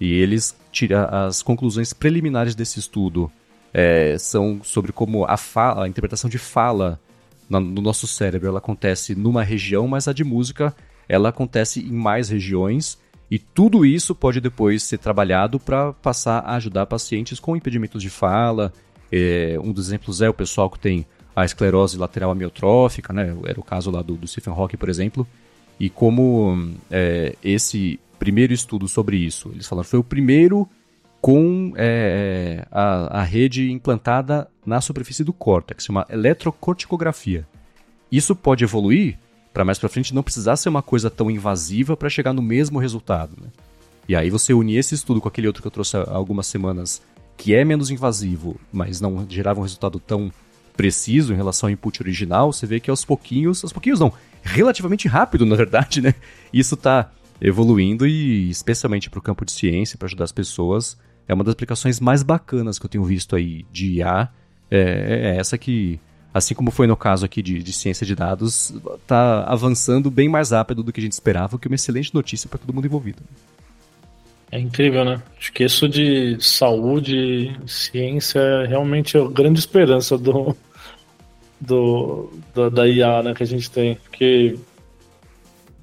E 0.00 0.12
eles 0.12 0.56
tiram 0.72 1.06
as 1.10 1.42
conclusões 1.42 1.92
preliminares 1.92 2.54
desse 2.54 2.78
estudo 2.78 3.30
é, 3.72 4.16
são 4.18 4.60
sobre 4.62 4.92
como 4.92 5.24
a, 5.24 5.36
fala, 5.36 5.84
a 5.84 5.88
interpretação 5.88 6.30
de 6.30 6.38
fala 6.38 7.00
no 7.48 7.60
nosso 7.60 8.06
cérebro 8.06 8.48
ela 8.48 8.58
acontece 8.58 9.14
numa 9.14 9.42
região, 9.42 9.86
mas 9.86 10.08
a 10.08 10.12
de 10.12 10.24
música 10.24 10.74
ela 11.08 11.28
acontece 11.28 11.80
em 11.80 11.92
mais 11.92 12.28
regiões 12.28 12.98
e 13.30 13.38
tudo 13.38 13.84
isso 13.84 14.14
pode 14.14 14.40
depois 14.40 14.82
ser 14.82 14.98
trabalhado 14.98 15.60
para 15.60 15.92
passar 15.92 16.38
a 16.40 16.56
ajudar 16.56 16.86
pacientes 16.86 17.38
com 17.38 17.56
impedimentos 17.56 18.02
de 18.02 18.10
fala. 18.10 18.72
É, 19.12 19.58
um 19.62 19.72
dos 19.72 19.88
exemplos 19.88 20.20
é 20.20 20.28
o 20.28 20.34
pessoal 20.34 20.70
que 20.70 20.78
tem 20.78 21.06
a 21.36 21.44
esclerose 21.44 21.98
lateral 21.98 22.30
amiotrófica, 22.30 23.12
né? 23.12 23.36
Era 23.44 23.60
o 23.60 23.62
caso 23.62 23.90
lá 23.90 24.00
do, 24.00 24.16
do 24.16 24.26
Stephen 24.26 24.54
Hawking, 24.54 24.78
por 24.78 24.88
exemplo. 24.88 25.28
E 25.78 25.90
como 25.90 26.72
é, 26.90 27.36
esse 27.44 28.00
primeiro 28.18 28.54
estudo 28.54 28.88
sobre 28.88 29.18
isso, 29.18 29.50
eles 29.52 29.68
falaram, 29.68 29.86
foi 29.86 29.98
o 29.98 30.04
primeiro 30.04 30.66
com 31.20 31.74
é, 31.76 32.66
a, 32.72 33.20
a 33.20 33.22
rede 33.22 33.70
implantada 33.70 34.48
na 34.64 34.80
superfície 34.80 35.22
do 35.22 35.32
córtex, 35.34 35.84
chama 35.84 36.06
eletrocorticografia. 36.08 37.46
Isso 38.10 38.34
pode 38.34 38.64
evoluir 38.64 39.18
para 39.52 39.64
mais 39.64 39.78
para 39.78 39.88
frente 39.88 40.14
não 40.14 40.22
precisar 40.22 40.56
ser 40.56 40.68
uma 40.68 40.82
coisa 40.82 41.10
tão 41.10 41.30
invasiva 41.30 41.96
para 41.96 42.10
chegar 42.10 42.32
no 42.32 42.42
mesmo 42.42 42.78
resultado. 42.78 43.32
Né? 43.40 43.48
E 44.08 44.14
aí 44.14 44.30
você 44.30 44.54
unir 44.54 44.78
esse 44.78 44.94
estudo 44.94 45.20
com 45.20 45.28
aquele 45.28 45.46
outro 45.46 45.62
que 45.62 45.66
eu 45.66 45.72
trouxe 45.72 45.96
há 45.96 46.10
algumas 46.10 46.46
semanas, 46.46 47.02
que 47.36 47.54
é 47.54 47.64
menos 47.64 47.90
invasivo, 47.90 48.60
mas 48.72 49.00
não 49.00 49.26
gerava 49.28 49.60
um 49.60 49.62
resultado 49.62 49.98
tão 49.98 50.30
preciso 50.76 51.32
em 51.32 51.36
relação 51.36 51.68
ao 51.68 51.70
input 51.72 52.02
original, 52.02 52.52
você 52.52 52.66
vê 52.66 52.78
que 52.78 52.90
aos 52.90 53.04
pouquinhos, 53.04 53.62
aos 53.64 53.72
pouquinhos 53.72 54.00
não, 54.00 54.12
relativamente 54.42 55.08
rápido, 55.08 55.44
na 55.46 55.56
verdade, 55.56 56.00
né? 56.00 56.14
Isso 56.52 56.74
está 56.74 57.10
evoluindo 57.40 58.06
e 58.06 58.48
especialmente 58.50 59.10
para 59.10 59.18
o 59.18 59.22
campo 59.22 59.44
de 59.44 59.52
ciência, 59.52 59.98
para 59.98 60.06
ajudar 60.06 60.24
as 60.24 60.32
pessoas, 60.32 60.96
é 61.28 61.34
uma 61.34 61.44
das 61.44 61.52
aplicações 61.52 62.00
mais 62.00 62.22
bacanas 62.22 62.78
que 62.78 62.86
eu 62.86 62.90
tenho 62.90 63.04
visto 63.04 63.36
aí 63.36 63.64
de 63.72 63.98
IA. 63.98 64.28
É, 64.70 65.34
é 65.34 65.36
essa 65.36 65.56
que 65.56 66.00
assim 66.36 66.54
como 66.54 66.70
foi 66.70 66.86
no 66.86 66.96
caso 66.96 67.24
aqui 67.24 67.40
de, 67.40 67.62
de 67.62 67.72
ciência 67.72 68.06
de 68.06 68.14
dados, 68.14 68.74
está 68.94 69.44
avançando 69.44 70.10
bem 70.10 70.28
mais 70.28 70.50
rápido 70.50 70.82
do 70.82 70.92
que 70.92 71.00
a 71.00 71.02
gente 71.02 71.12
esperava, 71.12 71.56
o 71.56 71.58
que 71.58 71.66
é 71.66 71.70
uma 71.70 71.76
excelente 71.76 72.14
notícia 72.14 72.48
para 72.48 72.58
todo 72.58 72.74
mundo 72.74 72.86
envolvido. 72.86 73.22
É 74.52 74.60
incrível, 74.60 75.04
né? 75.04 75.20
Acho 75.38 75.52
que 75.52 75.64
isso 75.64 75.88
de 75.88 76.36
saúde, 76.38 77.58
ciência, 77.66 78.38
é 78.38 78.66
realmente 78.66 79.16
a 79.16 79.26
grande 79.26 79.58
esperança 79.58 80.16
do, 80.16 80.54
do, 81.60 82.30
do, 82.54 82.70
da 82.70 82.86
IA 82.86 83.22
né, 83.22 83.34
que 83.34 83.42
a 83.42 83.46
gente 83.46 83.70
tem. 83.70 83.96
Porque 83.96 84.56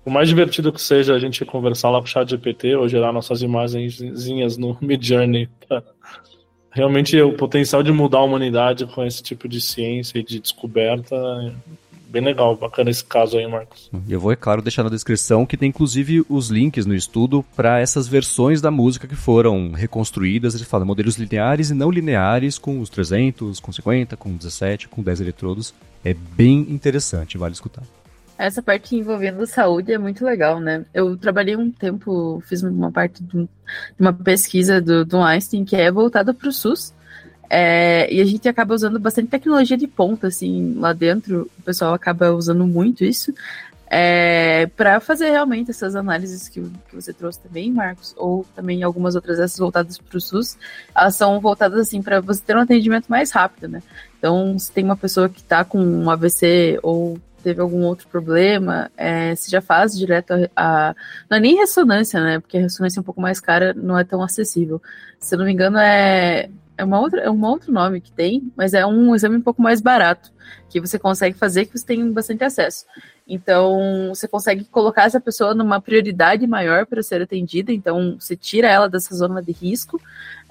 o 0.06 0.10
mais 0.10 0.28
divertido 0.28 0.72
que 0.72 0.82
seja 0.82 1.16
a 1.16 1.20
gente 1.20 1.46
conversar 1.46 1.90
lá 1.90 2.00
com 2.00 2.06
o 2.06 2.10
chat 2.10 2.30
GPT 2.30 2.76
ou 2.76 2.88
gerar 2.88 3.12
nossas 3.12 3.42
imagenzinhas 3.42 4.58
no 4.58 4.78
Midjourney 4.82 5.50
realmente 6.74 7.20
o 7.22 7.34
potencial 7.34 7.84
de 7.84 7.92
mudar 7.92 8.18
a 8.20 8.24
humanidade 8.24 8.86
com 8.88 9.06
esse 9.06 9.22
tipo 9.22 9.48
de 9.48 9.62
ciência 9.62 10.18
e 10.18 10.24
de 10.24 10.40
descoberta 10.40 11.16
é 11.16 11.52
bem 12.14 12.24
legal, 12.24 12.56
bacana 12.56 12.92
esse 12.92 13.04
caso 13.04 13.40
aí, 13.40 13.48
Marcos. 13.48 13.90
Eu 14.08 14.20
vou, 14.20 14.32
é 14.32 14.36
claro, 14.36 14.62
deixar 14.62 14.84
na 14.84 14.90
descrição 14.90 15.48
que 15.48 15.58
tem 15.58 15.70
inclusive 15.70 16.24
os 16.30 16.50
links 16.50 16.86
no 16.86 16.94
estudo 16.94 17.44
para 17.56 17.80
essas 17.80 18.08
versões 18.08 18.62
da 18.62 18.70
música 18.70 19.08
que 19.08 19.16
foram 19.16 19.72
reconstruídas. 19.72 20.54
Ele 20.54 20.64
fala 20.64 20.86
modelos 20.86 21.18
lineares 21.18 21.72
e 21.72 21.74
não 21.74 21.90
lineares 21.90 22.60
com 22.60 22.80
os 22.80 22.90
300, 22.90 23.60
com 23.60 23.72
50, 23.72 24.16
com 24.16 24.38
17, 24.38 24.88
com 24.88 25.02
10 25.02 25.22
eletrodos. 25.22 25.74
É 26.06 26.14
bem 26.14 26.60
interessante, 26.70 27.36
vale 27.36 27.54
escutar. 27.54 27.82
Essa 28.38 28.62
parte 28.62 28.96
envolvendo 28.96 29.46
saúde 29.48 29.92
é 29.92 29.98
muito 29.98 30.24
legal, 30.24 30.60
né? 30.60 30.86
Eu 30.94 31.18
trabalhei 31.18 31.56
um 31.56 31.72
tempo, 31.72 32.44
fiz 32.46 32.62
uma 32.62 32.92
parte 32.92 33.24
de 33.24 33.48
uma 34.00 34.14
pesquisa 34.14 34.80
do, 34.80 35.04
do 35.04 35.20
Einstein 35.20 35.66
que 35.66 35.76
é 35.76 35.92
voltada 35.92 36.32
para 36.32 36.50
o 36.50 36.54
SUS. 36.54 36.94
É, 37.50 38.12
e 38.12 38.22
a 38.22 38.26
gente 38.26 38.48
acaba 38.48 38.74
usando 38.74 39.00
bastante 39.00 39.30
tecnologia 39.30 39.78
de 39.78 39.88
ponta, 39.88 40.28
assim, 40.28 40.74
lá 40.76 40.94
dentro. 40.94 41.50
O 41.60 41.62
pessoal 41.62 41.94
acaba 41.94 42.32
usando 42.32 42.66
muito 42.66 43.04
isso. 43.04 43.34
É, 43.96 44.66
para 44.76 45.00
fazer 45.00 45.30
realmente 45.30 45.70
essas 45.70 45.96
análises 45.96 46.50
que, 46.50 46.60
que, 46.90 46.96
você 46.96 47.14
trouxe 47.14 47.40
também, 47.40 47.72
Marcos, 47.72 48.16
ou 48.18 48.44
também 48.56 48.82
algumas 48.82 49.14
outras 49.14 49.38
dessas 49.38 49.60
voltadas 49.60 50.00
para 50.00 50.18
o 50.18 50.20
SUS, 50.20 50.58
elas 50.96 51.16
são 51.16 51.40
voltadas 51.40 51.80
assim 51.80 52.02
para 52.02 52.20
você 52.20 52.42
ter 52.42 52.58
um 52.58 52.62
atendimento 52.62 53.06
mais 53.08 53.30
rápido, 53.30 53.68
né? 53.68 53.84
Então, 54.18 54.58
se 54.58 54.72
tem 54.72 54.84
uma 54.84 54.98
pessoa 54.98 55.30
que 55.30 55.42
está 55.42 55.64
com 55.64 55.80
um 55.80 56.10
AVC 56.10 56.80
ou 56.82 57.20
teve 57.44 57.62
algum 57.62 57.84
outro 57.84 58.08
problema, 58.08 58.90
é, 58.98 59.36
se 59.36 59.52
já 59.52 59.62
faz 59.62 59.96
direto 59.96 60.32
a, 60.32 60.90
a, 60.90 60.96
Não 61.30 61.38
é 61.38 61.40
nem 61.40 61.58
ressonância, 61.58 62.20
né? 62.20 62.40
Porque 62.40 62.58
a 62.58 62.62
ressonância 62.62 63.00
é 63.00 63.02
um 63.02 63.04
pouco 63.04 63.22
mais 63.22 63.40
cara, 63.40 63.76
não 63.76 64.00
é 64.00 64.04
tão 64.04 64.24
acessível. 64.24 64.82
Se 65.20 65.36
eu 65.36 65.40
não 65.40 65.46
me 65.46 65.54
engano, 65.54 65.78
é, 65.78 66.50
é, 66.84 66.86
uma 66.86 67.00
outra, 67.00 67.22
é 67.22 67.30
um 67.30 67.44
outro 67.46 67.72
nome 67.72 68.02
que 68.02 68.12
tem, 68.12 68.52
mas 68.56 68.74
é 68.74 68.86
um 68.86 69.16
exame 69.16 69.38
um 69.38 69.42
pouco 69.42 69.62
mais 69.62 69.82
barato, 69.82 70.32
que 70.70 70.80
você 70.80 71.00
consegue 71.00 71.38
fazer 71.38 71.66
que 71.66 71.78
você 71.78 71.86
tem 71.86 72.12
bastante 72.12 72.44
acesso. 72.44 72.86
Então, 73.28 74.10
você 74.10 74.28
consegue 74.28 74.66
colocar 74.66 75.06
essa 75.06 75.20
pessoa 75.20 75.56
numa 75.56 75.82
prioridade 75.82 76.46
maior 76.46 76.86
para 76.86 77.02
ser 77.02 77.22
atendida, 77.22 77.72
então 77.72 78.18
você 78.20 78.36
tira 78.36 78.68
ela 78.68 78.90
dessa 78.90 79.16
zona 79.16 79.42
de 79.42 79.54
risco 79.54 80.00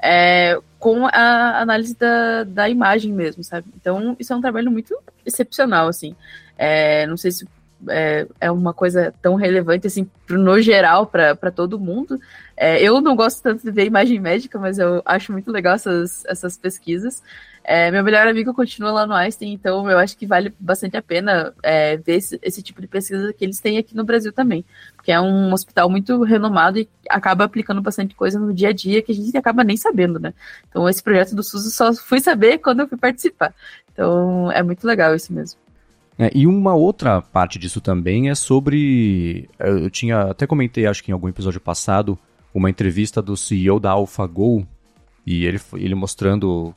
é, 0.02 0.58
com 0.78 1.06
a 1.06 1.60
análise 1.60 1.94
da, 1.94 2.44
da 2.44 2.68
imagem 2.68 3.12
mesmo, 3.12 3.44
sabe? 3.44 3.66
Então, 3.78 4.16
isso 4.18 4.32
é 4.32 4.36
um 4.36 4.40
trabalho 4.40 4.70
muito 4.70 4.98
excepcional, 5.24 5.86
assim. 5.86 6.16
É, 6.56 7.06
não 7.06 7.16
sei 7.16 7.30
se 7.30 7.46
é, 7.88 8.26
é, 8.40 8.50
uma 8.50 8.72
coisa 8.72 9.14
tão 9.22 9.34
relevante 9.34 9.86
assim 9.86 10.08
no 10.28 10.60
geral 10.60 11.06
para 11.06 11.50
todo 11.50 11.78
mundo. 11.78 12.20
É, 12.56 12.82
eu 12.82 13.00
não 13.00 13.16
gosto 13.16 13.42
tanto 13.42 13.62
de 13.62 13.70
ver 13.70 13.86
imagem 13.86 14.20
médica, 14.20 14.58
mas 14.58 14.78
eu 14.78 15.02
acho 15.04 15.32
muito 15.32 15.50
legal 15.50 15.74
essas, 15.74 16.24
essas 16.26 16.56
pesquisas. 16.56 17.22
É, 17.64 17.90
meu 17.92 18.02
melhor 18.02 18.26
amigo 18.26 18.52
continua 18.52 18.90
lá 18.90 19.06
no 19.06 19.14
Einstein, 19.14 19.52
então 19.52 19.88
eu 19.88 19.96
acho 19.96 20.16
que 20.16 20.26
vale 20.26 20.52
bastante 20.58 20.96
a 20.96 21.02
pena 21.02 21.54
é, 21.62 21.96
ver 21.96 22.16
esse, 22.16 22.38
esse, 22.42 22.60
tipo 22.60 22.80
de 22.80 22.88
pesquisa 22.88 23.32
que 23.32 23.44
eles 23.44 23.60
têm 23.60 23.78
aqui 23.78 23.94
no 23.94 24.02
Brasil 24.02 24.32
também, 24.32 24.64
porque 24.96 25.12
é 25.12 25.20
um 25.20 25.52
hospital 25.52 25.88
muito 25.88 26.24
renomado 26.24 26.78
e 26.80 26.88
acaba 27.08 27.44
aplicando 27.44 27.80
bastante 27.80 28.16
coisa 28.16 28.38
no 28.38 28.52
dia 28.52 28.70
a 28.70 28.72
dia 28.72 29.00
que 29.00 29.12
a 29.12 29.14
gente 29.14 29.36
acaba 29.36 29.62
nem 29.62 29.76
sabendo, 29.76 30.18
né? 30.18 30.34
Então 30.68 30.88
esse 30.88 31.00
projeto 31.02 31.36
do 31.36 31.42
SUS 31.44 31.66
eu 31.66 31.70
só 31.70 31.94
fui 31.94 32.18
saber 32.20 32.58
quando 32.58 32.80
eu 32.80 32.88
fui 32.88 32.98
participar. 32.98 33.54
Então 33.92 34.50
é 34.50 34.62
muito 34.62 34.84
legal 34.84 35.14
isso 35.14 35.32
mesmo. 35.32 35.60
É, 36.18 36.30
e 36.34 36.46
uma 36.46 36.74
outra 36.74 37.22
parte 37.22 37.58
disso 37.58 37.80
também 37.80 38.28
é 38.28 38.34
sobre. 38.34 39.48
Eu 39.58 39.90
tinha 39.90 40.22
até 40.22 40.46
comentei, 40.46 40.86
acho 40.86 41.02
que 41.02 41.10
em 41.10 41.14
algum 41.14 41.28
episódio 41.28 41.60
passado, 41.60 42.18
uma 42.54 42.68
entrevista 42.68 43.22
do 43.22 43.36
CEO 43.36 43.80
da 43.80 43.92
AlphaGo, 43.92 44.66
e 45.26 45.44
ele, 45.44 45.60
ele 45.74 45.94
mostrando 45.94 46.74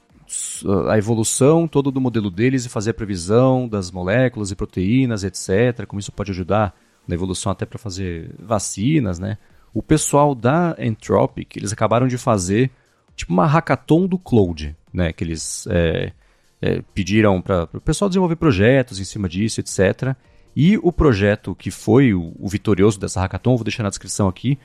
a 0.90 0.98
evolução 0.98 1.68
todo 1.68 1.92
do 1.92 2.02
modelo 2.02 2.32
deles 2.32 2.66
e 2.66 2.70
fazer 2.70 2.92
a 2.92 2.94
previsão 2.94 3.68
das 3.68 3.92
moléculas 3.92 4.52
e 4.52 4.56
proteínas, 4.56 5.24
etc., 5.24 5.86
como 5.86 6.00
isso 6.00 6.12
pode 6.12 6.32
ajudar 6.32 6.76
na 7.08 7.14
evolução 7.14 7.52
até 7.52 7.66
para 7.66 7.78
fazer 7.78 8.34
vacinas, 8.40 9.20
né? 9.20 9.38
O 9.74 9.84
pessoal 9.84 10.34
da 10.34 10.76
Entropic, 10.80 11.58
eles 11.58 11.74
acabaram 11.74 12.08
de 12.08 12.18
fazer 12.18 12.72
tipo 13.16 13.34
uma 13.34 13.46
hackathon 13.46 14.08
do 14.08 14.18
Cloud, 14.18 14.76
né? 14.92 15.14
Que 15.14 15.24
eles 15.24 15.68
é, 15.70 16.14
é, 16.62 16.82
pediram 16.94 17.42
para 17.42 17.70
o 17.74 17.82
pessoal 17.82 18.10
desenvolver 18.10 18.36
projetos 18.36 19.00
em 19.00 19.04
cima 19.04 19.28
disso, 19.30 19.60
etc. 19.60 20.16
E 20.56 20.78
o 20.78 20.92
projeto 20.92 21.54
que 21.56 21.70
foi 21.70 22.14
o, 22.14 22.34
o 22.40 22.48
vitorioso 22.48 23.00
dessa 23.00 23.20
hackathon, 23.20 23.56
vou 23.56 23.64
deixar 23.64 23.84
na 23.84 23.90
descrição 23.90 24.28
aqui, 24.28 24.58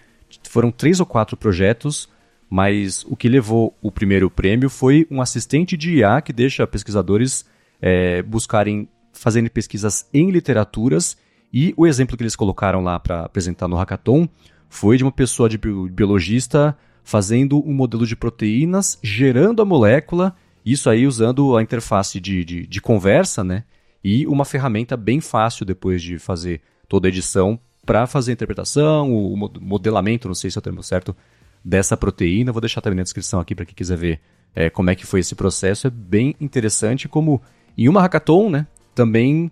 foram 0.49 0.71
três 0.71 1.01
ou 1.01 1.07
quatro 1.07 1.37
projetos, 1.37 2.09
mas 2.49 3.05
o 3.09 3.17
que 3.17 3.29
levou 3.29 3.77
o 3.83 3.91
primeiro 3.91 4.31
prêmio 4.31 4.71
foi 4.71 5.07
um 5.11 5.21
assistente 5.21 5.77
de 5.77 5.97
IA 5.97 6.21
que 6.21 6.33
deixa 6.33 6.67
pesquisadores 6.67 7.45
é, 7.81 8.23
buscarem 8.23 8.89
fazendo 9.13 9.51
pesquisas 9.51 10.09
em 10.13 10.31
literaturas 10.31 11.17
e 11.53 11.75
o 11.77 11.87
exemplo 11.87 12.17
que 12.17 12.23
eles 12.23 12.37
colocaram 12.37 12.83
lá 12.83 12.99
para 12.99 13.23
apresentar 13.23 13.67
no 13.67 13.77
hackathon 13.77 14.29
foi 14.69 14.97
de 14.97 15.03
uma 15.03 15.13
pessoa 15.13 15.49
de 15.49 15.59
biologista 15.59 16.77
fazendo 17.03 17.59
um 17.67 17.73
modelo 17.73 18.07
de 18.07 18.15
proteínas, 18.15 18.99
gerando 19.03 19.61
a 19.61 19.65
molécula, 19.65 20.37
isso 20.65 20.91
aí 20.91 21.07
usando 21.07 21.57
a 21.57 21.63
interface 21.63 22.21
de, 22.21 22.45
de, 22.45 22.67
de 22.67 22.81
conversa, 22.81 23.43
né? 23.43 23.65
E 24.03 24.27
uma 24.27 24.45
ferramenta 24.45 24.97
bem 24.97 25.21
fácil 25.21 25.65
depois 25.65 26.03
de 26.03 26.19
fazer 26.19 26.61
toda 26.89 27.09
a 27.09 27.11
edição 27.11 27.59
para 27.85 28.07
fazer 28.07 28.33
a 28.33 28.35
interpretação, 28.35 29.13
o 29.13 29.37
modelamento, 29.61 30.29
não 30.29 30.35
sei 30.35 30.51
se 30.51 30.59
é 30.59 30.61
o 30.61 30.63
termo 30.63 30.83
certo, 30.83 31.17
dessa 31.65 31.97
proteína. 31.97 32.53
Vou 32.53 32.61
deixar 32.61 32.81
também 32.81 32.97
na 32.97 33.03
descrição 33.03 33.41
aqui 33.41 33.55
para 33.55 33.65
quem 33.65 33.75
quiser 33.75 33.97
ver 33.97 34.21
é, 34.55 34.71
como 34.71 34.91
é 34.91 34.95
que 34.95 35.07
foi 35.07 35.21
esse 35.21 35.35
processo. 35.35 35.87
É 35.87 35.91
bem 35.91 36.35
interessante 36.41 37.09
como 37.09 37.41
em 37.77 37.89
uma 37.89 38.01
hackathon, 38.01 38.51
né? 38.51 38.67
Também, 38.95 39.51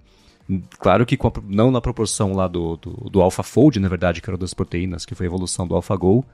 claro 0.79 1.07
que 1.07 1.15
a, 1.15 1.33
não 1.47 1.71
na 1.71 1.81
proporção 1.81 2.33
lá 2.33 2.47
do, 2.47 2.77
do, 2.77 3.11
do 3.11 3.23
AlphaFold, 3.23 3.79
na 3.81 3.89
verdade, 3.89 4.21
que 4.21 4.29
era 4.29 4.37
das 4.37 4.55
proteínas, 4.55 5.05
que 5.05 5.15
foi 5.15 5.27
a 5.27 5.29
evolução 5.29 5.67
do 5.67 5.75
AlphaGo, 5.75 6.25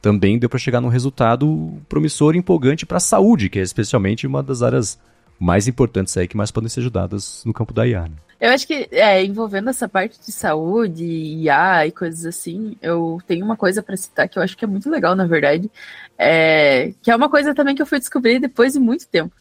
também 0.00 0.38
deu 0.38 0.48
para 0.48 0.58
chegar 0.58 0.80
num 0.80 0.88
resultado 0.88 1.80
promissor 1.88 2.34
e 2.34 2.38
empolgante 2.38 2.86
para 2.86 2.96
a 2.96 3.00
saúde, 3.00 3.48
que 3.48 3.58
é 3.58 3.62
especialmente 3.62 4.26
uma 4.26 4.42
das 4.42 4.62
áreas 4.62 4.98
mais 5.38 5.66
importantes 5.66 6.16
aí 6.16 6.28
que 6.28 6.36
mais 6.36 6.50
podem 6.50 6.68
ser 6.68 6.80
ajudadas 6.80 7.42
no 7.46 7.52
campo 7.52 7.72
da 7.72 7.86
IA. 7.86 8.02
Né? 8.02 8.16
Eu 8.40 8.50
acho 8.50 8.66
que, 8.66 8.88
é, 8.90 9.24
envolvendo 9.24 9.68
essa 9.70 9.88
parte 9.88 10.18
de 10.24 10.32
saúde, 10.32 11.04
IA 11.04 11.86
e 11.86 11.92
coisas 11.92 12.24
assim, 12.24 12.76
eu 12.80 13.20
tenho 13.26 13.44
uma 13.44 13.56
coisa 13.56 13.82
para 13.82 13.96
citar 13.96 14.28
que 14.28 14.38
eu 14.38 14.42
acho 14.42 14.56
que 14.56 14.64
é 14.64 14.68
muito 14.68 14.88
legal, 14.90 15.14
na 15.14 15.26
verdade, 15.26 15.70
é, 16.16 16.92
que 17.02 17.10
é 17.10 17.16
uma 17.16 17.28
coisa 17.28 17.54
também 17.54 17.74
que 17.74 17.82
eu 17.82 17.86
fui 17.86 17.98
descobrir 17.98 18.38
depois 18.38 18.74
de 18.74 18.80
muito 18.80 19.06
tempo. 19.06 19.34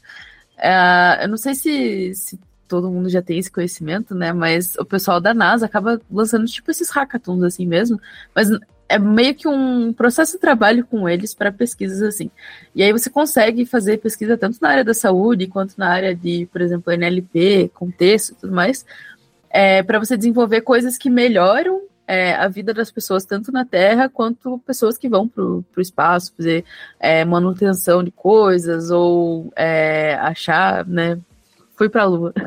É, 0.57 1.23
eu 1.23 1.29
não 1.29 1.37
sei 1.37 1.55
se, 1.55 2.13
se 2.13 2.39
todo 2.67 2.91
mundo 2.91 3.09
já 3.09 3.21
tem 3.21 3.39
esse 3.39 3.51
conhecimento, 3.51 4.13
né? 4.13 4.31
Mas 4.31 4.75
o 4.75 4.85
pessoal 4.85 5.19
da 5.19 5.33
NASA 5.33 5.65
acaba 5.65 5.99
lançando 6.09 6.45
tipo 6.45 6.69
esses 6.69 6.89
hackathons 6.89 7.43
assim 7.43 7.65
mesmo, 7.65 7.99
mas 8.35 8.49
é 8.89 8.97
meio 8.97 9.35
que 9.35 9.47
um 9.47 9.93
processo 9.93 10.33
de 10.33 10.39
trabalho 10.39 10.83
com 10.85 11.07
eles 11.07 11.35
para 11.35 11.51
pesquisas 11.51 12.01
assim. 12.01 12.31
E 12.73 12.81
aí 12.81 12.91
você 12.91 13.09
consegue 13.09 13.63
fazer 13.65 13.99
pesquisa 13.99 14.35
tanto 14.35 14.57
na 14.59 14.69
área 14.69 14.83
da 14.83 14.95
saúde 14.95 15.45
quanto 15.45 15.75
na 15.77 15.87
área 15.87 16.15
de, 16.15 16.47
por 16.51 16.59
exemplo, 16.59 16.91
NLP, 16.91 17.69
contexto 17.73 18.31
e 18.31 18.35
tudo 18.35 18.53
mais, 18.53 18.83
é, 19.49 19.83
para 19.83 19.99
você 19.99 20.17
desenvolver 20.17 20.61
coisas 20.61 20.97
que 20.97 21.09
melhoram 21.09 21.83
é, 22.07 22.33
a 22.33 22.47
vida 22.47 22.73
das 22.73 22.91
pessoas, 22.91 23.23
tanto 23.23 23.51
na 23.51 23.63
Terra 23.63 24.09
quanto 24.09 24.57
pessoas 24.65 24.97
que 24.97 25.07
vão 25.07 25.27
para 25.27 25.43
o 25.43 25.63
espaço, 25.77 26.33
fazer 26.35 26.65
é, 26.99 27.23
manutenção 27.23 28.03
de 28.03 28.09
coisas 28.09 28.89
ou 28.89 29.53
é, 29.55 30.15
achar, 30.15 30.83
né? 30.87 31.19
Fui 31.75 31.87
para 31.87 32.01
a 32.03 32.05
Lua. 32.05 32.33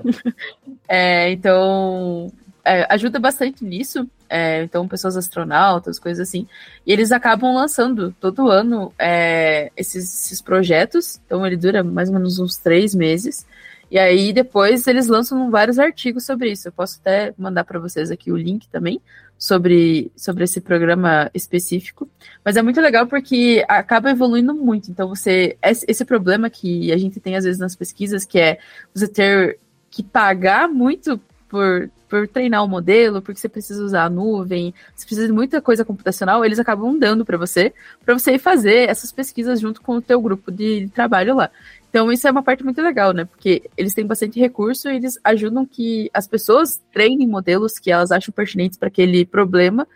É, 0.94 1.30
então, 1.30 2.30
é, 2.62 2.86
ajuda 2.92 3.18
bastante 3.18 3.64
nisso. 3.64 4.06
É, 4.34 4.62
então, 4.62 4.88
pessoas 4.88 5.14
astronautas, 5.14 5.98
coisas 5.98 6.26
assim. 6.26 6.48
E 6.86 6.92
eles 6.92 7.12
acabam 7.12 7.54
lançando 7.54 8.16
todo 8.18 8.50
ano 8.50 8.90
é, 8.98 9.70
esses, 9.76 10.24
esses, 10.24 10.40
projetos. 10.40 11.20
Então, 11.26 11.46
ele 11.46 11.54
dura 11.54 11.84
mais 11.84 12.08
ou 12.08 12.14
menos 12.14 12.38
uns 12.38 12.56
três 12.56 12.94
meses. 12.94 13.46
E 13.90 13.98
aí, 13.98 14.32
depois, 14.32 14.86
eles 14.86 15.06
lançam 15.06 15.50
vários 15.50 15.78
artigos 15.78 16.24
sobre 16.24 16.50
isso. 16.50 16.66
Eu 16.66 16.72
posso 16.72 16.98
até 16.98 17.34
mandar 17.36 17.64
para 17.64 17.78
vocês 17.78 18.10
aqui 18.10 18.32
o 18.32 18.36
link 18.38 18.66
também 18.70 19.02
sobre, 19.36 20.10
sobre 20.16 20.44
esse 20.44 20.62
programa 20.62 21.30
específico. 21.34 22.08
Mas 22.42 22.56
é 22.56 22.62
muito 22.62 22.80
legal 22.80 23.06
porque 23.06 23.62
acaba 23.68 24.10
evoluindo 24.10 24.54
muito. 24.54 24.90
Então, 24.90 25.10
você. 25.10 25.58
Esse 25.62 26.06
problema 26.06 26.48
que 26.48 26.90
a 26.90 26.96
gente 26.96 27.20
tem 27.20 27.36
às 27.36 27.44
vezes 27.44 27.60
nas 27.60 27.76
pesquisas, 27.76 28.24
que 28.24 28.38
é 28.38 28.58
você 28.94 29.06
ter 29.06 29.58
que 29.90 30.02
pagar 30.02 30.70
muito 30.70 31.20
por, 31.52 31.90
por 32.08 32.26
treinar 32.26 32.64
o 32.64 32.66
modelo, 32.66 33.20
porque 33.20 33.38
você 33.38 33.46
precisa 33.46 33.84
usar 33.84 34.04
a 34.04 34.08
nuvem, 34.08 34.72
você 34.96 35.04
precisa 35.04 35.26
de 35.26 35.32
muita 35.34 35.60
coisa 35.60 35.84
computacional, 35.84 36.42
eles 36.42 36.58
acabam 36.58 36.98
dando 36.98 37.26
para 37.26 37.36
você, 37.36 37.74
para 38.02 38.18
você 38.18 38.32
ir 38.32 38.38
fazer 38.38 38.88
essas 38.88 39.12
pesquisas 39.12 39.60
junto 39.60 39.82
com 39.82 39.96
o 39.96 40.00
teu 40.00 40.18
grupo 40.18 40.50
de 40.50 40.88
trabalho 40.94 41.36
lá. 41.36 41.50
Então 41.90 42.10
isso 42.10 42.26
é 42.26 42.30
uma 42.30 42.42
parte 42.42 42.64
muito 42.64 42.80
legal, 42.80 43.12
né? 43.12 43.26
Porque 43.26 43.70
eles 43.76 43.92
têm 43.92 44.06
bastante 44.06 44.40
recurso 44.40 44.88
e 44.88 44.96
eles 44.96 45.18
ajudam 45.22 45.66
que 45.66 46.10
as 46.14 46.26
pessoas 46.26 46.80
treinem 46.90 47.28
modelos 47.28 47.78
que 47.78 47.92
elas 47.92 48.10
acham 48.10 48.32
pertinentes 48.32 48.78
para 48.78 48.88
aquele 48.88 49.26
problema 49.26 49.86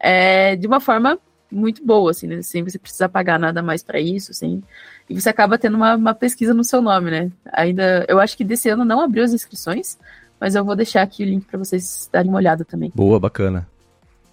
é, 0.00 0.56
de 0.56 0.66
uma 0.66 0.80
forma 0.80 1.18
muito 1.50 1.84
boa, 1.84 2.10
assim, 2.10 2.26
né? 2.26 2.40
sem 2.40 2.64
você 2.64 2.78
precisar 2.78 3.10
pagar 3.10 3.38
nada 3.38 3.62
mais 3.62 3.82
para 3.82 4.00
isso, 4.00 4.30
assim. 4.30 4.62
E 5.10 5.20
você 5.20 5.28
acaba 5.28 5.58
tendo 5.58 5.76
uma, 5.76 5.94
uma 5.94 6.14
pesquisa 6.14 6.54
no 6.54 6.64
seu 6.64 6.80
nome, 6.80 7.10
né? 7.10 7.30
Ainda, 7.52 8.06
eu 8.08 8.18
acho 8.18 8.34
que 8.34 8.44
desse 8.44 8.70
ano 8.70 8.82
não 8.82 9.00
abriu 9.00 9.22
as 9.22 9.34
inscrições, 9.34 9.98
mas 10.42 10.56
eu 10.56 10.64
vou 10.64 10.74
deixar 10.74 11.02
aqui 11.02 11.22
o 11.22 11.26
link 11.26 11.44
para 11.44 11.56
vocês 11.56 12.10
darem 12.12 12.28
uma 12.28 12.38
olhada 12.38 12.64
também. 12.64 12.90
Boa, 12.92 13.20
bacana. 13.20 13.64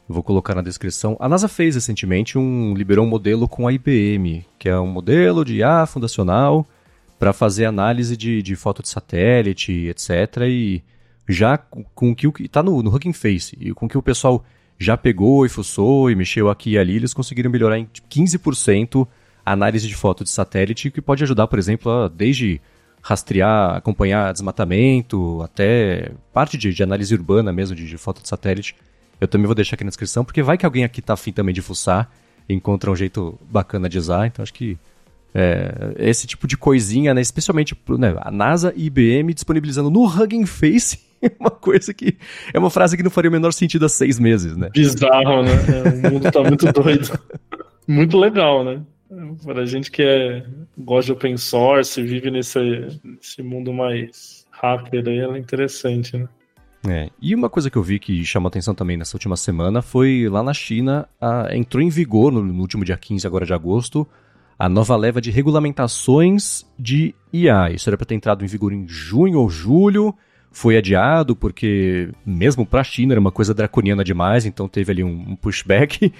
vou 0.07 0.24
colocar 0.24 0.55
na 0.55 0.64
descrição. 0.64 1.16
A 1.20 1.30
NASA 1.30 1.47
fez 1.47 1.76
recentemente 1.76 2.36
um 2.36 2.74
liberou 2.74 3.05
um 3.05 3.07
modelo 3.07 3.47
com 3.47 3.68
a 3.68 3.72
IBM, 3.72 4.43
que 4.57 4.68
é 4.68 4.80
um 4.80 4.88
modelo 4.88 5.45
de 5.45 5.57
IA 5.57 5.86
fundacional 5.86 6.66
para 7.20 7.32
fazer 7.32 7.66
análise 7.66 8.18
de, 8.18 8.41
de 8.41 8.55
foto 8.55 8.82
de 8.82 8.89
satélite, 8.89 9.72
etc. 9.72 10.10
E 10.47 10.82
já 11.28 11.60
com 11.60 12.10
o 12.10 12.16
que 12.16 12.28
está 12.43 12.64
no, 12.64 12.82
no 12.82 12.89
Hugging 12.89 13.14
Face 13.14 13.55
e 13.62 13.72
com 13.72 13.88
que 13.88 13.95
o 13.97 14.01
pessoal 14.01 14.43
já 14.80 14.97
pegou 14.97 15.45
e 15.45 15.49
fuçou 15.49 16.10
e 16.10 16.16
mexeu 16.16 16.49
aqui 16.49 16.72
e 16.72 16.80
ali, 16.80 16.95
eles 16.95 17.14
conseguiram 17.14 17.51
melhorar 17.51 17.78
em 17.78 17.88
15% 18.10 19.07
a 19.45 19.51
análise 19.51 19.88
de 19.88 19.95
foto 19.95 20.24
de 20.24 20.32
satélite, 20.32 20.89
que 20.89 21.03
pode 21.03 21.24
ajudar, 21.24 21.45
por 21.45 21.60
exemplo, 21.60 21.91
a, 21.91 22.07
desde 22.07 22.60
rastrear, 23.01 23.75
acompanhar 23.75 24.31
desmatamento, 24.31 25.41
até 25.41 26.11
parte 26.33 26.57
de, 26.57 26.73
de 26.73 26.83
análise 26.83 27.13
urbana 27.13 27.51
mesmo, 27.51 27.75
de, 27.75 27.85
de, 27.85 27.97
foto 27.97 28.21
de 28.21 28.27
satélite. 28.27 28.75
Eu 29.19 29.27
também 29.27 29.45
vou 29.45 29.55
deixar 29.55 29.75
aqui 29.75 29.83
na 29.83 29.89
descrição, 29.89 30.23
porque 30.23 30.41
vai 30.41 30.57
que 30.57 30.65
alguém 30.65 30.83
aqui 30.83 31.01
tá 31.01 31.13
afim 31.13 31.31
também 31.31 31.53
de 31.53 31.61
fuçar 31.61 32.09
encontra 32.53 32.89
um 32.89 32.95
jeito 32.95 33.39
bacana 33.49 33.87
de 33.87 33.97
usar, 33.97 34.27
então 34.27 34.43
acho 34.43 34.53
que 34.53 34.77
é, 35.33 35.93
esse 35.97 36.25
tipo 36.25 36.47
de 36.47 36.57
coisinha, 36.57 37.13
né, 37.13 37.21
especialmente 37.21 37.77
né, 37.89 38.15
a 38.19 38.31
NASA 38.31 38.73
e 38.75 38.87
IBM 38.87 39.33
disponibilizando 39.33 39.89
no 39.89 40.05
Hugging 40.05 40.45
Face 40.45 40.99
é 41.21 41.31
uma 41.39 41.51
coisa 41.51 41.93
que 41.93 42.17
é 42.53 42.57
uma 42.57 42.69
frase 42.69 42.97
que 42.97 43.03
não 43.03 43.11
faria 43.11 43.29
o 43.29 43.31
menor 43.31 43.53
sentido 43.53 43.85
há 43.85 43.89
seis 43.89 44.17
meses, 44.17 44.55
né? 44.55 44.69
Bizarro, 44.73 45.43
né? 45.43 45.51
É, 45.51 46.07
o 46.07 46.13
mundo 46.13 46.31
tá 46.31 46.41
muito 46.41 46.71
doido. 46.71 47.19
Muito 47.87 48.19
legal, 48.19 48.63
né? 48.63 48.81
Para 49.43 49.62
a 49.62 49.66
gente 49.66 49.89
que 49.89 50.03
é, 50.03 50.45
gosta 50.78 51.07
de 51.07 51.12
open 51.14 51.36
source, 51.36 52.01
vive 52.01 52.30
nesse, 52.30 52.60
nesse 53.03 53.41
mundo 53.41 53.74
mais 53.74 54.45
hacker 54.51 55.03
aí, 55.07 55.18
ela 55.18 55.36
é 55.36 55.39
interessante, 55.39 56.16
né? 56.16 56.28
É, 56.88 57.10
e 57.22 57.36
uma 57.36 57.49
coisa 57.49 57.70
que 57.70 57.78
eu 57.78 57.84
vi 57.84 57.99
que 57.99 58.24
chamou 58.24 58.47
atenção 58.47 58.74
também 58.74 58.95
nessa 58.95 59.18
última 59.18 59.36
semana 59.36 59.82
foi 59.82 60.30
lá 60.30 60.41
na 60.41 60.53
China, 60.53 61.10
a, 61.20 61.49
entrou 61.53 61.84
em 61.84 61.89
vigor 61.89 62.32
no, 62.32 62.41
no, 62.41 62.62
último 62.62 62.86
dia 62.86 62.95
15 62.95 63.28
agora 63.28 63.45
de 63.45 63.53
agosto, 63.53 64.07
a 64.57 64.70
nova 64.70 64.95
leva 64.95 65.20
de 65.20 65.30
regulamentações 65.30 66.66
de 66.78 67.14
IA. 67.34 67.72
Isso 67.72 67.89
era 67.89 67.97
para 67.97 68.05
ter 68.05 68.16
entrado 68.16 68.45
em 68.45 68.47
vigor 68.47 68.72
em 68.72 68.88
junho 68.88 69.39
ou 69.39 69.49
julho, 69.49 70.16
foi 70.51 70.78
adiado 70.78 71.36
porque 71.36 72.10
mesmo 72.26 72.66
para 72.66 72.82
a 72.82 72.84
China 72.84 73.14
era 73.14 73.20
uma 73.20 73.32
coisa 73.32 73.53
draconiana 73.53 74.03
demais, 74.03 74.45
então 74.45 74.68
teve 74.68 74.91
ali 74.91 75.03
um, 75.03 75.32
um 75.32 75.36
pushback. 75.36 76.14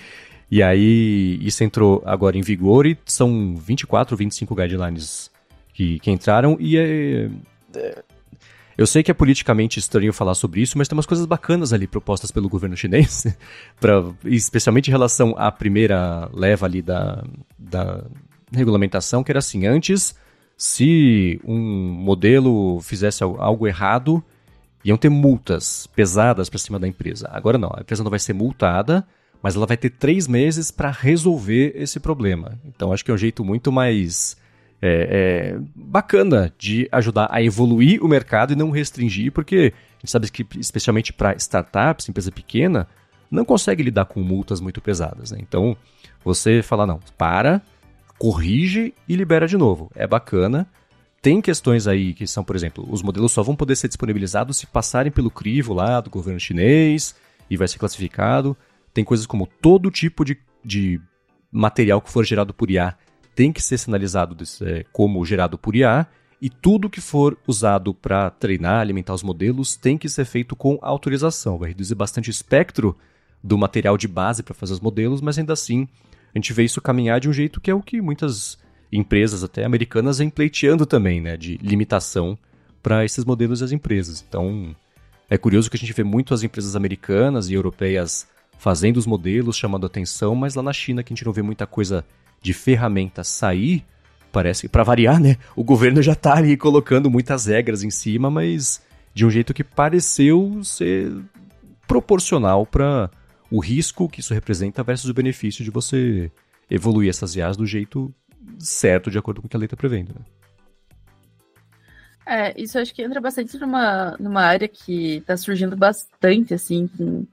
E 0.52 0.64
aí 0.64 1.40
isso 1.42 1.64
entrou 1.64 2.02
agora 2.06 2.38
em 2.38 2.42
vigor 2.42 2.86
e 2.86 2.98
são 3.06 3.56
24, 3.56 4.16
25 4.18 4.56
guidelines 4.56 5.30
que, 5.74 6.00
que 6.00 6.10
entraram 6.12 6.58
e 6.60 6.78
é, 6.78 7.30
é, 7.76 8.04
eu 8.80 8.88
sei 8.88 9.04
que 9.04 9.12
é 9.12 9.14
politicamente 9.14 9.78
estranho 9.78 10.14
falar 10.14 10.34
sobre 10.36 10.62
isso, 10.62 10.78
mas 10.78 10.88
tem 10.88 10.96
umas 10.96 11.06
coisas 11.06 11.26
bacanas 11.26 11.74
ali 11.74 11.86
propostas 11.86 12.32
pelo 12.32 12.48
governo 12.48 12.78
chinês, 12.78 13.26
pra, 13.78 14.06
especialmente 14.24 14.88
em 14.88 14.92
relação 14.92 15.36
à 15.38 15.52
primeira 15.52 16.30
leva 16.32 16.66
ali 16.66 16.82
da, 16.82 17.22
da 17.58 18.06
regulamentação, 18.54 19.22
que 19.22 19.34
era 19.34 19.40
assim, 19.40 19.68
antes, 19.68 20.16
se 20.56 21.42
um 21.44 21.60
modelo 21.60 22.80
fizesse 22.80 23.22
algo 23.22 23.68
errado, 23.68 24.24
iam 24.86 24.96
ter 24.96 25.10
multas 25.10 25.86
pesadas 25.88 26.50
para 26.50 26.58
cima 26.58 26.80
da 26.80 26.88
empresa. 26.88 27.30
Agora 27.34 27.58
não, 27.58 27.74
a 27.76 27.82
empresa 27.82 28.02
não 28.02 28.10
vai 28.10 28.20
ser 28.20 28.32
multada, 28.32 29.06
mas 29.42 29.56
ela 29.56 29.66
vai 29.66 29.78
ter 29.78 29.90
três 29.90 30.28
meses 30.28 30.72
para 30.72 30.92
resolver 30.92 31.74
esse 31.76 32.00
problema. 32.00 32.60
Então 32.66 32.92
acho 32.92 33.04
que 33.04 33.12
é 33.12 33.14
um 33.14 33.18
jeito 33.18 33.44
muito 33.44 33.72
mais 33.72 34.38
é, 34.82 35.56
é, 35.56 35.60
bacana 35.76 36.54
de 36.58 36.88
ajudar 36.92 37.28
a 37.32 37.42
evoluir 37.42 38.04
o 38.04 38.08
mercado 38.08 38.54
e 38.54 38.56
não 38.56 38.70
restringir, 38.70 39.32
porque 39.32 39.74
a 39.76 40.00
gente 40.00 40.12
sabe 40.12 40.32
que, 40.32 40.46
especialmente 40.58 41.12
para 41.12 41.36
startups, 41.36 42.08
empresa 42.08 42.32
pequena, 42.32 42.88
não 43.30 43.46
consegue 43.46 43.84
lidar 43.84 44.06
com 44.06 44.22
multas 44.22 44.60
muito 44.60 44.82
pesadas. 44.82 45.32
Né? 45.32 45.40
Então 45.42 45.76
você 46.24 46.62
fala, 46.62 46.86
não, 46.86 47.00
para, 47.18 47.62
corrige 48.18 48.94
e 49.08 49.16
libera 49.16 49.48
de 49.48 49.58
novo. 49.58 49.92
É 49.96 50.08
bacana. 50.08 50.68
Tem 51.22 51.42
questões 51.42 51.86
aí 51.86 52.14
que 52.14 52.26
são, 52.26 52.44
por 52.44 52.56
exemplo, 52.56 52.88
os 52.90 53.02
modelos 53.02 53.32
só 53.32 53.44
vão 53.44 53.56
poder 53.56 53.76
ser 53.76 53.90
disponibilizados 53.90 54.58
se 54.58 54.66
passarem 54.66 55.12
pelo 55.12 55.30
crivo 55.30 55.74
lá 55.74 56.00
do 56.00 56.10
governo 56.10 56.40
chinês 56.40 57.14
e 57.50 57.58
vai 57.58 57.68
ser 57.68 57.78
classificado. 57.78 58.56
Tem 58.94 59.04
coisas 59.04 59.26
como 59.26 59.48
todo 59.48 59.92
tipo 59.92 60.24
de, 60.26 60.38
de 60.64 61.00
material 61.52 62.02
que 62.02 62.12
for 62.12 62.26
gerado 62.26 62.54
por 62.54 62.70
IA 62.70 62.98
tem 63.36 63.54
que 63.54 63.62
ser 63.62 63.78
sinalizado 63.78 64.36
é, 64.64 64.84
como 64.92 65.26
gerado 65.26 65.58
por 65.58 65.74
IA, 65.74 66.06
e 66.42 66.50
tudo 66.50 66.90
que 66.90 67.00
for 67.00 67.38
usado 67.48 67.94
para 67.94 68.30
treinar, 68.30 68.82
alimentar 68.82 69.14
os 69.14 69.24
modelos, 69.24 69.78
tem 69.78 69.98
que 69.98 70.10
ser 70.10 70.26
feito 70.26 70.56
com 70.56 70.78
autorização. 70.82 71.58
Vai 71.58 71.70
reduzir 71.70 71.96
bastante 71.96 72.30
o 72.30 72.32
espectro 72.32 72.98
do 73.42 73.58
material 73.58 73.98
de 73.98 74.08
base 74.08 74.44
para 74.44 74.54
fazer 74.54 74.74
os 74.74 74.80
modelos, 74.82 75.22
mas 75.22 75.38
ainda 75.38 75.54
assim 75.54 75.88
a 76.34 76.38
gente 76.38 76.52
vê 76.54 76.64
isso 76.64 76.82
caminhar 76.82 77.20
de 77.20 77.30
um 77.30 77.34
jeito 77.34 77.62
que 77.62 77.72
é 77.72 77.74
o 77.74 77.82
que 77.82 78.02
muitas 78.02 78.58
empresas, 78.92 79.44
até 79.44 79.64
americanas, 79.64 80.18
vêm 80.18 80.30
pleiteando 80.30 80.86
também, 80.86 81.22
né? 81.22 81.38
De 81.38 81.58
limitação 81.58 82.38
para 82.84 83.06
esses 83.06 83.24
modelos 83.24 83.60
das 83.60 83.72
empresas. 83.72 84.24
Então, 84.28 84.76
é 85.30 85.38
curioso 85.38 85.70
que 85.70 85.78
a 85.78 85.80
gente 85.80 85.94
vê 85.94 86.04
muito 86.04 86.34
as 86.34 86.44
empresas 86.44 86.76
americanas 86.76 87.50
e 87.50 87.54
europeias 87.54 88.28
fazendo 88.60 88.98
os 88.98 89.08
modelos, 89.08 89.58
chamando 89.58 89.86
atenção, 89.86 90.36
mas 90.36 90.54
lá 90.54 90.62
na 90.62 90.74
China, 90.74 91.02
que 91.02 91.14
a 91.14 91.16
gente 91.16 91.26
não 91.26 91.32
vê 91.32 91.42
muita 91.42 91.66
coisa 91.66 92.06
de 92.42 92.54
ferramenta 92.54 93.24
sair, 93.24 93.86
parece 94.34 94.64
que, 94.64 94.70
para 94.70 94.84
variar, 94.84 95.20
né? 95.20 95.38
O 95.56 95.64
governo 95.64 96.02
já 96.02 96.14
tá 96.14 96.36
ali 96.36 96.58
colocando 96.58 97.10
muitas 97.10 97.46
regras 97.46 97.84
em 97.84 97.90
cima, 97.90 98.30
mas 98.30 98.82
de 99.14 99.26
um 99.26 99.30
jeito 99.30 99.54
que 99.54 99.64
pareceu 99.64 100.62
ser 100.62 101.10
proporcional 101.88 102.66
para 102.66 103.10
o 103.50 103.60
risco 103.60 104.10
que 104.10 104.20
isso 104.20 104.34
representa 104.34 104.84
versus 104.84 105.10
o 105.10 105.14
benefício 105.14 105.64
de 105.64 105.72
você 105.72 106.30
evoluir 106.70 107.10
essas 107.10 107.36
IAs 107.36 107.56
do 107.56 107.66
jeito 107.66 108.14
certo, 108.60 109.10
de 109.10 109.18
acordo 109.18 109.42
com 109.42 109.48
o 109.48 109.50
que 109.50 109.56
a 109.56 109.60
lei 109.60 109.68
está 109.68 109.78
prevendo. 109.78 110.10
Né? 110.10 110.22
É, 112.32 112.54
isso 112.62 112.78
acho 112.78 112.94
que 112.94 113.02
entra 113.02 113.20
bastante 113.20 113.58
numa, 113.58 114.16
numa 114.20 114.44
área 114.44 114.68
que 114.68 115.16
está 115.18 115.36
surgindo 115.36 115.76
bastante, 115.76 116.54
assim, 116.54 116.88
com 116.96 117.26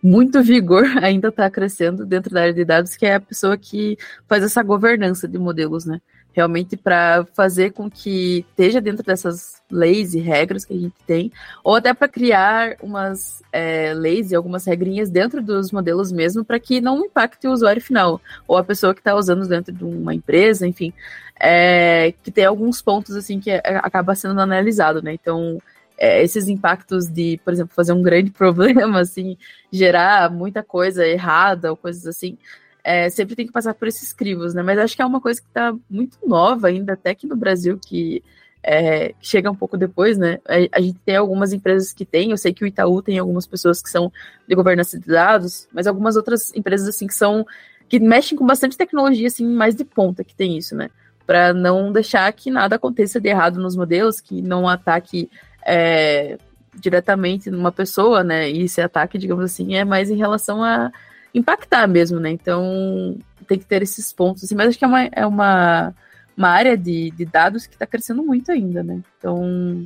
muito 0.00 0.40
vigor, 0.44 0.84
ainda 1.02 1.26
está 1.26 1.50
crescendo 1.50 2.06
dentro 2.06 2.32
da 2.32 2.42
área 2.42 2.54
de 2.54 2.64
dados, 2.64 2.94
que 2.94 3.04
é 3.04 3.16
a 3.16 3.20
pessoa 3.20 3.58
que 3.58 3.98
faz 4.28 4.44
essa 4.44 4.62
governança 4.62 5.26
de 5.26 5.38
modelos, 5.38 5.84
né? 5.84 6.00
realmente 6.34 6.76
para 6.76 7.24
fazer 7.32 7.70
com 7.72 7.88
que 7.88 8.44
esteja 8.50 8.80
dentro 8.80 9.04
dessas 9.04 9.62
leis 9.70 10.14
e 10.14 10.18
regras 10.18 10.64
que 10.64 10.74
a 10.74 10.76
gente 10.76 10.96
tem, 11.06 11.32
ou 11.62 11.76
até 11.76 11.94
para 11.94 12.08
criar 12.08 12.76
umas 12.82 13.40
é, 13.52 13.94
leis 13.94 14.32
e 14.32 14.34
algumas 14.34 14.64
regrinhas 14.64 15.08
dentro 15.08 15.40
dos 15.40 15.70
modelos 15.70 16.10
mesmo, 16.10 16.44
para 16.44 16.58
que 16.58 16.80
não 16.80 17.04
impacte 17.04 17.46
o 17.46 17.52
usuário 17.52 17.80
final, 17.80 18.20
ou 18.48 18.56
a 18.56 18.64
pessoa 18.64 18.92
que 18.92 19.00
está 19.00 19.14
usando 19.14 19.46
dentro 19.46 19.72
de 19.72 19.84
uma 19.84 20.12
empresa, 20.12 20.66
enfim, 20.66 20.92
é, 21.38 22.12
que 22.22 22.30
tem 22.30 22.44
alguns 22.44 22.80
pontos 22.80 23.16
assim 23.16 23.40
que 23.40 23.50
é, 23.50 23.60
acaba 23.82 24.14
sendo 24.14 24.40
analisado, 24.40 25.02
né? 25.02 25.12
Então, 25.12 25.58
é, 25.98 26.22
esses 26.22 26.48
impactos 26.48 27.06
de, 27.06 27.40
por 27.44 27.52
exemplo, 27.52 27.74
fazer 27.74 27.92
um 27.92 28.02
grande 28.02 28.30
problema, 28.32 29.00
assim, 29.00 29.36
gerar 29.72 30.30
muita 30.30 30.62
coisa 30.62 31.06
errada 31.06 31.70
ou 31.70 31.76
coisas 31.76 32.06
assim, 32.06 32.38
é, 32.82 33.08
sempre 33.10 33.34
tem 33.34 33.46
que 33.46 33.52
passar 33.52 33.74
por 33.74 33.88
esses 33.88 34.12
crivos, 34.12 34.54
né? 34.54 34.62
Mas 34.62 34.78
acho 34.78 34.96
que 34.96 35.02
é 35.02 35.06
uma 35.06 35.20
coisa 35.20 35.40
que 35.40 35.48
está 35.48 35.74
muito 35.88 36.18
nova 36.26 36.68
ainda, 36.68 36.92
até 36.92 37.10
aqui 37.10 37.26
no 37.26 37.36
Brasil, 37.36 37.78
que 37.78 38.22
é, 38.62 39.14
chega 39.20 39.50
um 39.50 39.54
pouco 39.54 39.76
depois, 39.76 40.16
né? 40.18 40.38
A, 40.46 40.78
a, 40.78 40.80
gente 40.80 40.98
tem 41.04 41.16
algumas 41.16 41.52
empresas 41.52 41.92
que 41.92 42.04
tem, 42.04 42.30
eu 42.30 42.36
sei 42.38 42.52
que 42.52 42.64
o 42.64 42.66
Itaú 42.66 43.02
tem 43.02 43.18
algumas 43.18 43.46
pessoas 43.46 43.82
que 43.82 43.90
são 43.90 44.12
de 44.48 44.54
governança 44.54 44.98
de 44.98 45.06
dados, 45.06 45.68
mas 45.72 45.86
algumas 45.86 46.16
outras 46.16 46.52
empresas 46.54 46.88
assim 46.88 47.06
que 47.06 47.14
são 47.14 47.46
que 47.88 48.00
mexem 48.00 48.36
com 48.36 48.46
bastante 48.46 48.76
tecnologia 48.76 49.26
assim 49.26 49.46
mais 49.46 49.74
de 49.74 49.84
ponta 49.84 50.24
que 50.24 50.34
tem 50.34 50.56
isso, 50.56 50.74
né? 50.74 50.90
Para 51.26 51.52
não 51.54 51.90
deixar 51.92 52.30
que 52.32 52.50
nada 52.50 52.76
aconteça 52.76 53.20
de 53.20 53.28
errado 53.28 53.60
nos 53.60 53.76
modelos, 53.76 54.20
que 54.20 54.42
não 54.42 54.68
ataque 54.68 55.30
é, 55.64 56.38
diretamente 56.74 57.50
numa 57.50 57.72
pessoa, 57.72 58.22
né? 58.22 58.50
E 58.50 58.62
esse 58.62 58.80
ataque, 58.80 59.18
digamos 59.18 59.44
assim, 59.44 59.74
é 59.74 59.84
mais 59.84 60.10
em 60.10 60.16
relação 60.16 60.62
a 60.62 60.92
impactar 61.34 61.86
mesmo, 61.86 62.20
né? 62.20 62.30
Então 62.30 63.16
tem 63.46 63.58
que 63.58 63.66
ter 63.66 63.82
esses 63.82 64.12
pontos, 64.12 64.44
assim, 64.44 64.54
mas 64.54 64.68
acho 64.68 64.78
que 64.78 64.84
é 64.84 64.88
uma, 64.88 65.04
é 65.04 65.26
uma, 65.26 65.94
uma 66.36 66.48
área 66.48 66.76
de, 66.76 67.10
de 67.10 67.24
dados 67.24 67.66
que 67.66 67.74
está 67.74 67.86
crescendo 67.86 68.22
muito 68.22 68.50
ainda, 68.50 68.82
né? 68.82 69.00
Então 69.18 69.84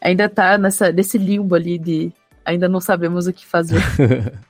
ainda 0.00 0.24
está 0.24 0.56
nessa, 0.58 0.92
nesse 0.92 1.18
limbo 1.18 1.54
ali 1.54 1.78
de 1.78 2.12
ainda 2.44 2.68
não 2.68 2.80
sabemos 2.80 3.26
o 3.26 3.32
que 3.32 3.46
fazer. 3.46 3.82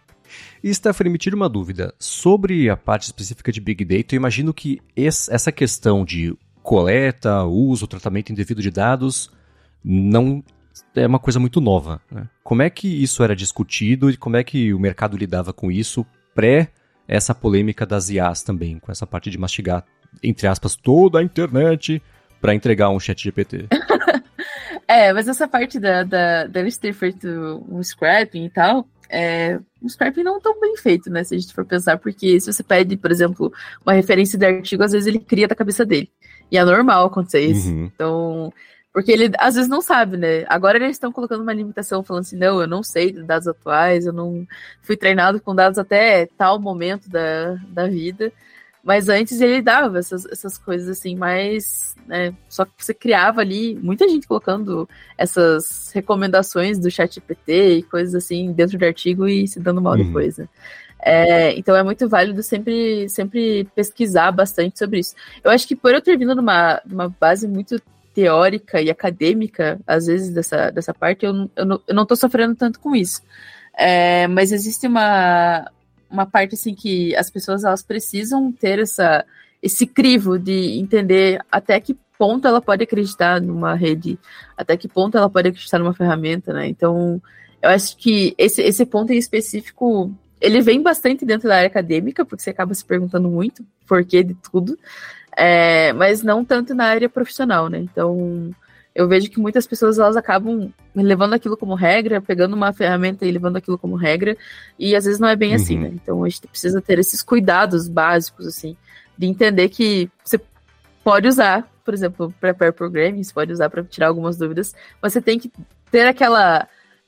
e 0.62 0.72
Stephanie, 0.74 1.12
me 1.12 1.18
tira 1.18 1.36
uma 1.36 1.48
dúvida. 1.48 1.94
Sobre 1.98 2.68
a 2.68 2.76
parte 2.76 3.04
específica 3.04 3.52
de 3.52 3.60
Big 3.60 3.84
Data, 3.84 4.14
eu 4.14 4.18
imagino 4.18 4.52
que 4.52 4.80
essa 4.96 5.52
questão 5.52 6.04
de 6.04 6.36
coleta, 6.62 7.44
uso, 7.44 7.86
tratamento 7.86 8.30
indevido 8.30 8.60
de 8.60 8.70
dados 8.70 9.30
não 9.82 10.44
é 10.94 11.06
uma 11.06 11.18
coisa 11.18 11.40
muito 11.40 11.60
nova. 11.60 12.00
Né? 12.10 12.28
Como 12.42 12.62
é 12.62 12.70
que 12.70 13.02
isso 13.02 13.22
era 13.22 13.34
discutido 13.34 14.10
e 14.10 14.16
como 14.16 14.36
é 14.36 14.44
que 14.44 14.72
o 14.72 14.78
mercado 14.78 15.16
lidava 15.16 15.52
com 15.52 15.70
isso 15.70 16.04
pré 16.34 16.70
essa 17.06 17.34
polêmica 17.34 17.86
das 17.86 18.10
IAs 18.10 18.42
também, 18.42 18.78
com 18.78 18.92
essa 18.92 19.06
parte 19.06 19.30
de 19.30 19.38
mastigar, 19.38 19.82
entre 20.22 20.46
aspas, 20.46 20.76
toda 20.76 21.20
a 21.20 21.22
internet 21.22 22.02
para 22.40 22.54
entregar 22.54 22.90
um 22.90 23.00
chat 23.00 23.22
GPT. 23.22 23.66
é, 24.86 25.12
mas 25.12 25.26
essa 25.26 25.48
parte 25.48 25.80
da, 25.80 26.04
da, 26.04 26.46
feito 26.92 27.64
um 27.68 27.82
scrapping 27.82 28.44
e 28.44 28.50
tal, 28.50 28.86
é, 29.08 29.58
um 29.82 29.88
scrapping 29.88 30.22
não 30.22 30.40
tão 30.40 30.58
bem 30.60 30.76
feito, 30.76 31.10
né? 31.10 31.24
Se 31.24 31.34
a 31.34 31.38
gente 31.38 31.54
for 31.54 31.64
pensar, 31.64 31.98
porque 31.98 32.40
se 32.40 32.52
você 32.52 32.62
pede, 32.62 32.96
por 32.96 33.10
exemplo, 33.10 33.52
uma 33.84 33.92
referência 33.92 34.38
de 34.38 34.44
artigo, 34.44 34.82
às 34.82 34.92
vezes 34.92 35.06
ele 35.06 35.18
cria 35.18 35.48
da 35.48 35.54
cabeça 35.54 35.84
dele. 35.84 36.10
E 36.50 36.58
é 36.58 36.64
normal 36.64 37.06
acontecer 37.06 37.40
isso. 37.40 37.68
Uhum. 37.68 37.84
Então, 37.84 38.52
porque 38.92 39.12
ele 39.12 39.30
às 39.38 39.54
vezes 39.54 39.68
não 39.68 39.80
sabe, 39.80 40.16
né? 40.16 40.44
Agora 40.48 40.78
eles 40.78 40.96
estão 40.96 41.12
colocando 41.12 41.42
uma 41.42 41.52
limitação, 41.52 42.02
falando 42.02 42.22
assim: 42.22 42.36
não, 42.36 42.60
eu 42.60 42.66
não 42.66 42.82
sei 42.82 43.12
de 43.12 43.22
dados 43.22 43.46
atuais, 43.46 44.06
eu 44.06 44.12
não 44.12 44.46
fui 44.82 44.96
treinado 44.96 45.40
com 45.40 45.54
dados 45.54 45.78
até 45.78 46.26
tal 46.26 46.58
momento 46.58 47.08
da, 47.08 47.54
da 47.68 47.86
vida. 47.86 48.32
Mas 48.82 49.08
antes 49.08 49.40
ele 49.40 49.60
dava 49.60 49.98
essas, 49.98 50.24
essas 50.26 50.56
coisas 50.56 50.88
assim, 50.88 51.14
mais. 51.16 51.94
Né, 52.06 52.34
só 52.48 52.64
que 52.64 52.72
você 52.78 52.94
criava 52.94 53.40
ali, 53.40 53.74
muita 53.74 54.08
gente 54.08 54.26
colocando 54.26 54.88
essas 55.16 55.90
recomendações 55.92 56.78
do 56.78 56.90
chat 56.90 57.20
PT 57.20 57.78
e 57.78 57.82
coisas 57.82 58.14
assim 58.14 58.52
dentro 58.52 58.78
do 58.78 58.84
artigo 58.84 59.28
e 59.28 59.46
se 59.46 59.60
dando 59.60 59.82
mal 59.82 59.94
uhum. 59.94 60.06
depois, 60.06 60.38
né? 60.38 60.48
É, 61.00 61.56
então 61.56 61.76
é 61.76 61.82
muito 61.82 62.08
válido 62.08 62.42
sempre, 62.42 63.08
sempre 63.08 63.64
pesquisar 63.74 64.32
bastante 64.32 64.78
sobre 64.78 65.00
isso. 65.00 65.14
Eu 65.44 65.50
acho 65.50 65.66
que 65.66 65.76
por 65.76 65.94
eu 65.94 66.02
ter 66.02 66.16
vindo 66.16 66.34
numa, 66.34 66.80
numa 66.84 67.08
base 67.08 67.46
muito 67.46 67.80
teórica 68.14 68.80
e 68.82 68.90
acadêmica, 68.90 69.78
às 69.86 70.06
vezes, 70.06 70.30
dessa, 70.34 70.70
dessa 70.70 70.92
parte, 70.92 71.24
eu, 71.24 71.48
eu, 71.54 71.64
não, 71.64 71.80
eu 71.86 71.94
não 71.94 72.04
tô 72.04 72.16
sofrendo 72.16 72.56
tanto 72.56 72.80
com 72.80 72.96
isso. 72.96 73.22
É, 73.76 74.26
mas 74.26 74.50
existe 74.50 74.88
uma, 74.88 75.70
uma 76.10 76.26
parte, 76.26 76.54
assim, 76.54 76.74
que 76.74 77.14
as 77.16 77.30
pessoas, 77.30 77.64
elas 77.64 77.82
precisam 77.82 78.50
ter 78.52 78.78
essa, 78.78 79.24
esse 79.62 79.86
crivo 79.86 80.38
de 80.38 80.78
entender 80.78 81.40
até 81.50 81.78
que 81.80 81.96
ponto 82.18 82.48
ela 82.48 82.60
pode 82.60 82.82
acreditar 82.82 83.40
numa 83.40 83.74
rede, 83.74 84.18
até 84.56 84.76
que 84.76 84.88
ponto 84.88 85.16
ela 85.16 85.30
pode 85.30 85.48
acreditar 85.48 85.78
numa 85.78 85.94
ferramenta, 85.94 86.52
né? 86.52 86.66
Então, 86.66 87.22
eu 87.62 87.70
acho 87.70 87.96
que 87.96 88.34
esse, 88.36 88.60
esse 88.62 88.84
ponto 88.84 89.12
em 89.12 89.18
específico, 89.18 90.12
ele 90.40 90.60
vem 90.60 90.82
bastante 90.82 91.24
dentro 91.24 91.48
da 91.48 91.56
área 91.56 91.68
acadêmica, 91.68 92.24
porque 92.24 92.42
você 92.42 92.50
acaba 92.50 92.74
se 92.74 92.84
perguntando 92.84 93.28
muito 93.28 93.64
porquê 93.86 94.22
de 94.22 94.34
tudo, 94.34 94.76
é, 95.36 95.92
mas 95.92 96.22
não 96.22 96.44
tanto 96.44 96.74
na 96.74 96.84
área 96.84 97.08
profissional, 97.08 97.68
né? 97.68 97.78
Então, 97.78 98.50
eu 98.98 99.06
vejo 99.06 99.30
que 99.30 99.38
muitas 99.38 99.64
pessoas 99.64 99.96
elas 99.96 100.16
acabam 100.16 100.72
levando 100.92 101.32
aquilo 101.32 101.56
como 101.56 101.76
regra, 101.76 102.20
pegando 102.20 102.56
uma 102.56 102.72
ferramenta 102.72 103.24
e 103.24 103.30
levando 103.30 103.56
aquilo 103.56 103.78
como 103.78 103.94
regra, 103.94 104.36
e 104.76 104.96
às 104.96 105.04
vezes 105.04 105.20
não 105.20 105.28
é 105.28 105.36
bem 105.36 105.54
assim, 105.54 105.76
uhum. 105.76 105.82
assim, 105.84 105.92
né? 105.92 106.00
Então 106.02 106.24
a 106.24 106.28
gente 106.28 106.48
precisa 106.48 106.82
ter 106.82 106.98
esses 106.98 107.22
cuidados 107.22 107.86
básicos, 107.86 108.44
assim, 108.44 108.76
de 109.16 109.28
entender 109.28 109.68
que 109.68 110.10
você 110.24 110.40
pode 111.04 111.28
usar, 111.28 111.70
por 111.84 111.94
exemplo, 111.94 112.34
para 112.40 112.52
pair 112.52 112.72
programming, 112.72 113.22
você 113.22 113.32
pode 113.32 113.52
usar 113.52 113.70
para 113.70 113.84
tirar 113.84 114.08
algumas 114.08 114.36
dúvidas, 114.36 114.74
mas 115.00 115.12
você 115.12 115.22
tem 115.22 115.38
que 115.38 115.48
ter 115.92 116.08
aquela 116.08 116.66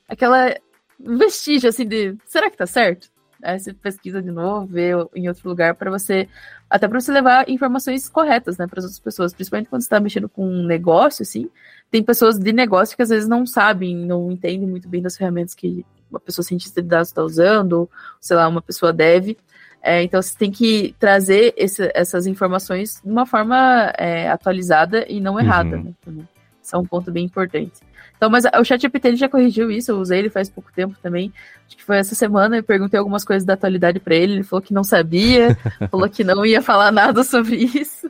aquela 0.08 0.54
vestígio 0.96 1.68
assim 1.68 1.88
de 1.88 2.16
será 2.24 2.48
que 2.48 2.56
tá 2.56 2.68
certo? 2.68 3.10
Aí 3.42 3.58
você 3.58 3.74
pesquisa 3.74 4.22
de 4.22 4.30
novo, 4.30 4.66
vê 4.66 4.90
em 5.12 5.28
outro 5.28 5.48
lugar 5.48 5.74
para 5.74 5.90
você 5.90 6.28
até 6.70 6.86
para 6.86 7.00
você 7.00 7.10
levar 7.10 7.48
informações 7.48 8.08
corretas, 8.08 8.56
né, 8.56 8.68
para 8.68 8.78
as 8.78 8.84
outras 8.84 9.00
pessoas, 9.00 9.34
principalmente 9.34 9.68
quando 9.68 9.82
você 9.82 9.86
está 9.86 9.98
mexendo 9.98 10.28
com 10.28 10.46
um 10.46 10.64
negócio, 10.64 11.24
assim, 11.24 11.50
tem 11.90 12.02
pessoas 12.02 12.38
de 12.38 12.52
negócio 12.52 12.96
que 12.96 13.02
às 13.02 13.08
vezes 13.08 13.28
não 13.28 13.44
sabem, 13.44 13.96
não 13.96 14.30
entendem 14.30 14.68
muito 14.68 14.88
bem 14.88 15.02
das 15.02 15.16
ferramentas 15.16 15.54
que 15.54 15.84
uma 16.10 16.20
pessoa 16.20 16.44
cientista 16.44 16.82
de 16.82 16.88
dados 16.88 17.08
está 17.08 17.22
usando, 17.22 17.72
ou, 17.72 17.90
sei 18.20 18.36
lá, 18.36 18.48
uma 18.48 18.62
pessoa 18.62 18.92
deve. 18.92 19.36
É, 19.82 20.02
então 20.02 20.20
você 20.20 20.36
tem 20.36 20.50
que 20.50 20.94
trazer 20.98 21.54
esse, 21.56 21.90
essas 21.94 22.26
informações 22.26 23.00
de 23.02 23.10
uma 23.10 23.24
forma 23.24 23.92
é, 23.96 24.28
atualizada 24.28 25.06
e 25.08 25.20
não 25.20 25.40
errada. 25.40 25.76
Uhum. 25.76 25.94
Né, 26.06 26.24
Isso 26.70 26.76
é 26.76 26.78
um 26.78 26.86
ponto 26.86 27.10
bem 27.10 27.24
importante. 27.24 27.80
Então, 28.16 28.30
mas 28.30 28.44
o 28.44 28.64
ChatGPT 28.64 29.16
já 29.16 29.28
corrigiu 29.28 29.72
isso, 29.72 29.90
eu 29.90 29.98
usei 29.98 30.20
ele 30.20 30.30
faz 30.30 30.48
pouco 30.48 30.70
tempo 30.72 30.94
também. 31.02 31.32
Acho 31.66 31.76
que 31.76 31.82
foi 31.82 31.96
essa 31.96 32.14
semana, 32.14 32.58
eu 32.58 32.62
perguntei 32.62 32.96
algumas 32.96 33.24
coisas 33.24 33.44
da 33.44 33.54
atualidade 33.54 33.98
para 33.98 34.14
ele, 34.14 34.34
ele 34.34 34.42
falou 34.44 34.62
que 34.62 34.72
não 34.72 34.84
sabia, 34.84 35.56
falou 35.90 36.08
que 36.08 36.22
não 36.22 36.46
ia 36.46 36.62
falar 36.62 36.92
nada 36.92 37.24
sobre 37.24 37.56
isso. 37.56 38.08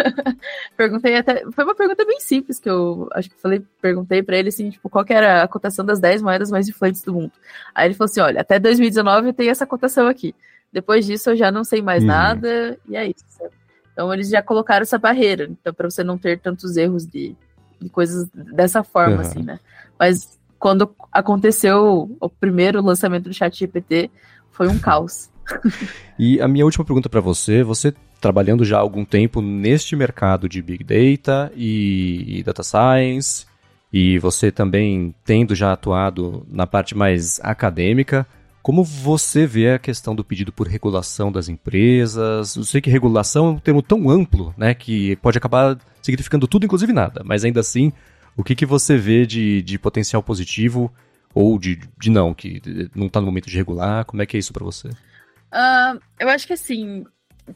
perguntei 0.74 1.16
até, 1.16 1.44
foi 1.50 1.64
uma 1.64 1.74
pergunta 1.74 2.02
bem 2.06 2.18
simples 2.18 2.58
que 2.58 2.70
eu 2.70 3.08
acho 3.12 3.28
que 3.28 3.36
falei, 3.36 3.62
perguntei 3.80 4.22
para 4.22 4.38
ele 4.38 4.48
assim, 4.48 4.70
tipo, 4.70 4.88
qual 4.88 5.04
que 5.04 5.12
era 5.12 5.42
a 5.42 5.48
cotação 5.48 5.84
das 5.84 6.00
10 6.00 6.22
moedas 6.22 6.50
mais 6.50 6.66
influentes 6.66 7.02
do 7.02 7.12
mundo. 7.12 7.32
Aí 7.74 7.88
ele 7.88 7.94
falou 7.94 8.10
assim: 8.10 8.20
"Olha, 8.20 8.40
até 8.40 8.58
2019 8.58 9.28
eu 9.28 9.34
tenho 9.34 9.50
essa 9.50 9.66
cotação 9.66 10.06
aqui. 10.06 10.34
Depois 10.72 11.04
disso 11.04 11.28
eu 11.30 11.36
já 11.36 11.50
não 11.50 11.62
sei 11.62 11.82
mais 11.82 12.02
uhum. 12.02 12.08
nada". 12.08 12.78
E 12.88 12.96
é 12.96 13.06
isso. 13.06 13.24
Sabe? 13.28 13.50
Então 13.92 14.12
eles 14.14 14.30
já 14.30 14.42
colocaram 14.42 14.82
essa 14.82 14.98
barreira, 14.98 15.44
então 15.50 15.74
para 15.74 15.90
você 15.90 16.02
não 16.02 16.16
ter 16.16 16.38
tantos 16.40 16.76
erros 16.76 17.06
de 17.06 17.36
de 17.82 17.90
coisas 17.90 18.28
dessa 18.32 18.82
forma, 18.82 19.16
uhum. 19.16 19.20
assim, 19.20 19.42
né? 19.42 19.58
Mas 19.98 20.38
quando 20.58 20.94
aconteceu 21.10 22.16
o 22.20 22.28
primeiro 22.28 22.82
lançamento 22.82 23.24
do 23.24 23.34
chat 23.34 23.58
GPT, 23.58 24.10
foi 24.50 24.68
um 24.68 24.78
caos. 24.78 25.30
e 26.18 26.40
a 26.40 26.46
minha 26.46 26.64
última 26.64 26.84
pergunta 26.84 27.08
para 27.08 27.20
você, 27.20 27.62
você 27.62 27.92
trabalhando 28.20 28.64
já 28.64 28.76
há 28.76 28.80
algum 28.80 29.04
tempo 29.04 29.42
neste 29.42 29.96
mercado 29.96 30.48
de 30.48 30.62
Big 30.62 30.84
Data 30.84 31.52
e, 31.56 32.38
e 32.38 32.42
Data 32.44 32.62
Science, 32.62 33.46
e 33.92 34.18
você 34.18 34.50
também 34.52 35.14
tendo 35.24 35.54
já 35.54 35.72
atuado 35.72 36.46
na 36.48 36.66
parte 36.66 36.96
mais 36.96 37.40
acadêmica, 37.42 38.26
como 38.62 38.84
você 38.84 39.46
vê 39.46 39.72
a 39.72 39.78
questão 39.78 40.14
do 40.14 40.24
pedido 40.24 40.52
por 40.52 40.68
regulação 40.68 41.32
das 41.32 41.48
empresas? 41.48 42.54
Eu 42.54 42.64
sei 42.64 42.80
que 42.80 42.88
regulação 42.88 43.46
é 43.46 43.50
um 43.50 43.58
termo 43.58 43.82
tão 43.82 44.08
amplo, 44.08 44.54
né, 44.56 44.72
que 44.74 45.16
pode 45.16 45.36
acabar 45.36 45.78
significando 46.00 46.46
tudo, 46.46 46.64
inclusive 46.64 46.92
nada, 46.92 47.22
mas 47.24 47.44
ainda 47.44 47.60
assim, 47.60 47.92
o 48.36 48.44
que, 48.44 48.54
que 48.54 48.66
você 48.66 48.96
vê 48.96 49.26
de, 49.26 49.62
de 49.62 49.78
potencial 49.78 50.22
positivo 50.22 50.92
ou 51.34 51.58
de, 51.58 51.80
de 51.98 52.10
não, 52.10 52.32
que 52.32 52.62
não 52.94 53.06
está 53.06 53.20
no 53.20 53.26
momento 53.26 53.48
de 53.48 53.56
regular? 53.56 54.04
Como 54.04 54.22
é 54.22 54.26
que 54.26 54.36
é 54.36 54.40
isso 54.40 54.52
para 54.52 54.64
você? 54.64 54.88
Uh, 54.88 56.00
eu 56.18 56.28
acho 56.28 56.46
que 56.46 56.52
assim, 56.52 57.04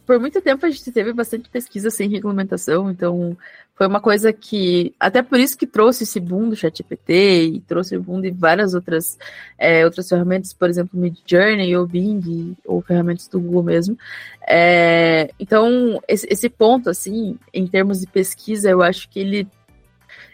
por 0.04 0.18
muito 0.18 0.40
tempo 0.40 0.66
a 0.66 0.70
gente 0.70 0.90
teve 0.90 1.12
bastante 1.12 1.48
pesquisa 1.48 1.90
sem 1.90 2.08
regulamentação, 2.08 2.90
então 2.90 3.36
foi 3.76 3.86
uma 3.86 4.00
coisa 4.00 4.32
que, 4.32 4.94
até 4.98 5.22
por 5.22 5.38
isso 5.38 5.56
que 5.56 5.66
trouxe 5.66 6.04
esse 6.04 6.18
boom 6.18 6.48
do 6.48 6.56
ChatGPT 6.56 7.42
e 7.56 7.60
trouxe 7.60 7.94
o 7.94 8.02
boom 8.02 8.22
de 8.22 8.30
várias 8.30 8.72
outras, 8.72 9.18
é, 9.58 9.84
outras 9.84 10.08
ferramentas, 10.08 10.54
por 10.54 10.70
exemplo, 10.70 10.98
Midjourney 10.98 11.76
ou 11.76 11.86
Bing, 11.86 12.56
ou 12.64 12.80
ferramentas 12.80 13.28
do 13.28 13.38
Google 13.38 13.62
mesmo. 13.62 13.98
É, 14.48 15.30
então, 15.38 16.02
esse, 16.08 16.26
esse 16.30 16.48
ponto, 16.48 16.88
assim, 16.88 17.38
em 17.52 17.66
termos 17.66 18.00
de 18.00 18.06
pesquisa, 18.06 18.70
eu 18.70 18.82
acho 18.82 19.10
que 19.10 19.20
ele 19.20 19.46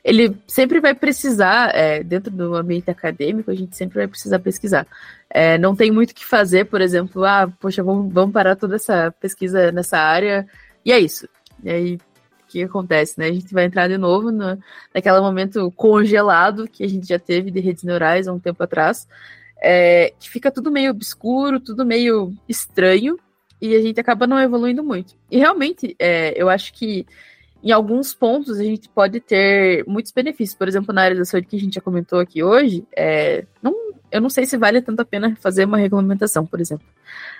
ele 0.04 0.36
sempre 0.48 0.80
vai 0.80 0.94
precisar, 0.94 1.70
é, 1.74 2.02
dentro 2.02 2.30
do 2.30 2.56
ambiente 2.56 2.90
acadêmico, 2.90 3.50
a 3.50 3.54
gente 3.54 3.76
sempre 3.76 3.98
vai 3.98 4.08
precisar 4.08 4.40
pesquisar. 4.40 4.86
É, 5.30 5.56
não 5.58 5.76
tem 5.76 5.92
muito 5.92 6.10
o 6.10 6.14
que 6.14 6.24
fazer, 6.24 6.66
por 6.66 6.80
exemplo, 6.80 7.24
ah, 7.24 7.48
poxa, 7.60 7.82
vamos, 7.84 8.12
vamos 8.12 8.32
parar 8.32 8.56
toda 8.56 8.76
essa 8.76 9.12
pesquisa 9.20 9.70
nessa 9.70 9.98
área, 9.98 10.46
e 10.84 10.92
é 10.92 10.98
isso. 10.98 11.28
E 11.62 11.70
aí, 11.70 11.98
que 12.52 12.62
acontece, 12.64 13.18
né? 13.18 13.28
A 13.28 13.32
gente 13.32 13.52
vai 13.54 13.64
entrar 13.64 13.88
de 13.88 13.96
novo 13.96 14.30
no, 14.30 14.58
naquele 14.94 15.20
momento 15.20 15.72
congelado 15.72 16.68
que 16.68 16.84
a 16.84 16.88
gente 16.88 17.08
já 17.08 17.18
teve 17.18 17.50
de 17.50 17.60
redes 17.60 17.82
neurais 17.82 18.28
há 18.28 18.32
um 18.32 18.38
tempo 18.38 18.62
atrás, 18.62 19.08
é, 19.56 20.12
que 20.20 20.28
fica 20.28 20.50
tudo 20.50 20.70
meio 20.70 20.90
obscuro, 20.90 21.58
tudo 21.58 21.86
meio 21.86 22.34
estranho, 22.46 23.18
e 23.60 23.74
a 23.74 23.80
gente 23.80 23.98
acaba 23.98 24.26
não 24.26 24.38
evoluindo 24.38 24.84
muito. 24.84 25.14
E 25.30 25.38
realmente, 25.38 25.96
é, 25.98 26.34
eu 26.36 26.50
acho 26.50 26.74
que 26.74 27.06
em 27.62 27.70
alguns 27.70 28.12
pontos 28.12 28.58
a 28.58 28.64
gente 28.64 28.88
pode 28.88 29.20
ter 29.20 29.84
muitos 29.86 30.12
benefícios. 30.12 30.58
Por 30.58 30.68
exemplo, 30.68 30.92
na 30.92 31.02
área 31.02 31.16
da 31.16 31.24
saúde 31.24 31.46
que 31.46 31.56
a 31.56 31.60
gente 31.60 31.74
já 31.76 31.80
comentou 31.80 32.18
aqui 32.18 32.42
hoje, 32.42 32.84
é, 32.94 33.46
não, 33.62 33.72
eu 34.10 34.20
não 34.20 34.28
sei 34.28 34.44
se 34.44 34.58
vale 34.58 34.82
tanto 34.82 35.00
a 35.00 35.04
pena 35.04 35.36
fazer 35.40 35.64
uma 35.64 35.78
regulamentação, 35.78 36.44
por 36.44 36.60
exemplo. 36.60 36.86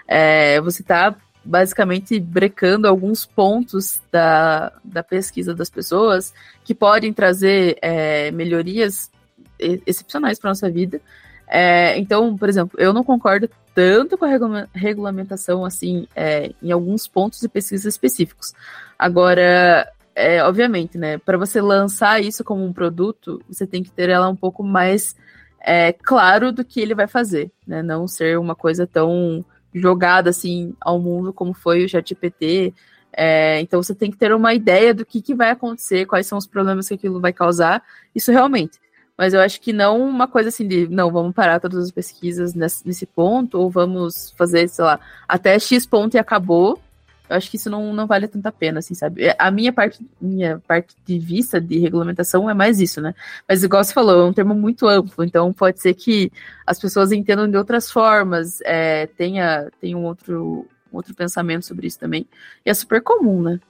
É, 0.07 0.61
você 0.61 0.81
está 0.83 1.15
basicamente 1.45 2.18
brecando 2.20 2.86
alguns 2.86 3.26
pontos 3.26 4.01
da, 4.11 4.72
da 4.84 5.03
pesquisa 5.03 5.55
das 5.55 5.68
pessoas 5.68 6.32
que 6.64 6.74
podem 6.74 7.12
trazer 7.12 7.78
é, 7.82 8.30
melhorias 8.30 9.11
excepcionais 9.59 10.38
para 10.38 10.51
nossa 10.51 10.70
vida. 10.70 11.01
É, 11.47 11.99
então, 11.99 12.36
por 12.36 12.49
exemplo, 12.49 12.80
eu 12.80 12.93
não 12.93 13.05
concordo 13.05 13.49
tanto 13.74 14.16
com 14.16 14.24
a 14.24 14.68
regulamentação 14.72 15.64
assim 15.64 16.07
é, 16.14 16.53
em 16.62 16.70
alguns 16.70 17.07
pontos 17.07 17.40
de 17.40 17.49
pesquisa 17.49 17.88
específicos. 17.88 18.53
Agora, 18.99 19.90
é, 20.14 20.43
obviamente, 20.43 20.99
né? 20.99 21.18
Para 21.18 21.38
você 21.38 21.61
lançar 21.61 22.22
isso 22.22 22.45
como 22.45 22.64
um 22.64 22.72
produto, 22.72 23.43
você 23.49 23.66
tem 23.66 23.82
que 23.82 23.90
ter 23.90 24.09
ela 24.09 24.28
um 24.28 24.36
pouco 24.36 24.62
mais 24.62 25.16
é, 25.61 25.93
claro 25.93 26.53
do 26.53 26.64
que 26.64 26.80
ele 26.80 26.95
vai 26.95 27.07
fazer, 27.07 27.51
né? 27.66 27.82
Não 27.82 28.07
ser 28.07 28.38
uma 28.38 28.55
coisa 28.55 28.86
tão 28.86 29.45
jogada 29.75 30.31
assim 30.31 30.75
ao 30.81 30.99
mundo 30.99 31.33
como 31.33 31.55
foi 31.55 31.85
o 31.85 31.89
ChatGPT. 31.89 32.75
É, 33.14 33.61
então 33.61 33.83
você 33.83 33.95
tem 33.95 34.11
que 34.11 34.16
ter 34.16 34.33
uma 34.33 34.55
ideia 34.55 34.95
do 34.95 35.05
que, 35.05 35.20
que 35.20 35.35
vai 35.35 35.51
acontecer, 35.51 36.07
quais 36.07 36.27
são 36.27 36.39
os 36.39 36.47
problemas 36.47 36.89
que 36.89 36.95
aquilo 36.95 37.20
vai 37.20 37.33
causar, 37.33 37.83
isso 38.14 38.33
realmente. 38.33 38.81
Mas 39.16 39.35
eu 39.35 39.41
acho 39.41 39.61
que 39.61 39.73
não 39.73 40.01
uma 40.03 40.27
coisa 40.27 40.49
assim 40.49 40.66
de, 40.66 40.89
não, 40.89 41.12
vamos 41.12 41.35
parar 41.35 41.61
todas 41.61 41.85
as 41.85 41.91
pesquisas 41.91 42.55
nesse, 42.55 42.87
nesse 42.87 43.05
ponto, 43.05 43.61
ou 43.61 43.70
vamos 43.70 44.33
fazer, 44.37 44.66
sei 44.68 44.85
lá, 44.85 44.99
até 45.29 45.59
X 45.59 45.85
ponto 45.85 46.14
e 46.14 46.18
acabou, 46.18 46.81
eu 47.29 47.37
acho 47.37 47.51
que 47.51 47.57
isso 47.57 47.70
não, 47.70 47.93
não 47.95 48.07
vale 48.07 48.29
tanta 48.29 48.53
pena, 48.53 48.81
assim, 48.81 48.95
sabe? 48.95 49.35
A 49.39 49.51
minha 49.51 49.73
parte, 49.73 50.05
minha 50.20 50.61
parte 50.66 50.95
de 51.05 51.18
vista 51.18 51.61
de 51.61 51.79
regulamentação 51.79 52.49
é 52.49 52.55
mais 52.55 52.81
isso, 52.81 53.01
né? 53.01 53.14
Mas 53.49 53.62
igual 53.62 53.83
você 53.83 53.93
falou, 53.93 54.20
é 54.20 54.25
um 54.25 54.33
termo 54.33 54.55
muito 54.55 54.87
amplo, 54.87 55.25
então 55.25 55.53
pode 55.53 55.81
ser 55.81 55.95
que 55.95 56.31
as 56.66 56.79
pessoas 56.79 57.12
entendam 57.12 57.51
de 57.51 57.57
outras 57.57 57.91
formas, 57.91 58.61
é, 58.62 59.07
tenha, 59.07 59.70
tenha 59.81 59.97
um 59.97 60.05
outro, 60.05 60.66
outro 60.93 61.14
pensamento 61.14 61.64
sobre 61.64 61.87
isso 61.87 61.99
também. 61.99 62.27
E 62.66 62.70
é 62.70 62.75
super 62.75 63.01
comum, 63.01 63.43
né? 63.43 63.61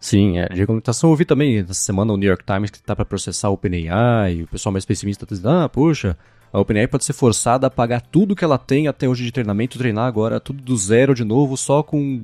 Sim, 0.00 0.38
é, 0.38 0.46
de 0.48 0.58
regulamentação 0.58 1.10
eu 1.10 1.16
vi 1.16 1.24
também 1.24 1.58
essa 1.58 1.72
semana 1.72 2.12
o 2.12 2.16
New 2.16 2.28
York 2.28 2.44
Times 2.44 2.70
que 2.70 2.76
está 2.76 2.94
para 2.94 3.06
processar 3.06 3.48
o 3.48 3.54
OpenAI, 3.54 4.34
e 4.34 4.42
o 4.42 4.46
pessoal 4.46 4.72
mais 4.72 4.84
pessimista 4.84 5.24
está 5.24 5.34
dizendo, 5.34 5.50
ah, 5.50 5.68
puxa, 5.68 6.16
a 6.54 6.60
OpenAI 6.60 6.86
pode 6.86 7.04
ser 7.04 7.12
forçada 7.12 7.66
a 7.66 7.70
pagar 7.70 8.00
tudo 8.00 8.36
que 8.36 8.44
ela 8.44 8.56
tem 8.56 8.86
até 8.86 9.08
hoje 9.08 9.24
de 9.24 9.32
treinamento, 9.32 9.76
treinar 9.76 10.06
agora 10.06 10.38
tudo 10.38 10.62
do 10.62 10.76
zero 10.76 11.12
de 11.12 11.24
novo, 11.24 11.56
só 11.56 11.82
com 11.82 12.22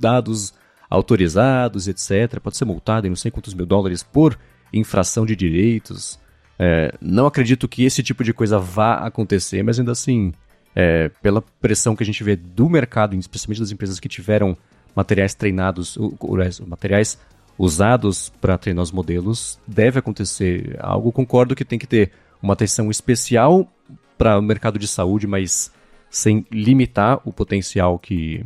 dados 0.00 0.54
autorizados, 0.88 1.86
etc. 1.86 2.40
Pode 2.40 2.56
ser 2.56 2.64
multada 2.64 3.06
em 3.06 3.10
não 3.10 3.16
sei 3.16 3.30
quantos 3.30 3.52
mil 3.52 3.66
dólares 3.66 4.02
por 4.02 4.38
infração 4.72 5.26
de 5.26 5.36
direitos. 5.36 6.18
É, 6.58 6.94
não 7.02 7.26
acredito 7.26 7.68
que 7.68 7.84
esse 7.84 8.02
tipo 8.02 8.24
de 8.24 8.32
coisa 8.32 8.58
vá 8.58 8.94
acontecer, 9.06 9.62
mas 9.62 9.78
ainda 9.78 9.92
assim, 9.92 10.32
é, 10.74 11.10
pela 11.20 11.42
pressão 11.42 11.94
que 11.94 12.02
a 12.02 12.06
gente 12.06 12.24
vê 12.24 12.34
do 12.34 12.70
mercado, 12.70 13.14
especialmente 13.14 13.60
das 13.60 13.72
empresas 13.72 14.00
que 14.00 14.08
tiveram 14.08 14.56
materiais 14.94 15.34
treinados, 15.34 15.98
materiais 16.66 17.18
usados 17.58 18.32
para 18.40 18.56
treinar 18.56 18.82
os 18.82 18.90
modelos, 18.90 19.58
deve 19.66 19.98
acontecer 19.98 20.78
algo. 20.80 21.12
Concordo 21.12 21.54
que 21.54 21.62
tem 21.62 21.78
que 21.78 21.86
ter 21.86 22.10
uma 22.42 22.52
atenção 22.52 22.90
especial 22.90 23.70
para 24.16 24.38
o 24.38 24.42
mercado 24.42 24.78
de 24.78 24.88
saúde, 24.88 25.26
mas 25.26 25.70
sem 26.10 26.46
limitar 26.50 27.20
o 27.24 27.32
potencial 27.32 27.98
que 27.98 28.44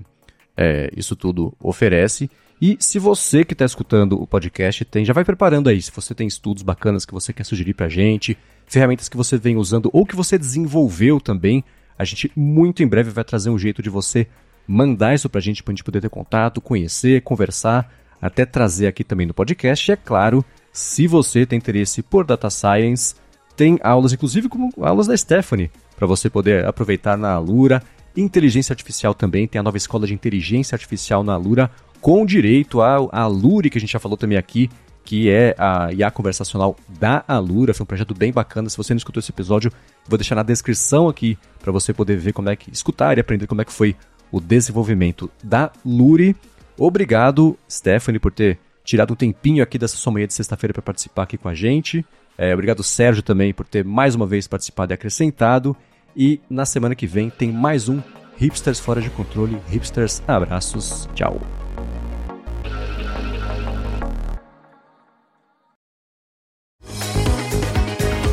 é, 0.56 0.90
isso 0.96 1.14
tudo 1.14 1.54
oferece. 1.60 2.30
E 2.60 2.76
se 2.78 2.98
você 2.98 3.44
que 3.44 3.54
está 3.54 3.64
escutando 3.64 4.20
o 4.20 4.26
podcast 4.26 4.84
tem, 4.84 5.04
já 5.04 5.12
vai 5.12 5.24
preparando 5.24 5.68
aí, 5.68 5.80
se 5.80 5.90
você 5.90 6.14
tem 6.14 6.26
estudos 6.26 6.62
bacanas 6.62 7.06
que 7.06 7.14
você 7.14 7.32
quer 7.32 7.44
sugerir 7.44 7.72
para 7.72 7.86
a 7.86 7.88
gente, 7.88 8.36
ferramentas 8.66 9.08
que 9.08 9.16
você 9.16 9.38
vem 9.38 9.56
usando 9.56 9.88
ou 9.92 10.04
que 10.04 10.14
você 10.14 10.36
desenvolveu 10.36 11.20
também, 11.20 11.64
a 11.98 12.04
gente 12.04 12.30
muito 12.36 12.82
em 12.82 12.86
breve 12.86 13.10
vai 13.10 13.24
trazer 13.24 13.50
um 13.50 13.58
jeito 13.58 13.82
de 13.82 13.88
você 13.88 14.26
mandar 14.66 15.14
isso 15.14 15.28
para 15.28 15.38
a 15.38 15.42
gente, 15.42 15.62
para 15.62 15.72
a 15.72 15.74
gente 15.74 15.84
poder 15.84 16.00
ter 16.00 16.10
contato, 16.10 16.60
conhecer, 16.60 17.22
conversar, 17.22 17.92
até 18.20 18.44
trazer 18.44 18.86
aqui 18.86 19.02
também 19.02 19.26
no 19.26 19.34
podcast. 19.34 19.90
E 19.90 19.92
é 19.92 19.96
claro, 19.96 20.44
se 20.72 21.06
você 21.06 21.46
tem 21.46 21.56
interesse 21.56 22.02
por 22.02 22.24
Data 22.24 22.50
Science, 22.50 23.14
tem 23.60 23.78
aulas, 23.82 24.14
inclusive 24.14 24.48
como 24.48 24.72
aulas 24.80 25.06
da 25.06 25.14
Stephanie, 25.14 25.70
para 25.94 26.06
você 26.06 26.30
poder 26.30 26.64
aproveitar 26.64 27.18
na 27.18 27.32
Alura. 27.32 27.82
Inteligência 28.16 28.72
Artificial 28.72 29.12
também, 29.12 29.46
tem 29.46 29.60
a 29.60 29.62
nova 29.62 29.76
escola 29.76 30.06
de 30.06 30.14
Inteligência 30.14 30.74
Artificial 30.74 31.22
na 31.22 31.34
Alura, 31.34 31.70
com 32.00 32.24
direito 32.24 32.80
à 32.80 32.96
Alure, 33.12 33.68
que 33.68 33.76
a 33.76 33.80
gente 33.80 33.92
já 33.92 33.98
falou 33.98 34.16
também 34.16 34.38
aqui, 34.38 34.70
que 35.04 35.28
é 35.28 35.54
a 35.58 35.92
IA 35.92 36.10
conversacional 36.10 36.74
da 36.88 37.22
Alura. 37.28 37.74
Foi 37.74 37.84
um 37.84 37.86
projeto 37.86 38.14
bem 38.14 38.32
bacana. 38.32 38.70
Se 38.70 38.78
você 38.78 38.94
não 38.94 38.98
escutou 38.98 39.20
esse 39.20 39.30
episódio, 39.30 39.70
vou 40.08 40.16
deixar 40.16 40.36
na 40.36 40.42
descrição 40.42 41.06
aqui 41.06 41.36
para 41.60 41.70
você 41.70 41.92
poder 41.92 42.16
ver 42.16 42.32
como 42.32 42.48
é 42.48 42.56
que 42.56 42.72
escutar 42.72 43.18
e 43.18 43.20
aprender 43.20 43.46
como 43.46 43.60
é 43.60 43.64
que 43.66 43.72
foi 43.74 43.94
o 44.32 44.40
desenvolvimento 44.40 45.30
da 45.44 45.70
Lure. 45.84 46.34
Obrigado, 46.78 47.58
Stephanie, 47.70 48.18
por 48.18 48.32
ter 48.32 48.58
tirado 48.82 49.12
um 49.12 49.16
tempinho 49.16 49.62
aqui 49.62 49.76
dessa 49.76 49.98
sua 49.98 50.10
manhã 50.10 50.26
de 50.26 50.32
sexta-feira 50.32 50.72
para 50.72 50.80
participar 50.80 51.24
aqui 51.24 51.36
com 51.36 51.50
a 51.50 51.54
gente. 51.54 52.06
É, 52.42 52.54
obrigado, 52.54 52.82
Sérgio, 52.82 53.22
também, 53.22 53.52
por 53.52 53.66
ter 53.66 53.84
mais 53.84 54.14
uma 54.14 54.26
vez 54.26 54.48
participado 54.48 54.90
e 54.90 54.94
acrescentado. 54.94 55.76
E 56.16 56.40
na 56.48 56.64
semana 56.64 56.94
que 56.94 57.06
vem 57.06 57.28
tem 57.28 57.52
mais 57.52 57.86
um 57.86 58.00
Hipsters 58.38 58.80
Fora 58.80 59.02
de 59.02 59.10
Controle. 59.10 59.58
Hipsters, 59.68 60.22
abraços, 60.26 61.06
tchau. 61.14 61.38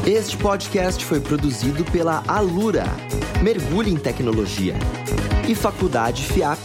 Este 0.05 0.37
podcast 0.37 1.03
foi 1.03 1.19
produzido 1.19 1.83
pela 1.91 2.23
Alura. 2.29 2.85
Mergulhe 3.43 3.91
em 3.91 3.97
tecnologia. 3.97 4.75
E 5.49 5.53
Faculdade 5.53 6.23
FIAP. 6.23 6.59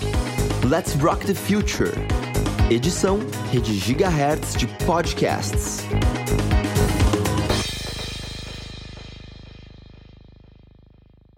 Let's 0.64 0.94
Rock 0.94 1.26
the 1.26 1.34
Future. 1.34 1.90
Edição 2.70 3.18
Rede 3.50 3.74
Gigahertz 3.74 4.54
de 4.54 4.68
Podcasts. 4.86 5.82